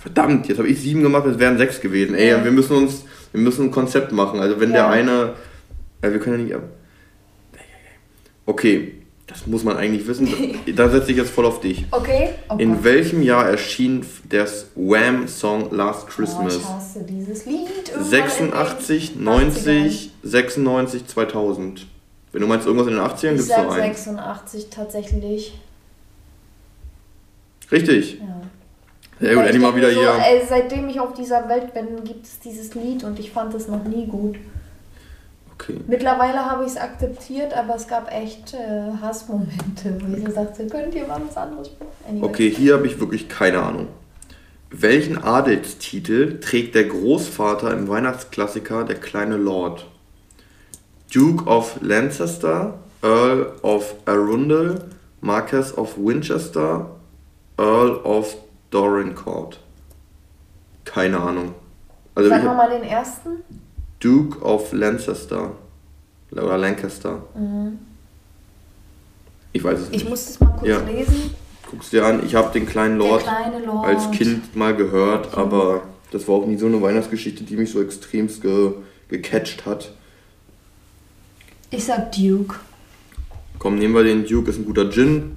Verdammt, 0.00 0.46
jetzt 0.46 0.58
habe 0.58 0.68
ich 0.68 0.78
sieben 0.80 1.02
gemacht, 1.02 1.26
es 1.26 1.38
wären 1.40 1.58
sechs 1.58 1.80
gewesen. 1.80 2.14
Ey, 2.14 2.28
Ja. 2.30 2.44
wir 2.44 2.52
müssen 2.52 2.76
uns, 2.76 3.02
wir 3.32 3.40
müssen 3.40 3.64
ein 3.64 3.70
Konzept 3.72 4.12
machen. 4.12 4.38
Also 4.38 4.60
wenn 4.60 4.70
der 4.70 4.82
Ja. 4.82 4.90
eine, 4.90 5.34
ja, 6.02 6.12
wir 6.12 6.20
können 6.20 6.48
ja 6.48 6.56
nicht. 6.58 6.66
Okay, 8.46 8.94
das 9.28 9.46
muss 9.46 9.62
man 9.62 9.76
eigentlich 9.76 10.06
wissen. 10.08 10.28
Da 10.74 10.88
setze 10.88 11.10
ich 11.12 11.16
jetzt 11.16 11.30
voll 11.30 11.46
auf 11.46 11.60
dich. 11.60 11.84
Okay? 11.90 12.30
Oh 12.48 12.56
In 12.58 12.74
Gott. 12.74 12.84
welchem 12.84 13.22
Jahr 13.22 13.48
erschien 13.48 14.04
der 14.24 14.46
Wham-Song 14.74 15.70
Last 15.70 16.06
Oh, 16.08 16.10
Christmas? 16.10 16.56
ich 16.56 16.64
hasse 16.64 17.04
dieses 17.04 17.46
Lied. 17.46 17.68
Irgendwann 17.88 18.04
86, 18.04 19.10
in 19.12 19.16
den 19.18 19.24
90, 19.24 20.10
96, 20.22 21.06
2000. 21.06 21.86
Wenn 22.32 22.40
du 22.42 22.46
meinst 22.46 22.66
irgendwas 22.66 22.88
in 22.88 22.94
den 22.94 23.02
80ern, 23.02 23.12
80ern. 23.12 23.28
gibt 23.36 23.40
es 23.40 23.48
nur 23.48 23.72
einen. 23.72 23.94
86 23.94 24.66
tatsächlich. 24.70 25.58
Richtig. 27.70 28.18
Ja. 28.20 28.40
Sehr 29.20 29.34
gut, 29.34 29.44
endlich 29.44 29.62
mal 29.62 29.74
wieder 29.74 29.90
so, 29.92 29.98
hier. 30.00 30.14
Ey, 30.24 30.42
seitdem 30.48 30.88
ich 30.88 31.00
auf 31.00 31.12
dieser 31.12 31.48
Welt 31.48 31.74
bin, 31.74 32.04
gibt 32.04 32.24
es 32.24 32.38
dieses 32.38 32.74
Lied 32.74 33.02
und 33.04 33.18
ich 33.18 33.30
fand 33.32 33.52
es 33.54 33.66
noch 33.68 33.82
nie 33.84 34.06
gut. 34.06 34.36
Okay. 35.68 35.80
Mittlerweile 35.86 36.46
habe 36.46 36.64
ich 36.64 36.70
es 36.70 36.76
akzeptiert, 36.76 37.52
aber 37.52 37.74
es 37.76 37.86
gab 37.86 38.10
echt 38.10 38.54
äh, 38.54 38.92
Hassmomente, 39.02 39.98
wo 40.00 40.16
ich 40.16 40.24
so 40.26 40.32
sagte, 40.32 40.66
könnt 40.66 40.94
ihr 40.94 41.06
mal 41.06 41.20
was 41.26 41.36
anderes 41.36 41.68
spielen? 41.68 41.90
Anyway. 42.08 42.26
Okay, 42.26 42.50
hier 42.50 42.74
habe 42.74 42.86
ich 42.86 42.98
wirklich 43.00 43.28
keine 43.28 43.62
Ahnung. 43.62 43.88
Welchen 44.70 45.22
Adelstitel 45.22 46.40
trägt 46.40 46.74
der 46.74 46.84
Großvater 46.84 47.72
im 47.72 47.88
Weihnachtsklassiker 47.88 48.84
Der 48.84 48.96
kleine 48.96 49.36
Lord? 49.36 49.86
Duke 51.12 51.46
of 51.46 51.78
Lancaster, 51.80 52.74
Earl 53.02 53.52
of 53.62 53.94
Arundel, 54.04 54.90
Marquess 55.20 55.76
of 55.76 55.96
Winchester, 55.96 56.90
Earl 57.56 57.96
of 58.04 58.36
Dorincourt. 58.70 59.58
Keine 60.84 61.18
Ahnung. 61.18 61.54
Also 62.14 62.28
Sag 62.28 62.40
ich, 62.40 62.44
nochmal 62.44 62.70
den 62.70 62.82
ersten. 62.82 63.30
Duke 64.00 64.40
of 64.42 64.72
Lancaster. 64.72 65.52
Oder 66.30 66.58
Lancaster. 66.58 67.22
Ich 69.52 69.64
weiß 69.64 69.80
es 69.80 69.90
nicht. 69.90 70.02
Ich 70.02 70.08
muss 70.08 70.26
das 70.26 70.40
mal 70.40 70.50
kurz 70.58 70.68
Ja. 70.68 70.80
lesen. 70.80 71.30
Guck's 71.70 71.90
dir 71.90 72.04
an. 72.06 72.24
Ich 72.24 72.34
habe 72.34 72.52
den 72.52 72.66
kleinen 72.66 72.98
Lord 72.98 73.22
kleine 73.22 73.64
Lord. 73.64 73.86
als 73.86 74.10
Kind 74.10 74.54
mal 74.56 74.74
gehört, 74.74 75.36
aber 75.36 75.82
das 76.10 76.26
war 76.28 76.36
auch 76.36 76.46
nie 76.46 76.56
so 76.56 76.66
eine 76.66 76.80
Weihnachtsgeschichte, 76.80 77.44
die 77.44 77.56
mich 77.56 77.70
so 77.70 77.82
extremst 77.82 78.40
ge 78.42 78.72
gecatcht 79.08 79.64
hat. 79.66 79.92
Ich 81.70 81.84
sag 81.84 82.12
Duke. 82.12 82.56
Komm, 83.58 83.78
nehmen 83.78 83.94
wir 83.94 84.04
den 84.04 84.24
Duke, 84.26 84.50
ist 84.50 84.58
ein 84.58 84.64
guter 84.66 84.90
Gin. 84.90 85.36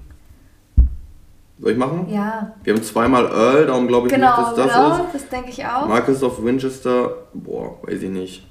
Soll 1.59 1.71
ich 1.71 1.77
machen? 1.77 2.07
Ja. 2.09 2.53
Wir 2.63 2.73
haben 2.73 2.83
zweimal 2.83 3.25
Earl, 3.25 3.67
darum 3.67 3.87
glaube 3.87 4.07
ich 4.07 4.13
Genau, 4.13 4.27
nicht, 4.37 4.47
dass 4.49 4.55
das 4.55 4.73
genau, 4.73 5.05
ist. 5.05 5.13
das 5.13 5.29
denke 5.29 5.49
ich 5.51 5.65
auch. 5.65 5.87
Marcus 5.87 6.23
of 6.23 6.43
Winchester, 6.43 7.13
boah, 7.33 7.77
weiß 7.83 8.01
ich 8.03 8.09
nicht. 8.09 8.47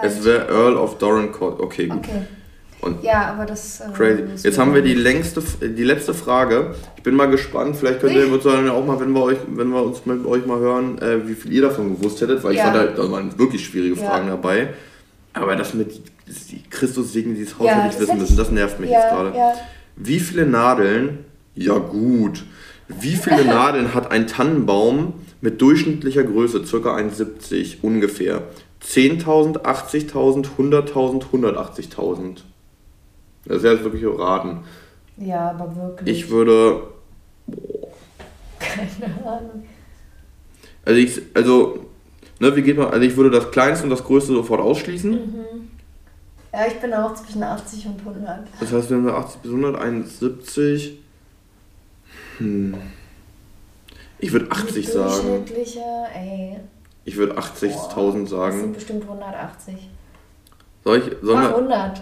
Falsch. 0.00 0.12
Es 0.18 0.24
wäre 0.24 0.48
Earl 0.48 0.76
of 0.76 0.98
Dorincourt. 0.98 1.60
Okay, 1.60 1.86
gut. 1.88 1.98
Okay. 1.98 2.22
Und 2.82 3.02
Ja, 3.02 3.32
aber 3.32 3.46
das. 3.46 3.80
äh, 3.80 3.84
Crazy. 3.96 4.22
Jetzt 4.44 4.58
haben 4.58 4.74
wir 4.74 4.82
die 4.82 4.94
längste, 4.94 5.42
die 5.62 5.82
letzte 5.82 6.12
Frage. 6.14 6.74
Ich 6.96 7.02
bin 7.02 7.14
mal 7.16 7.26
gespannt. 7.26 7.76
Vielleicht 7.76 8.00
könnt 8.00 8.14
ihr 8.14 8.30
uns 8.30 8.44
dann 8.44 8.68
auch 8.68 8.84
mal, 8.84 9.00
wenn 9.00 9.10
wir 9.12 9.22
euch, 9.22 9.38
wenn 9.48 9.68
wir 9.70 9.82
uns 9.82 10.04
mit 10.06 10.24
euch 10.26 10.44
mal 10.46 10.58
hören, 10.58 10.98
äh, 10.98 11.26
wie 11.26 11.34
viel 11.34 11.52
ihr 11.52 11.62
davon 11.62 11.96
gewusst 11.98 12.20
hättet, 12.20 12.44
weil 12.44 12.52
ich 12.52 12.58
Ja. 12.58 12.64
fand 12.66 12.76
halt, 12.76 12.98
da 12.98 13.10
waren 13.10 13.36
wirklich 13.38 13.64
schwierige 13.64 13.98
Ja. 14.00 14.10
Fragen 14.10 14.28
dabei. 14.28 14.68
Aber 15.32 15.56
das 15.56 15.74
mit 15.74 16.00
die 16.50 16.62
Christus 16.70 17.12
segne 17.12 17.34
dieses 17.34 17.58
Haus 17.58 17.66
Ja, 17.66 17.74
hätte 17.82 17.94
ich 17.94 18.00
wissen 18.00 18.18
müssen. 18.18 18.32
ich- 18.32 18.38
Das 18.38 18.50
nervt 18.50 18.78
mich 18.80 18.90
jetzt 18.90 19.08
gerade. 19.08 19.32
Wie 19.96 20.20
viele 20.20 20.46
Nadeln? 20.46 21.24
Ja 21.54 21.78
gut. 21.78 22.44
Wie 22.88 23.16
viele 23.16 23.44
Nadeln 23.46 23.94
hat 23.94 24.10
ein 24.12 24.26
Tannenbaum 24.26 25.14
mit 25.40 25.60
durchschnittlicher 25.60 26.24
Größe, 26.24 26.60
ca. 26.62 26.94
1,70 26.96 27.78
ungefähr? 27.82 28.42
10.000, 28.82 29.62
80.000, 29.62 30.46
100.000, 30.58 31.24
180.000. 31.32 32.42
Das 33.44 33.58
ist 33.58 33.64
ja 33.64 33.72
jetzt 33.72 33.84
wirklich 33.84 34.04
raten. 34.06 34.64
Ja, 35.16 35.50
aber 35.50 35.74
wirklich. 35.76 36.16
Ich 36.16 36.30
würde. 36.30 36.82
Keine 38.58 39.14
Ahnung. 39.24 39.64
Also 40.84 41.00
ich. 41.00 41.22
Also. 41.34 41.86
Ne, 42.38 42.54
wie 42.54 42.62
geht 42.62 42.76
man? 42.76 42.90
Also 42.90 43.00
ich 43.00 43.16
würde 43.16 43.30
das 43.30 43.50
kleinste 43.50 43.84
und 43.84 43.90
das 43.90 44.04
größte 44.04 44.32
sofort 44.34 44.60
ausschließen. 44.60 45.10
Mhm. 45.10 45.70
Ja, 46.52 46.66
ich 46.66 46.80
bin 46.80 46.92
auch 46.92 47.14
zwischen 47.14 47.42
80 47.42 47.86
und 47.86 48.00
100. 48.00 48.46
Das 48.60 48.72
heißt, 48.72 48.90
wenn 48.90 49.04
wir 49.04 49.14
80 49.14 49.40
bis 49.42 49.50
100, 49.50 49.76
1,70. 49.76 50.92
Hm. 52.38 52.74
Ich 54.18 54.32
würde 54.32 54.50
80 54.50 54.88
sagen. 54.88 55.28
Durchschnittlicher, 55.28 56.06
ey. 56.14 56.56
Ich 57.06 57.16
würde 57.16 57.38
80.000 57.38 57.94
Das 57.94 58.12
sind 58.12 58.28
sagen. 58.28 58.72
bestimmt 58.74 59.04
180. 59.04 59.74
Soll 60.84 60.98
ich. 60.98 61.04
Sollen 61.22 61.40
Mach 61.40 61.50
wir 61.50 61.56
100. 61.56 62.00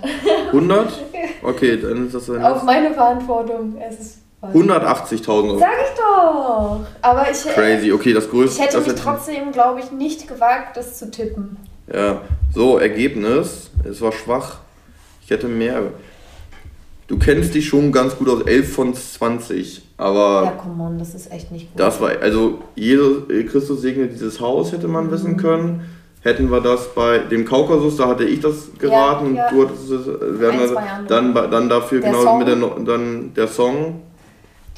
100? 0.48 0.88
Okay, 1.42 1.76
dann 1.78 2.06
ist 2.06 2.14
das 2.14 2.24
dann. 2.26 2.42
Auf 2.42 2.62
meine 2.62 2.92
Verantwortung. 2.94 3.76
Es 3.78 4.00
ist 4.00 4.18
falsch. 4.40 4.56
180.000 4.56 5.28
Euro. 5.28 5.58
Sag 5.58 5.70
ich 5.72 5.98
doch. 5.98 6.80
Aber 7.02 7.30
ich, 7.30 7.42
Crazy. 7.44 7.92
Okay, 7.92 8.14
das 8.14 8.30
größte. 8.30 8.62
ich 8.62 8.66
hätte 8.66 8.80
mich 8.80 8.94
trotzdem, 9.00 9.52
glaube 9.52 9.80
ich, 9.80 9.92
nicht 9.92 10.26
gewagt, 10.26 10.78
das 10.78 10.98
zu 10.98 11.10
tippen. 11.10 11.58
Ja, 11.92 12.22
so, 12.54 12.78
Ergebnis. 12.78 13.70
Es 13.84 14.00
war 14.00 14.12
schwach. 14.12 14.60
Ich 15.22 15.30
hätte 15.30 15.48
mehr. 15.48 15.82
Du 17.06 17.18
kennst 17.18 17.54
dich 17.54 17.68
schon 17.68 17.92
ganz 17.92 18.16
gut 18.16 18.28
aus. 18.28 18.42
11 18.42 18.72
von 18.72 18.94
20. 18.94 19.82
Aber 19.98 20.42
Ja, 20.44 20.50
come 20.52 20.82
on, 20.84 20.98
das 20.98 21.14
ist 21.14 21.30
echt 21.30 21.52
nicht 21.52 21.70
gut. 21.70 21.78
das 21.80 22.00
war. 22.00 22.10
Also, 22.20 22.60
jede, 22.74 23.44
Christus 23.44 23.82
segnet 23.82 24.12
dieses 24.12 24.40
Haus, 24.40 24.72
hätte 24.72 24.88
man 24.88 25.10
wissen 25.10 25.36
können. 25.36 25.82
Hätten 26.22 26.50
wir 26.50 26.62
das 26.62 26.94
bei 26.94 27.18
dem 27.18 27.44
Kaukasus, 27.44 27.98
da 27.98 28.08
hatte 28.08 28.24
ich 28.24 28.40
das 28.40 28.70
geraten 28.78 29.34
ja. 29.34 29.48
und 29.50 29.54
du 29.56 29.68
hattest 29.68 29.90
es. 29.90 30.06
äh, 30.08 30.40
Wir 30.40 30.50
Ein, 30.52 31.06
dann, 31.06 31.34
dann 31.34 31.68
dafür 31.68 32.00
Der 32.00 32.10
genau 32.12 32.22
Song? 32.22 32.38
mit 32.38 32.48
der 32.48 32.56
dann 32.56 33.34
der 33.34 33.46
Song. 33.46 34.00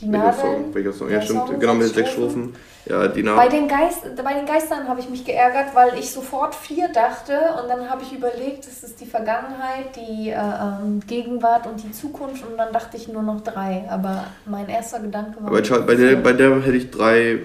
Die 0.00 0.10
Welcher 0.10 0.32
Song? 0.32 0.50
Nadeln. 0.50 0.74
Welcher 0.74 0.92
Song? 0.92 1.08
Ja, 1.10 1.22
stimmt. 1.22 1.46
Song, 1.46 1.60
genau, 1.60 1.74
mit 1.74 1.82
den 1.82 1.94
sechs 1.94 1.96
sechs 1.96 2.10
Strophen. 2.14 2.52
Ja, 2.88 3.08
die 3.08 3.22
Bei 3.22 3.48
den, 3.48 3.66
Geist, 3.66 4.02
bei 4.22 4.32
den 4.32 4.46
Geistern 4.46 4.86
habe 4.86 5.00
ich 5.00 5.08
mich 5.08 5.24
geärgert, 5.24 5.74
weil 5.74 5.98
ich 5.98 6.12
sofort 6.12 6.54
vier 6.54 6.88
dachte 6.88 7.32
und 7.60 7.68
dann 7.68 7.90
habe 7.90 8.02
ich 8.04 8.12
überlegt, 8.12 8.64
es 8.64 8.84
ist 8.84 9.00
die 9.00 9.06
Vergangenheit, 9.06 9.96
die 9.96 10.30
äh, 10.30 10.34
ähm, 10.34 11.00
Gegenwart 11.04 11.66
und 11.66 11.82
die 11.82 11.90
Zukunft 11.90 12.44
und 12.46 12.56
dann 12.56 12.72
dachte 12.72 12.96
ich 12.96 13.08
nur 13.08 13.22
noch 13.22 13.40
drei. 13.40 13.84
Aber 13.90 14.28
mein 14.44 14.68
erster 14.68 15.00
Gedanke 15.00 15.40
war. 15.40 15.48
Aber 15.48 15.64
schau, 15.64 15.80
bei 15.80 15.96
der, 15.96 16.14
bei 16.16 16.32
der 16.32 16.62
hätte 16.62 16.76
ich 16.76 16.90
drei 16.92 17.40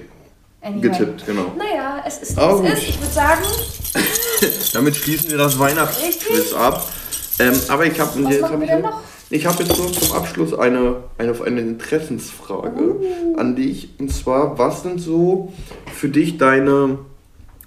Anyway. 0.62 0.82
getippt, 0.82 1.25
genau. 1.25 1.51
Naja, 1.58 2.04
es 2.06 2.19
ist, 2.21 2.38
Oh, 2.38 2.62
es 2.63 2.73
ist. 2.73 2.89
Ich 2.89 3.01
würde 3.01 3.13
sagen, 3.13 3.41
Damit 4.73 4.95
schließen 4.95 5.32
wir 5.32 5.39
das 5.39 5.58
Weihnachtsquiz 5.58 6.54
ab. 6.54 6.86
Ähm, 7.39 7.60
aber 7.67 7.86
ich 7.88 7.99
habe 7.99 8.12
Was 8.23 8.32
jetzt 8.32 8.41
machen 8.41 8.54
hab 8.54 8.60
wir 8.60 8.65
ich, 8.65 8.71
denn 8.73 8.82
noch? 8.82 9.01
Ich 9.32 9.46
habe 9.46 9.63
jetzt 9.63 9.76
so 9.76 9.86
zum 9.88 10.15
Abschluss 10.15 10.54
eine, 10.54 10.98
eine, 11.17 11.36
eine 11.44 11.62
Interessensfrage 11.62 12.96
Oh. 13.00 13.38
an 13.39 13.56
dich. 13.56 13.89
Und 14.00 14.13
zwar, 14.13 14.58
was 14.58 14.84
sind 14.84 15.00
so 15.00 15.52
für 15.94 16.10
dich 16.10 16.38
deine, 16.38 17.00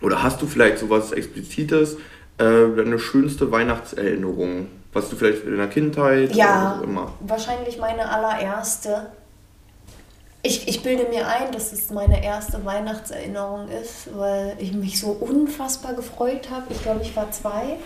oder 0.01 0.23
hast 0.23 0.41
du 0.43 0.47
vielleicht 0.47 0.79
so 0.79 0.91
was 0.91 1.13
Explizites, 1.13 1.95
äh, 2.39 2.45
deine 2.77 2.99
schönste 2.99 3.51
Weihnachtserinnerung? 3.51 4.69
Was 4.93 5.09
du 5.11 5.17
vielleicht 5.17 5.45
in 5.45 5.51
deiner 5.53 5.67
Kindheit 5.67 6.35
Ja. 6.37 6.45
oder 6.45 6.71
was 6.75 6.79
auch 6.79 6.83
immer. 6.85 7.13
wahrscheinlich 7.21 7.79
meine 7.79 8.09
allererste. 8.09 9.07
Ich, 10.47 10.69
ich 10.69 10.83
bilde 10.83 11.09
mir 11.09 11.27
ein, 11.27 11.51
dass 11.53 11.73
es 11.73 11.91
meine 11.91 12.23
erste 12.23 12.63
Weihnachtserinnerung 12.67 13.69
ist, 13.69 14.11
weil 14.15 14.55
ich 14.59 14.73
mich 14.75 15.01
so 15.01 15.09
unfassbar 15.09 15.95
gefreut 15.95 16.51
habe. 16.51 16.67
Ich 16.69 16.83
glaube, 16.83 17.01
ich 17.03 17.17
war 17.17 17.31
zwei. 17.33 17.79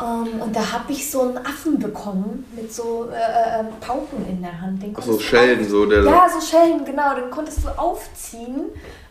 Ähm, 0.00 0.40
und 0.40 0.54
da 0.54 0.72
habe 0.72 0.92
ich 0.92 1.10
so 1.10 1.22
einen 1.22 1.38
Affen 1.38 1.78
bekommen 1.78 2.46
mit 2.54 2.72
so 2.72 3.08
äh, 3.10 3.60
äh, 3.60 3.64
Pauken 3.80 4.28
in 4.28 4.42
der 4.42 4.60
Hand. 4.60 4.82
Den 4.82 4.94
so, 5.00 5.18
Schellen, 5.18 5.68
so 5.68 5.86
der. 5.86 6.04
Ja, 6.04 6.28
so 6.28 6.40
Schellen, 6.40 6.84
genau. 6.84 7.14
Den 7.14 7.30
konntest 7.30 7.64
du 7.64 7.68
aufziehen 7.68 8.66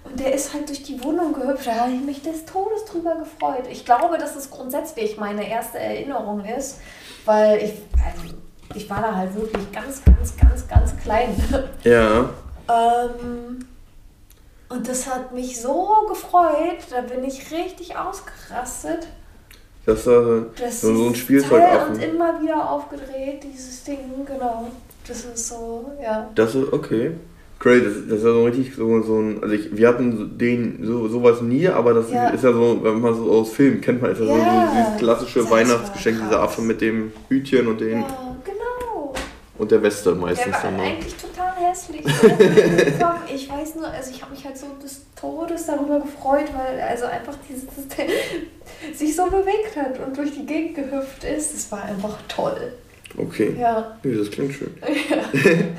und 0.05 0.19
der 0.19 0.33
ist 0.33 0.53
halt 0.53 0.69
durch 0.69 0.83
die 0.83 1.03
Wohnung 1.03 1.33
gehüpft. 1.33 1.67
Da 1.67 1.75
habe 1.75 1.91
ich 1.91 2.01
mich 2.01 2.21
des 2.21 2.45
Todes 2.45 2.85
drüber 2.85 3.15
gefreut. 3.15 3.65
Ich 3.69 3.85
glaube, 3.85 4.17
dass 4.17 4.35
es 4.35 4.49
grundsätzlich 4.49 5.17
meine 5.17 5.49
erste 5.49 5.77
Erinnerung 5.79 6.45
ist, 6.45 6.79
weil 7.25 7.57
ich, 7.57 7.73
also, 8.05 8.35
ich 8.73 8.89
war 8.89 9.01
da 9.01 9.15
halt 9.15 9.35
wirklich 9.35 9.71
ganz, 9.71 10.03
ganz, 10.05 10.37
ganz, 10.37 10.67
ganz 10.67 10.97
klein. 11.03 11.35
Ja. 11.83 12.29
ähm, 12.69 13.59
und 14.69 14.87
das 14.87 15.07
hat 15.07 15.33
mich 15.33 15.61
so 15.61 16.05
gefreut. 16.09 16.79
Da 16.89 17.01
bin 17.01 17.23
ich 17.23 17.51
richtig 17.51 17.95
ausgerastet. 17.95 19.07
Das 19.87 19.99
ist 20.01 20.07
äh, 20.07 20.41
Das 20.59 20.81
so, 20.81 20.93
so 20.93 21.05
ein 21.07 21.11
ist 21.13 21.17
Spielzeugaffen. 21.17 21.95
Und 21.95 22.03
immer 22.03 22.39
wieder 22.41 22.69
aufgedreht, 22.69 23.41
dieses 23.43 23.83
Ding, 23.83 23.97
genau. 24.25 24.67
Das 25.07 25.23
ist 25.23 25.47
so, 25.47 25.89
ja. 26.03 26.29
Das 26.35 26.53
ist 26.53 26.71
okay. 26.73 27.11
Crazy, 27.59 27.85
das, 27.85 27.93
das 28.09 28.17
ist 28.19 28.23
ja 28.25 28.31
so 28.33 28.43
richtig 28.43 28.75
so, 28.75 29.01
so 29.01 29.15
ein. 29.19 29.41
Also 29.41 29.55
ich, 29.55 29.75
wir 29.75 29.87
hatten 29.87 30.37
den 30.37 30.79
so, 30.83 31.07
sowas 31.07 31.41
nie, 31.41 31.67
aber 31.67 31.93
das 31.95 32.11
Ja. 32.11 32.27
ist 32.29 32.43
ja 32.43 32.51
so, 32.53 32.79
wenn 32.83 32.99
man 33.01 33.15
so 33.15 33.31
aus 33.31 33.49
Filmen 33.51 33.81
kennt 33.81 33.99
man, 34.01 34.11
ist 34.11 34.19
ja, 34.19 34.25
so, 34.27 34.37
Ja, 34.37 34.67
so 34.69 34.77
dieses 34.77 34.97
klassische 34.99 35.39
das 35.39 35.49
war 35.49 35.57
Weihnachtsgeschenk, 35.57 36.19
dieser. 36.21 36.39
Affe 36.43 36.61
mit 36.61 36.81
dem 36.81 37.11
Hütchen 37.29 37.65
und 37.67 37.79
den 37.81 38.01
Ja, 38.01 38.07
genau. 38.43 39.13
und 39.57 39.71
der 39.71 39.81
Weste 39.81 40.11
Der 40.11 40.21
meistens 40.21 40.53
war 40.53 40.61
dann 40.63 40.77
noch. 40.77 40.83
eigentlich 40.83 41.15
total 41.15 41.46
hässlich. 41.57 42.05
ich 43.33 43.49
weiß 43.49 43.75
nur, 43.75 43.87
also 43.87 44.11
ich 44.11 44.21
habe 44.21 44.31
mich 44.33 44.45
halt 44.45 44.57
so 44.57 44.67
des 44.81 45.05
Todes 45.19 45.65
darüber 45.65 45.99
gefreut, 45.99 46.47
weil 46.55 46.79
also 46.81 47.05
einfach 47.05 47.35
dieses, 47.49 47.63
sich 48.97 49.15
so 49.15 49.25
bewegt 49.25 49.75
hat 49.75 49.99
und 50.05 50.17
durch 50.17 50.31
die 50.31 50.45
Gegend 50.45 50.75
gehüpft 50.75 51.23
ist. 51.23 51.53
Das 51.53 51.71
war 51.71 51.83
einfach 51.83 52.17
toll. 52.27 52.73
Okay. 53.17 53.55
Ja. 53.59 53.97
ja 54.03 54.17
das 54.17 54.31
klingt 54.31 54.53
schön. 54.53 54.71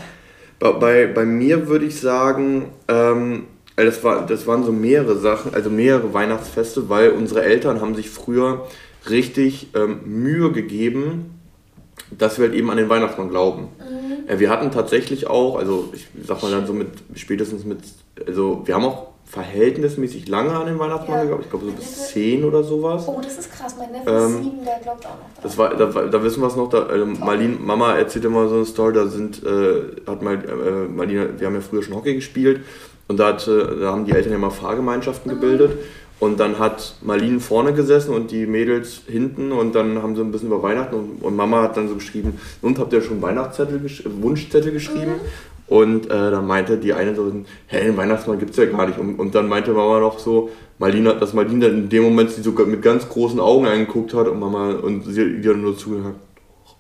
Ja. 0.61 0.73
bei, 0.73 1.07
bei 1.07 1.25
mir 1.25 1.69
würde 1.69 1.85
ich 1.85 2.01
sagen, 2.01 2.73
ähm, 2.89 3.47
das, 3.77 4.03
war, 4.03 4.27
das 4.27 4.47
waren 4.49 4.65
so 4.65 4.73
mehrere 4.73 5.17
Sachen, 5.17 5.55
also 5.55 5.71
mehrere 5.71 6.13
Weihnachtsfeste, 6.13 6.89
weil 6.89 7.11
unsere 7.11 7.45
Eltern 7.45 7.81
haben 7.81 7.95
sich 7.95 8.11
früher 8.11 8.67
richtig 9.09 9.69
ähm, 9.77 10.01
Mühe 10.05 10.51
gegeben, 10.51 11.38
dass 12.11 12.39
wir 12.39 12.47
halt 12.47 12.55
eben 12.55 12.71
an 12.71 12.77
den 12.77 12.89
Weihnachtsmann 12.89 13.29
glauben. 13.29 13.69
Mhm. 13.79 14.29
Äh, 14.29 14.39
wir 14.39 14.51
hatten 14.51 14.71
tatsächlich 14.71 15.27
auch, 15.27 15.57
also 15.57 15.91
ich 15.93 16.07
sag 16.25 16.43
mal 16.43 16.51
dann 16.51 16.67
so 16.67 16.73
mit, 16.73 16.89
spätestens 17.15 17.65
mit, 17.65 17.79
also 18.27 18.63
wir 18.65 18.75
haben 18.75 18.85
auch 18.85 19.09
verhältnismäßig 19.25 20.27
lange 20.29 20.55
an 20.55 20.67
den 20.67 20.79
Weihnachtsmann 20.79 21.19
ja. 21.19 21.23
geglaubt. 21.23 21.45
Ich 21.45 21.51
glaube 21.51 21.67
so 21.67 21.73
bis 21.73 22.09
zehn 22.09 22.45
oder 22.45 22.63
sowas. 22.63 23.05
Oh, 23.07 23.21
das 23.23 23.39
ist 23.39 23.53
krass. 23.53 23.77
Mein 23.79 23.93
Neffe 23.93 24.11
ähm, 24.11 24.17
ist 24.17 24.43
sieben, 24.43 24.65
der 24.65 24.79
glaubt 24.83 25.05
auch 25.05 25.11
noch 25.11 25.43
Das 25.43 25.59
war, 25.59 25.75
da, 25.75 25.87
da 25.87 26.23
wissen 26.23 26.41
wir 26.41 26.47
es 26.47 26.57
noch. 26.57 26.71
Da, 26.71 26.85
also 26.85 27.05
Marlene, 27.05 27.57
Mama 27.59 27.95
erzählt 27.95 28.25
immer 28.25 28.49
so 28.49 28.55
eine 28.55 28.65
Story, 28.65 28.95
da 28.95 29.07
sind, 29.07 29.43
äh, 29.45 30.01
hat 30.07 30.23
mal, 30.23 30.35
äh, 30.37 30.89
Marlene, 30.89 31.39
wir 31.39 31.47
haben 31.47 31.55
ja 31.55 31.61
früher 31.61 31.83
schon 31.83 31.95
Hockey 31.95 32.15
gespielt 32.15 32.63
und 33.09 33.19
da, 33.19 33.29
hat, 33.29 33.47
da 33.47 33.93
haben 33.93 34.07
die 34.07 34.13
Eltern 34.13 34.33
ja 34.33 34.39
mal 34.39 34.51
Fahrgemeinschaften 34.51 35.31
mhm. 35.31 35.41
gebildet. 35.41 35.73
Und 36.21 36.41
dann 36.41 36.59
hat 36.59 36.97
Marlene 37.03 37.39
vorne 37.39 37.73
gesessen 37.73 38.13
und 38.13 38.33
die 38.33 38.47
Mädels 38.47 39.03
hinten 39.07 39.53
und 39.53 39.75
dann 39.75 40.03
haben 40.03 40.17
sie 40.17 40.23
ein 40.23 40.33
bisschen 40.33 40.49
über 40.49 40.63
Weihnachten 40.63 40.97
und, 40.97 41.23
und 41.23 41.37
Mama 41.37 41.63
hat 41.63 41.77
dann 41.77 41.89
so 41.89 41.95
geschrieben, 41.95 42.39
und 42.61 42.79
habt 42.79 42.93
ihr 42.93 43.03
schon 43.03 43.23
Weihnachtszettel, 43.23 43.81
Wunschzettel 44.21 44.73
geschrieben? 44.73 45.13
Mhm. 45.13 45.75
Und 45.75 46.07
äh, 46.07 46.09
dann 46.09 46.47
meinte 46.47 46.79
die 46.79 46.95
eine 46.95 47.15
so, 47.15 47.31
hä, 47.67 47.85
den 47.85 47.97
Weihnachtsmann 47.97 48.39
gibt 48.39 48.53
es 48.53 48.57
ja 48.57 48.65
gar 48.65 48.87
nicht. 48.87 48.99
Und, 48.99 49.17
und 49.17 49.35
dann 49.35 49.49
meinte 49.49 49.73
Mama 49.73 50.01
noch 50.01 50.19
so, 50.19 50.49
Marlene, 50.79 51.15
dass 51.15 51.35
Marlene 51.35 51.67
dann 51.69 51.79
in 51.79 51.89
dem 51.89 52.05
Moment 52.05 52.31
sie 52.31 52.43
sogar 52.43 52.67
mit 52.67 52.81
ganz 52.83 53.09
großen 53.09 53.39
Augen 53.39 53.67
eingeguckt 53.67 54.15
hat 54.15 54.29
und 54.29 54.41
Mama 54.41 54.71
und 54.71 55.05
sie 55.05 55.23
ihr 55.23 55.55
nur 55.55 55.77
zugehört, 55.77 56.15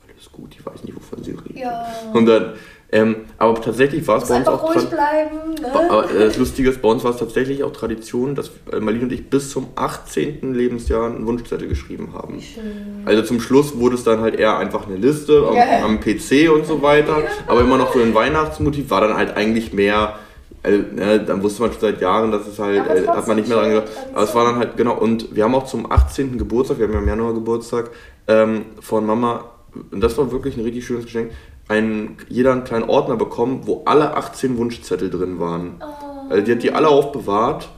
alles 0.08 0.32
gut, 0.32 0.54
ich 0.58 0.64
weiß 0.64 0.84
nicht, 0.84 0.96
wovon 0.96 1.22
sie 1.22 1.32
reden. 1.32 1.58
Ja. 1.58 1.86
Und 2.14 2.26
dann 2.26 2.54
ähm, 2.90 3.16
aber 3.36 3.60
tatsächlich 3.60 4.06
war 4.08 4.16
es 4.16 4.28
bei 4.28 4.38
uns 4.38 4.48
auch. 4.48 4.74
Ruhig 4.74 4.88
bleiben, 4.88 5.54
ne? 5.60 5.90
Aber 5.90 6.10
äh, 6.10 6.20
das 6.20 6.38
Lustige 6.38 6.70
ist, 6.70 6.80
bei 6.80 6.88
uns 6.88 7.04
war 7.04 7.10
es 7.10 7.18
tatsächlich 7.18 7.62
auch 7.62 7.72
Tradition, 7.72 8.34
dass 8.34 8.50
äh, 8.72 8.80
Marlene 8.80 9.04
und 9.04 9.12
ich 9.12 9.28
bis 9.28 9.50
zum 9.50 9.68
18. 9.74 10.54
Lebensjahr 10.54 11.06
einen 11.06 11.26
Wunschzettel 11.26 11.68
geschrieben 11.68 12.14
haben. 12.14 12.40
Schön. 12.40 13.02
Also 13.04 13.22
zum 13.22 13.40
Schluss 13.40 13.78
wurde 13.78 13.96
es 13.96 14.04
dann 14.04 14.20
halt 14.20 14.36
eher 14.36 14.56
einfach 14.56 14.86
eine 14.86 14.96
Liste 14.96 15.46
am, 15.46 15.84
am, 15.84 16.00
PC 16.00 16.50
und 16.50 16.64
so 16.64 16.80
weiter. 16.80 17.18
Aber 17.46 17.60
immer 17.60 17.76
noch 17.76 17.92
so 17.92 18.00
ein 18.00 18.14
Weihnachtsmotiv 18.14 18.88
war 18.88 19.02
dann 19.02 19.16
halt 19.16 19.36
eigentlich 19.36 19.74
mehr. 19.74 20.18
Also, 20.62 20.78
ne, 20.78 21.20
dann 21.20 21.42
wusste 21.42 21.62
man 21.62 21.72
schon 21.72 21.80
seit 21.82 22.00
Jahren, 22.00 22.32
dass 22.32 22.46
es 22.46 22.58
halt, 22.58 22.88
äh, 22.88 23.06
hat 23.06 23.28
man 23.28 23.36
nicht 23.36 23.48
mehr 23.48 23.58
dran 23.58 23.70
gedacht. 23.70 23.88
Aber 24.14 24.24
es 24.24 24.34
war 24.34 24.46
dann 24.46 24.56
halt, 24.56 24.78
genau, 24.78 24.96
und 24.96 25.36
wir 25.36 25.44
haben 25.44 25.54
auch 25.54 25.66
zum 25.66 25.92
18. 25.92 26.38
Geburtstag, 26.38 26.78
wir 26.78 26.86
haben 26.86 26.94
ja 26.94 27.00
im 27.00 27.08
Januar 27.08 27.34
Geburtstag, 27.34 27.90
ähm, 28.26 28.64
von 28.80 29.06
Mama, 29.06 29.44
und 29.90 30.00
das 30.00 30.16
war 30.18 30.32
wirklich 30.32 30.56
ein 30.56 30.64
richtig 30.64 30.84
schönes 30.84 31.04
Geschenk, 31.04 31.30
ein, 31.68 32.16
jeder 32.28 32.52
einen 32.52 32.64
kleinen 32.64 32.88
Ordner 32.88 33.16
bekommen, 33.16 33.62
wo 33.66 33.82
alle 33.84 34.16
18 34.16 34.56
Wunschzettel 34.56 35.10
drin 35.10 35.38
waren. 35.38 35.80
Oh. 35.80 36.30
Also 36.30 36.44
die 36.44 36.52
hat 36.52 36.62
die 36.62 36.72
alle 36.72 36.88
aufbewahrt 36.88 37.68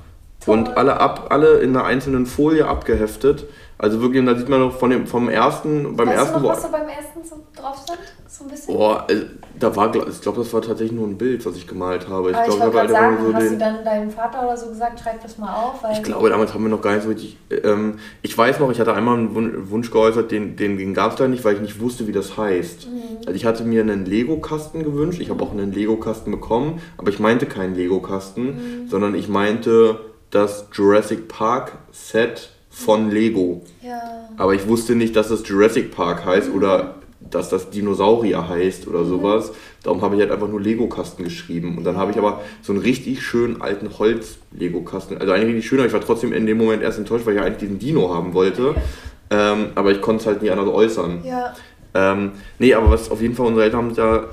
Toll. 0.45 0.59
und 0.59 0.77
alle, 0.77 0.99
ab, 0.99 1.27
alle 1.31 1.59
in 1.59 1.77
einer 1.77 1.85
einzelnen 1.85 2.27
Folie 2.27 2.67
abgeheftet. 2.67 3.47
Also 3.77 4.01
wirklich, 4.03 4.25
da 4.27 4.37
sieht 4.37 4.49
man 4.49 4.61
noch 4.61 4.79
von 4.79 4.91
dem, 4.91 5.07
vom 5.07 5.29
ersten, 5.29 5.97
beim 5.97 6.09
weißt 6.09 6.19
ersten... 6.19 6.35
Du 6.35 6.49
noch, 6.49 6.51
was 6.51 6.63
da 6.63 6.69
beim 6.69 6.89
ersten 6.89 7.25
so 7.25 7.37
drauf 7.57 7.79
stand? 7.83 7.99
So 8.27 8.45
ein 8.45 8.51
bisschen? 8.51 8.75
Boah, 8.75 9.07
also, 9.09 9.25
da 9.59 9.75
war, 9.75 9.95
ich 9.95 10.21
glaube, 10.21 10.39
das 10.39 10.53
war 10.53 10.61
tatsächlich 10.61 10.93
nur 10.93 11.07
ein 11.07 11.17
Bild, 11.17 11.45
was 11.47 11.57
ich 11.57 11.67
gemalt 11.67 12.07
habe. 12.07 12.31
Ich, 12.31 12.37
Aber 12.37 12.47
glaub, 12.47 12.67
ich 12.67 12.73
gerade 12.73 12.93
sagen, 12.93 13.19
so 13.25 13.35
hast 13.35 13.43
den, 13.43 13.53
du 13.53 13.59
dann 13.59 13.85
deinem 13.85 14.11
Vater 14.11 14.43
oder 14.43 14.57
so 14.57 14.69
gesagt, 14.69 15.01
schreib 15.01 15.23
das 15.23 15.39
mal 15.39 15.55
auf? 15.55 15.83
ich 15.93 16.03
glaube, 16.03 16.29
damals 16.29 16.53
haben 16.53 16.63
wir 16.63 16.69
noch 16.69 16.83
gar 16.83 16.95
nicht 16.95 17.05
so 17.05 17.09
richtig... 17.09 17.39
Ähm, 17.51 17.99
ich 18.21 18.37
weiß 18.37 18.61
noch, 18.61 18.71
ich 18.71 18.81
hatte 18.81 18.93
einmal 18.93 19.17
einen 19.17 19.71
Wunsch 19.71 19.91
geäußert, 19.91 20.31
den, 20.31 20.57
den 20.57 20.93
gab 20.93 21.13
es 21.13 21.17
da 21.17 21.27
nicht, 21.27 21.43
weil 21.45 21.55
ich 21.55 21.61
nicht 21.63 21.81
wusste, 21.81 22.07
wie 22.07 22.13
das 22.13 22.37
heißt. 22.37 22.87
Mhm. 22.87 23.19
Also 23.21 23.33
ich 23.33 23.47
hatte 23.47 23.65
mir 23.65 23.81
einen 23.81 24.05
Lego-Kasten 24.05 24.85
gewünscht, 24.85 25.21
ich 25.21 25.31
habe 25.31 25.43
auch 25.43 25.53
einen 25.53 25.73
Lego-Kasten 25.73 26.31
bekommen, 26.31 26.83
aber 26.99 27.09
ich 27.09 27.19
meinte 27.19 27.47
keinen 27.47 27.75
Lego-Kasten, 27.75 28.45
mhm. 28.45 28.89
sondern 28.89 29.15
ich 29.15 29.29
meinte 29.29 30.01
das 30.31 30.67
Jurassic 30.73 31.29
Park 31.29 31.73
Set 31.93 32.51
von 32.71 33.11
Lego. 33.11 33.63
Ja. 33.83 34.29
Aber 34.37 34.55
ich 34.55 34.67
wusste 34.69 34.95
nicht, 34.95 35.17
dass 35.17 35.31
es 35.31 35.47
Jurassic 35.47 35.95
Park 35.95 36.25
heißt 36.25 36.51
mhm. 36.51 36.57
oder 36.57 36.95
dass 37.21 37.51
das 37.51 37.71
Dinosaurier 37.71 38.49
heißt 38.49 38.87
oder 38.89 39.01
mhm. 39.01 39.09
sowas. 39.09 39.53
Darum 39.83 40.01
habe 40.03 40.15
ich 40.15 40.21
halt 40.21 40.31
einfach 40.31 40.49
nur 40.49 40.61
Lego-Kasten 40.61 41.25
geschrieben. 41.25 41.77
Und 41.77 41.85
dann 41.85 41.97
habe 41.97 42.13
ich 42.13 42.19
aber 42.19 42.41
so 42.63 42.73
einen 42.73 42.81
richtig 42.81 43.23
schönen 43.23 43.61
alten 43.61 43.99
Holz-Lego-Kasten. 43.99 45.19
Also 45.19 45.33
eigentlich 45.33 45.49
richtig 45.49 45.69
schön, 45.69 45.79
aber 45.79 45.89
ich 45.89 45.93
war 45.93 46.01
trotzdem 46.01 46.33
in 46.33 46.47
dem 46.47 46.59
Moment 46.59 46.83
erst 46.83 46.99
enttäuscht, 46.99 47.27
weil 47.27 47.35
ich 47.35 47.41
eigentlich 47.41 47.59
diesen 47.59 47.79
Dino 47.79 48.13
haben 48.15 48.35
wollte. 48.35 48.75
Ähm, 49.33 49.69
aber 49.77 49.93
ich 49.93 50.01
konnte 50.01 50.23
es 50.23 50.27
halt 50.27 50.43
nie 50.43 50.51
anders 50.51 50.67
äußern. 50.67 51.23
Ja. 51.25 51.55
Ähm, 51.95 52.33
nee, 52.59 52.75
aber 52.75 52.91
was 52.91 53.13
auf 53.13 53.23
jeden 53.23 53.37
Fall 53.37 53.47
unsere 53.47 53.65
Eltern 53.65 53.79
haben 53.79 53.95
da 53.95 54.25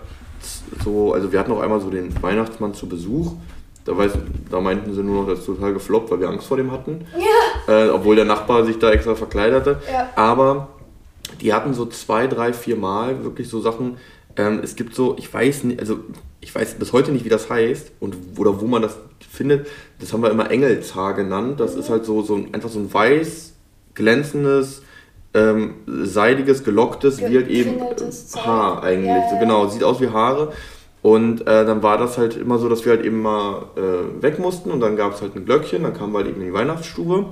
so, 0.84 1.14
also 1.14 1.32
wir 1.32 1.39
hatten 1.39 1.52
auch 1.52 1.62
einmal 1.62 1.80
so 1.80 1.91
den 1.91 2.20
Weihnachtsmann 2.22 2.74
zu 2.74 2.89
Besuch. 2.89 3.34
Da, 3.88 3.98
weiß, 3.98 4.12
da 4.52 4.60
meinten 4.60 4.94
sie 4.94 5.02
nur 5.02 5.22
noch, 5.22 5.30
das 5.30 5.40
ist 5.40 5.46
total 5.46 5.72
gefloppt, 5.72 6.12
weil 6.12 6.20
wir 6.20 6.28
Angst 6.28 6.46
vor 6.46 6.58
dem 6.58 6.72
hatten. 6.72 7.06
Ja. 7.18 7.86
Äh, 7.86 7.90
obwohl 7.90 8.18
der 8.18 8.26
Nachbar 8.26 8.66
sich 8.66 8.78
da 8.80 8.92
extra 8.92 9.16
verkleiderte. 9.16 9.82
Ja. 9.90 10.10
Aber 10.18 10.68
die 11.40 11.54
hatten 11.54 11.74
so 11.74 11.86
zwei, 11.86 12.28
drei, 12.28 12.52
vier 12.52 12.76
Mal 12.76 13.24
wirklich 13.24 13.48
so 13.48 13.62
Sachen. 13.62 13.96
Ähm, 14.36 14.60
es 14.62 14.76
gibt 14.76 14.94
so, 14.94 15.16
ich 15.18 15.34
weiß 15.34 15.64
nicht, 15.64 15.80
also 15.80 16.00
ich 16.42 16.54
weiß 16.54 16.74
bis 16.74 16.92
heute 16.92 17.14
nicht, 17.14 17.24
wie 17.24 17.30
das 17.30 17.50
heißt 17.50 17.94
und 18.02 18.18
oder 18.38 18.60
wo 18.60 18.66
man 18.68 18.82
das 18.82 18.98
findet. 19.32 19.68
Das 20.02 20.12
haben 20.12 20.22
wir 20.22 20.32
immer 20.32 20.52
Engelshaar 20.52 21.14
genannt. 21.14 21.62
Das 21.62 21.76
mhm. 21.76 21.80
ist 21.80 21.90
halt 21.90 22.04
so, 22.04 22.22
so 22.24 22.36
ein, 22.36 22.54
einfach 22.54 22.70
so 22.70 22.80
ein 22.80 22.94
weiß, 22.94 23.54
glänzendes, 23.94 24.82
ähm, 25.34 25.76
seidiges, 25.88 26.66
gelocktes, 26.66 27.20
wie 27.20 27.38
halt 27.38 27.48
eben 27.48 27.80
Haar 28.36 28.84
eigentlich. 28.84 29.08
Ja, 29.08 29.18
ja. 29.18 29.30
So, 29.30 29.40
genau, 29.40 29.68
sieht 29.68 29.86
aus 29.86 30.02
wie 30.02 30.10
Haare. 30.10 30.52
Und 31.08 31.47
äh, 31.47 31.66
dann 31.66 31.82
war 31.84 31.97
das 31.97 32.18
halt 32.18 32.36
immer 32.36 32.58
so, 32.58 32.68
dass 32.68 32.84
wir 32.84 32.91
halt 32.91 33.05
eben 33.05 33.22
mal 33.22 33.68
äh, 33.78 34.22
weg 34.22 34.39
mussten 34.39 34.72
und 34.72 34.82
dann 34.82 34.97
gab 34.97 35.14
es 35.14 35.22
halt 35.22 35.38
ein 35.38 35.45
Glöckchen, 35.45 35.84
dann 35.84 35.93
kamen 35.93 36.12
wir 36.12 36.18
halt 36.18 36.28
eben 36.28 36.41
in 36.41 36.47
die 36.47 36.53
Weihnachtsstube. 36.53 37.20
Mhm. 37.20 37.28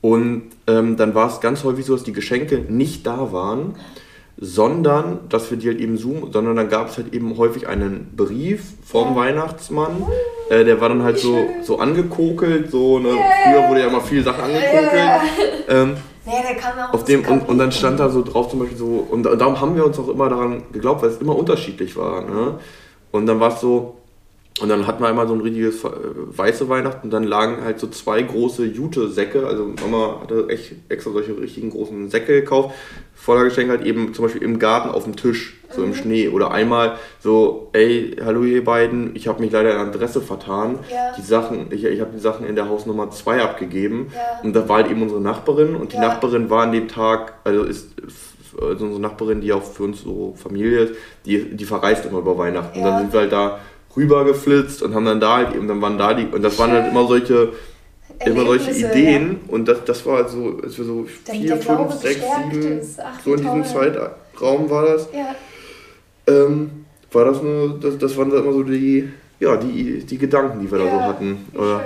Und 0.00 0.42
ähm, 0.68 0.96
dann 0.96 1.12
war 1.12 1.26
es 1.26 1.40
ganz 1.40 1.64
häufig 1.64 1.84
so, 1.86 1.94
dass 1.94 2.04
die 2.04 2.12
Geschenke 2.12 2.58
nicht 2.68 3.04
da 3.08 3.32
waren, 3.32 3.74
sondern 4.36 5.28
dass 5.28 5.50
wir 5.50 5.58
die 5.58 5.66
halt 5.66 5.80
eben 5.80 5.98
zoomen, 5.98 6.30
sondern 6.32 6.54
dann 6.54 6.68
gab 6.68 6.88
es 6.88 6.98
halt 6.98 7.12
eben 7.12 7.36
häufig 7.36 7.66
einen 7.66 8.12
Brief 8.16 8.62
vom 8.84 9.08
ja. 9.08 9.16
Weihnachtsmann. 9.16 10.06
Äh, 10.48 10.62
der 10.62 10.80
war 10.80 10.88
dann 10.88 11.02
halt 11.02 11.18
so, 11.18 11.36
so 11.64 11.80
angekokelt, 11.80 12.70
so, 12.70 13.00
ne? 13.00 13.08
Früher 13.08 13.68
wurde 13.70 13.80
ja 13.80 13.88
immer 13.88 14.02
viel 14.02 14.22
Sachen 14.22 14.44
angekokelt. 14.44 14.92
Ähm, 15.68 15.96
ja, 16.26 16.90
auf 16.92 17.04
dem, 17.04 17.24
und, 17.26 17.48
und 17.48 17.58
dann 17.58 17.72
stand 17.72 17.98
da 17.98 18.08
so 18.08 18.22
drauf 18.22 18.50
zum 18.50 18.60
Beispiel 18.60 18.78
so, 18.78 19.04
und, 19.10 19.26
und 19.26 19.38
darum 19.40 19.60
haben 19.60 19.74
wir 19.74 19.84
uns 19.84 19.98
auch 19.98 20.08
immer 20.08 20.28
daran 20.28 20.62
geglaubt, 20.70 21.02
weil 21.02 21.10
es 21.10 21.18
immer 21.18 21.34
unterschiedlich 21.34 21.96
war. 21.96 22.20
Ne? 22.22 22.54
Und 23.12 23.26
dann 23.26 23.40
war 23.40 23.52
es 23.52 23.60
so, 23.60 24.00
und 24.60 24.68
dann 24.68 24.86
hatten 24.86 25.02
wir 25.02 25.08
einmal 25.08 25.26
so 25.26 25.34
ein 25.34 25.40
richtiges 25.40 25.84
äh, 25.84 25.90
weiße 26.14 26.68
Weihnachten 26.68 27.06
und 27.06 27.10
dann 27.10 27.24
lagen 27.24 27.64
halt 27.64 27.80
so 27.80 27.86
zwei 27.86 28.20
große 28.20 28.66
Jute-Säcke. 28.66 29.46
Also 29.46 29.72
Mama 29.80 30.20
hatte 30.20 30.48
echt 30.50 30.74
extra 30.88 31.12
solche 31.12 31.38
richtigen 31.38 31.70
großen 31.70 32.10
Säcke 32.10 32.40
gekauft. 32.40 32.74
Voller 33.14 33.44
Geschenke 33.44 33.72
halt 33.72 33.86
eben 33.86 34.12
zum 34.12 34.24
Beispiel 34.24 34.42
im 34.42 34.58
Garten 34.58 34.90
auf 34.90 35.04
dem 35.04 35.16
Tisch, 35.16 35.56
so 35.70 35.80
mhm. 35.80 35.88
im 35.88 35.94
Schnee. 35.94 36.28
Oder 36.28 36.50
einmal 36.50 36.98
so, 37.20 37.70
ey, 37.72 38.16
hallo 38.22 38.42
ihr 38.42 38.62
beiden, 38.62 39.16
ich 39.16 39.28
habe 39.28 39.40
mich 39.40 39.50
leider 39.50 39.70
in 39.70 39.76
der 39.76 39.86
Adresse 39.86 40.20
vertan. 40.20 40.80
Ja. 40.90 41.14
Die 41.16 41.22
Sachen, 41.22 41.68
ich, 41.70 41.84
ich 41.84 42.00
habe 42.00 42.10
die 42.12 42.20
Sachen 42.20 42.44
in 42.44 42.54
der 42.54 42.68
Hausnummer 42.68 43.10
2 43.10 43.42
abgegeben. 43.42 44.08
Ja. 44.14 44.40
Und 44.42 44.54
da 44.54 44.68
war 44.68 44.78
halt 44.78 44.90
eben 44.90 45.00
unsere 45.00 45.22
Nachbarin. 45.22 45.74
Und 45.74 45.92
die 45.92 45.96
ja. 45.96 46.02
Nachbarin 46.02 46.50
war 46.50 46.64
an 46.64 46.72
dem 46.72 46.88
Tag, 46.88 47.34
also 47.44 47.62
ist 47.62 47.88
also 48.60 48.84
unsere 48.84 49.00
Nachbarin, 49.00 49.40
die 49.40 49.52
auch 49.52 49.62
für 49.62 49.84
uns 49.84 50.02
so 50.02 50.34
Familie 50.36 50.80
ist, 50.80 50.94
die, 51.24 51.56
die 51.56 51.64
verreist 51.64 52.04
immer 52.06 52.18
über 52.18 52.36
Weihnachten. 52.38 52.78
Und 52.78 52.84
dann 52.84 52.98
sind 53.00 53.12
wir 53.12 53.20
halt 53.20 53.32
da 53.32 53.60
rübergeflitzt 53.96 54.82
und 54.82 54.94
haben 54.94 55.04
dann 55.04 55.20
da 55.20 55.36
halt 55.36 55.54
eben, 55.54 55.68
dann 55.68 55.80
waren 55.82 55.98
da 55.98 56.14
die, 56.14 56.26
und 56.26 56.42
das 56.42 56.58
waren 56.58 56.70
halt 56.72 56.90
immer 56.90 57.06
solche, 57.06 57.52
immer 58.24 58.44
solche 58.44 58.70
Ideen 58.70 59.40
ja. 59.46 59.52
und 59.52 59.66
das, 59.66 59.84
das 59.84 60.06
war 60.06 60.18
halt 60.18 60.28
so, 60.30 60.60
als 60.62 60.78
wir 60.78 60.84
so 60.84 61.06
vier, 61.24 61.56
fünf, 61.56 61.92
sechs, 61.94 62.20
sieben, 62.20 62.80
so 63.24 63.34
in 63.34 63.40
diesem 63.40 63.64
Zeitraum 63.64 64.70
war 64.70 64.86
das. 64.86 65.08
Ja. 65.12 65.34
Ähm, 66.26 66.84
war 67.12 67.24
das 67.24 67.42
nur, 67.42 67.78
das, 67.80 67.98
das 67.98 68.16
waren 68.16 68.30
immer 68.30 68.52
so 68.52 68.62
die, 68.62 69.08
ja, 69.40 69.56
die, 69.56 70.04
die 70.04 70.18
Gedanken, 70.18 70.60
die 70.60 70.70
wir 70.70 70.78
ja, 70.78 70.84
da 70.84 70.90
so 70.90 71.00
hatten. 71.00 71.46
Oder, 71.54 71.84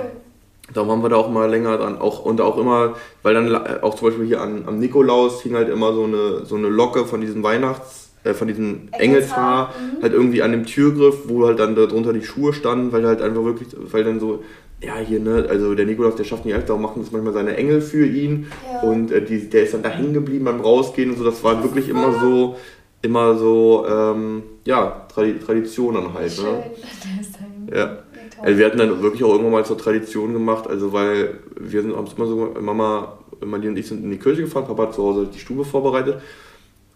darum 0.73 0.89
haben 0.91 1.03
wir 1.03 1.09
da 1.09 1.17
auch 1.17 1.29
mal 1.29 1.49
länger 1.49 1.77
dran, 1.77 1.97
auch, 1.97 2.25
und 2.25 2.41
auch 2.41 2.57
immer, 2.57 2.95
weil 3.23 3.33
dann 3.33 3.55
auch 3.81 3.95
zum 3.95 4.09
Beispiel 4.09 4.25
hier 4.25 4.41
an, 4.41 4.63
am 4.65 4.79
Nikolaus 4.79 5.41
hing 5.41 5.55
halt 5.55 5.69
immer 5.69 5.93
so 5.93 6.03
eine, 6.05 6.45
so 6.45 6.55
eine 6.55 6.69
Locke 6.69 7.05
von 7.05 7.21
diesem 7.21 7.43
Weihnachts- 7.43 8.05
äh, 8.25 8.33
von 8.33 8.47
diesem 8.47 8.89
Engelshaar 8.91 9.69
mhm. 9.69 10.01
halt 10.01 10.13
irgendwie 10.13 10.41
an 10.41 10.51
dem 10.51 10.65
Türgriff, 10.65 11.27
wo 11.27 11.45
halt 11.45 11.59
dann 11.59 11.75
darunter 11.75 12.11
die 12.11 12.23
Schuhe 12.23 12.53
standen, 12.53 12.91
weil 12.91 13.05
halt 13.05 13.21
einfach 13.21 13.43
wirklich, 13.43 13.69
weil 13.91 14.03
dann 14.03 14.19
so, 14.19 14.43
ja 14.81 14.97
hier, 14.97 15.19
ne, 15.19 15.45
also 15.47 15.75
der 15.75 15.85
Nikolaus, 15.85 16.15
der 16.15 16.23
schafft 16.23 16.43
nicht 16.43 16.55
alt, 16.55 16.67
darum 16.67 16.81
machen 16.81 17.03
das 17.03 17.11
manchmal 17.11 17.33
seine 17.33 17.55
Engel 17.55 17.81
für 17.81 18.05
ihn 18.05 18.47
ja. 18.71 18.81
und 18.81 19.11
äh, 19.11 19.23
die, 19.23 19.47
der 19.47 19.63
ist 19.63 19.75
dann 19.75 19.83
da 19.83 19.89
hängen 19.89 20.13
geblieben 20.13 20.45
beim 20.45 20.59
Rausgehen 20.59 21.11
und 21.11 21.17
so, 21.17 21.23
das 21.23 21.43
war 21.43 21.61
wirklich 21.61 21.87
immer 21.87 22.19
so, 22.19 22.55
immer 23.03 23.35
so, 23.35 23.85
ähm, 23.87 24.41
ja, 24.65 25.05
Tradi 25.13 25.37
Traditionen 25.37 26.13
halt. 26.13 26.31
Schön. 26.31 26.45
Ne? 26.45 27.21
Ist 27.21 27.37
ein, 27.37 27.69
Ja. 27.71 27.99
Also 28.45 28.59
wir 28.59 28.65
hatten 28.67 28.77
dann 28.77 29.01
wirklich 29.01 29.23
auch 29.23 29.31
irgendwann 29.31 29.53
mal 29.53 29.65
zur 29.65 29.77
Tradition 29.77 30.33
gemacht, 30.33 30.67
also 30.67 30.93
weil 30.93 31.39
wir 31.59 31.81
sind 31.81 31.95
haben 31.95 32.05
es 32.05 32.13
immer 32.13 32.27
so, 32.27 32.53
Mama, 32.61 33.17
Mali 33.43 33.67
und 33.67 33.77
ich 33.77 33.87
sind 33.87 34.03
in 34.03 34.11
die 34.11 34.19
Kirche 34.19 34.43
gefahren, 34.43 34.65
Papa 34.67 34.83
hat 34.83 34.93
zu 34.93 35.01
Hause 35.03 35.27
die 35.33 35.39
Stube 35.39 35.65
vorbereitet 35.65 36.21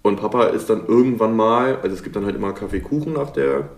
und 0.03 0.17
Papa 0.19 0.43
ist 0.45 0.69
dann 0.69 0.85
irgendwann 0.87 1.35
mal, 1.35 1.77
also 1.81 1.95
es 1.95 2.03
gibt 2.03 2.15
dann 2.15 2.25
halt 2.25 2.35
immer 2.35 2.53
Kaffee 2.53 2.81
Kuchen 2.81 3.13
nach 3.13 3.31
der, 3.31 3.69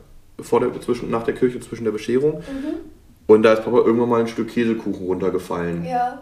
vor 0.42 0.60
der, 0.60 0.80
zwischen, 0.82 1.10
nach 1.10 1.24
der 1.24 1.34
Kirche 1.34 1.60
zwischen 1.62 1.86
der 1.86 1.92
Bescherung 1.92 2.34
Mhm. 2.40 2.74
und 3.28 3.44
da 3.44 3.54
ist 3.54 3.64
Papa 3.64 3.78
irgendwann 3.78 4.10
mal 4.10 4.20
ein 4.20 4.28
Stück 4.28 4.50
Käsekuchen 4.50 5.06
runtergefallen. 5.06 5.86
Ja. 5.86 6.22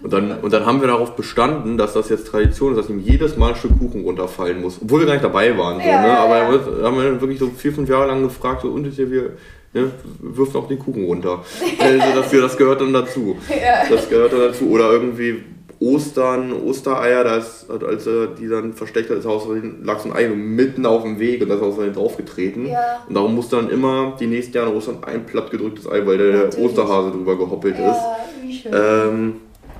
Und 0.00 0.12
dann, 0.12 0.38
und 0.42 0.52
dann 0.52 0.64
haben 0.66 0.80
wir 0.80 0.88
darauf 0.88 1.14
bestanden, 1.16 1.76
dass 1.76 1.92
das 1.92 2.08
jetzt 2.08 2.26
Tradition 2.28 2.72
ist, 2.72 2.78
dass 2.78 2.88
ihm 2.90 3.00
jedes 3.00 3.36
Mal 3.36 3.50
ein 3.50 3.56
Stück 3.56 3.78
Kuchen 3.78 4.02
runterfallen 4.04 4.60
muss. 4.60 4.78
Obwohl 4.82 5.00
wir 5.00 5.06
gar 5.06 5.12
nicht 5.14 5.24
dabei 5.24 5.56
waren. 5.56 5.80
So, 5.80 5.86
Ja, 5.88 6.02
ne? 6.02 6.18
Aber 6.18 6.38
ja. 6.38 6.84
haben 6.84 6.96
wir 6.96 7.04
dann 7.04 7.20
wirklich 7.20 7.38
so 7.38 7.46
vier, 7.48 7.72
fünf 7.72 7.88
Jahre 7.88 8.08
lang 8.08 8.22
gefragt, 8.22 8.62
so, 8.62 8.68
und 8.68 8.84
ist 8.86 8.98
ja, 8.98 9.08
wir 9.10 9.36
ne, 9.72 9.90
wirft 10.20 10.56
auch 10.56 10.68
den 10.68 10.78
Kuchen 10.78 11.04
runter. 11.04 11.44
Also 11.78 12.20
das, 12.20 12.30
das 12.30 12.56
gehört 12.56 12.80
dann 12.80 12.92
dazu. 12.92 13.36
Ja. 13.48 13.88
Das 13.88 14.08
gehört 14.08 14.32
dann 14.32 14.40
dazu. 14.40 14.70
Oder 14.70 14.92
irgendwie 14.92 15.42
Ostern, 15.82 16.52
Ostereier, 16.52 17.24
da 17.24 17.36
ist, 17.38 17.66
als 17.68 18.06
er 18.06 18.28
die 18.28 18.46
dann 18.46 18.72
versteckt 18.72 19.10
hat, 19.10 19.18
ist 19.18 19.26
aus 19.26 19.48
lag 19.82 19.98
so 19.98 20.10
ein 20.10 20.16
Ei 20.16 20.28
mitten 20.28 20.86
auf 20.86 21.02
dem 21.02 21.18
Weg 21.18 21.42
und 21.42 21.48
da 21.48 21.56
ist 21.56 21.62
aus 21.62 21.74
Versehen 21.74 21.94
draufgetreten. 21.94 22.66
Ja. 22.66 23.02
Und 23.08 23.14
darum 23.14 23.34
musste 23.34 23.56
dann 23.56 23.68
immer 23.68 24.16
die 24.20 24.28
nächsten 24.28 24.56
Jahre 24.56 24.72
Ostern 24.74 24.98
ein 25.02 25.26
plattgedrücktes 25.26 25.90
Ei, 25.90 26.06
weil 26.06 26.18
der 26.18 26.32
Natürlich. 26.32 26.66
Osterhase 26.66 27.10
drüber 27.10 27.36
gehoppelt 27.36 27.74
ist. 27.74 27.80
Ja, 27.80 28.16
wie 28.42 28.52
schön. 28.52 28.72
Ähm, 28.72 29.32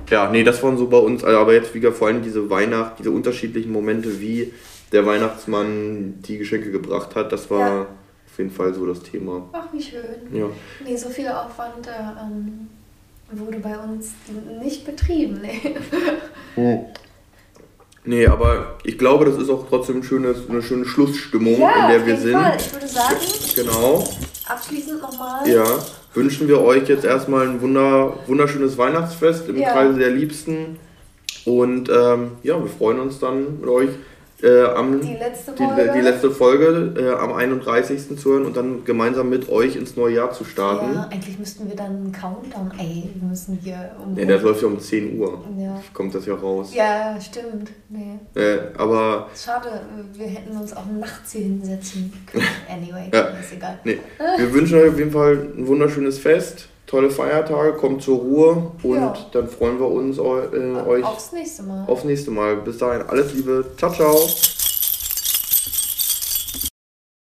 ja, 0.09 0.29
nee, 0.29 0.43
das 0.43 0.61
waren 0.61 0.77
so 0.77 0.87
bei 0.87 0.97
uns, 0.97 1.23
also 1.23 1.37
aber 1.39 1.53
jetzt 1.53 1.73
wieder 1.73 1.93
vor 1.93 2.07
allem 2.07 2.21
diese 2.21 2.49
Weihnacht, 2.49 2.99
diese 2.99 3.11
unterschiedlichen 3.11 3.71
Momente, 3.71 4.19
wie 4.19 4.51
der 4.91 5.05
Weihnachtsmann 5.05 6.15
die 6.27 6.37
Geschenke 6.37 6.71
gebracht 6.71 7.15
hat, 7.15 7.31
das 7.31 7.49
war 7.49 7.59
Ja. 7.59 7.87
Auf 8.33 8.39
jeden 8.39 8.49
Fall 8.51 8.73
so 8.73 8.85
das 8.87 9.01
Thema. 9.03 9.47
Ach, 9.53 9.67
wie 9.71 9.81
schön. 9.81 10.03
Ja. 10.33 10.47
Nee, 10.83 10.95
so 10.97 11.09
viel 11.09 11.27
Aufwand 11.27 11.85
äh, 11.85 11.91
ähm, 12.19 12.67
wurde 13.31 13.59
bei 13.59 13.77
uns 13.77 14.09
nicht 14.61 14.85
betrieben. 14.85 15.39
Nee. 16.55 16.79
Nee, 18.05 18.27
aber 18.27 18.75
ich 18.83 18.97
glaube, 18.97 19.23
das 19.23 19.37
ist 19.37 19.49
auch 19.49 19.65
trotzdem 19.69 19.97
ein 19.99 20.03
schönes, 20.03 20.49
eine 20.49 20.61
schöne 20.61 20.83
Schlussstimmung, 20.83 21.57
Ja, 21.57 21.83
in 21.85 21.91
der 21.93 22.05
wir 22.05 22.17
sind. 22.17 22.33
Fall. 22.33 22.57
Ich 22.59 22.73
würde 22.73 22.87
sagen, 22.87 23.15
Genau. 23.55 24.03
abschließend 24.45 25.01
nochmal. 25.01 25.47
Ja. 25.49 25.63
Wünschen 26.13 26.49
wir 26.49 26.59
euch 26.59 26.89
jetzt 26.89 27.05
erstmal 27.05 27.47
ein 27.47 27.61
wunder, 27.61 28.17
wunderschönes 28.27 28.77
Weihnachtsfest 28.77 29.47
im 29.47 29.57
Ja. 29.57 29.71
Kreise 29.71 29.97
der 29.97 30.09
Liebsten. 30.09 30.77
Und 31.45 31.87
ähm, 31.89 32.31
ja, 32.43 32.61
wir 32.61 32.69
freuen 32.69 32.99
uns 32.99 33.19
dann 33.19 33.61
mit 33.61 33.69
euch 33.69 33.89
äh, 34.43 34.65
am 34.65 34.99
Die 35.01 35.13
letzte 35.15 35.53
die, 35.53 35.63
Folge. 35.63 35.91
die 35.95 36.01
letzte 36.01 36.31
Folge 36.31 36.93
äh, 36.97 37.09
am 37.13 37.33
31. 37.33 38.19
zu 38.19 38.31
hören 38.33 38.45
und 38.45 38.57
dann 38.57 38.83
gemeinsam 38.83 39.29
mit 39.29 39.49
euch 39.49 39.75
ins 39.75 39.95
neue 39.95 40.15
Jahr 40.15 40.31
zu 40.31 40.43
starten. 40.43 40.93
Ja, 40.93 41.07
eigentlich 41.11 41.39
müssten 41.39 41.67
wir 41.69 41.75
dann 41.75 41.87
einen 41.95 42.11
Countdown. 42.11 42.71
Ey, 42.77 43.09
wir 43.15 43.27
müssen 43.29 43.57
hier 43.63 43.91
um. 44.03 44.13
Nee, 44.13 44.25
das 44.25 44.41
läuft 44.43 44.61
ja 44.61 44.67
um 44.67 44.79
10 44.79 45.17
Uhr. 45.19 45.41
Ja. 45.57 45.81
Kommt 45.93 46.13
das 46.13 46.25
ja 46.25 46.35
raus. 46.35 46.73
Ja, 46.75 47.17
stimmt. 47.21 47.71
Nee. 47.89 48.19
Äh, 48.39 48.59
aber 48.77 49.29
Schade, 49.35 49.69
wir 50.13 50.27
hätten 50.27 50.57
uns 50.57 50.75
auch 50.75 50.85
nachts 50.99 51.31
hier 51.31 51.41
hinsetzen 51.43 52.11
können. 52.31 52.43
Anyway, 52.69 53.09
Ja. 53.13 53.21
ist 53.39 53.53
egal. 53.53 53.79
nee, 53.83 53.99
wir 54.37 54.53
wünschen 54.53 54.77
euch 54.79 54.89
auf 54.89 54.97
jeden 54.97 55.11
Fall 55.11 55.47
ein 55.57 55.67
wunderschönes 55.67 56.19
Fest, 56.19 56.67
tolle 56.93 57.09
Feiertage, 57.09 57.73
kommt 57.73 58.03
zur 58.03 58.19
Ruhe 58.19 58.71
und 58.83 58.95
Ja. 58.95 59.15
dann 59.31 59.47
freuen 59.47 59.79
wir 59.79 59.87
uns 59.89 60.19
äh, 60.19 60.21
euch 60.21 61.03
Aufs 61.03 61.31
nächste 61.31 61.63
Mal. 61.63 61.85
aufs 61.87 62.03
nächste 62.03 62.29
Mal. 62.29 62.57
Bis 62.57 62.77
dahin 62.77 63.01
alles 63.07 63.33
Liebe. 63.33 63.65
Ciao, 63.77 63.91
ciao. 63.91 64.15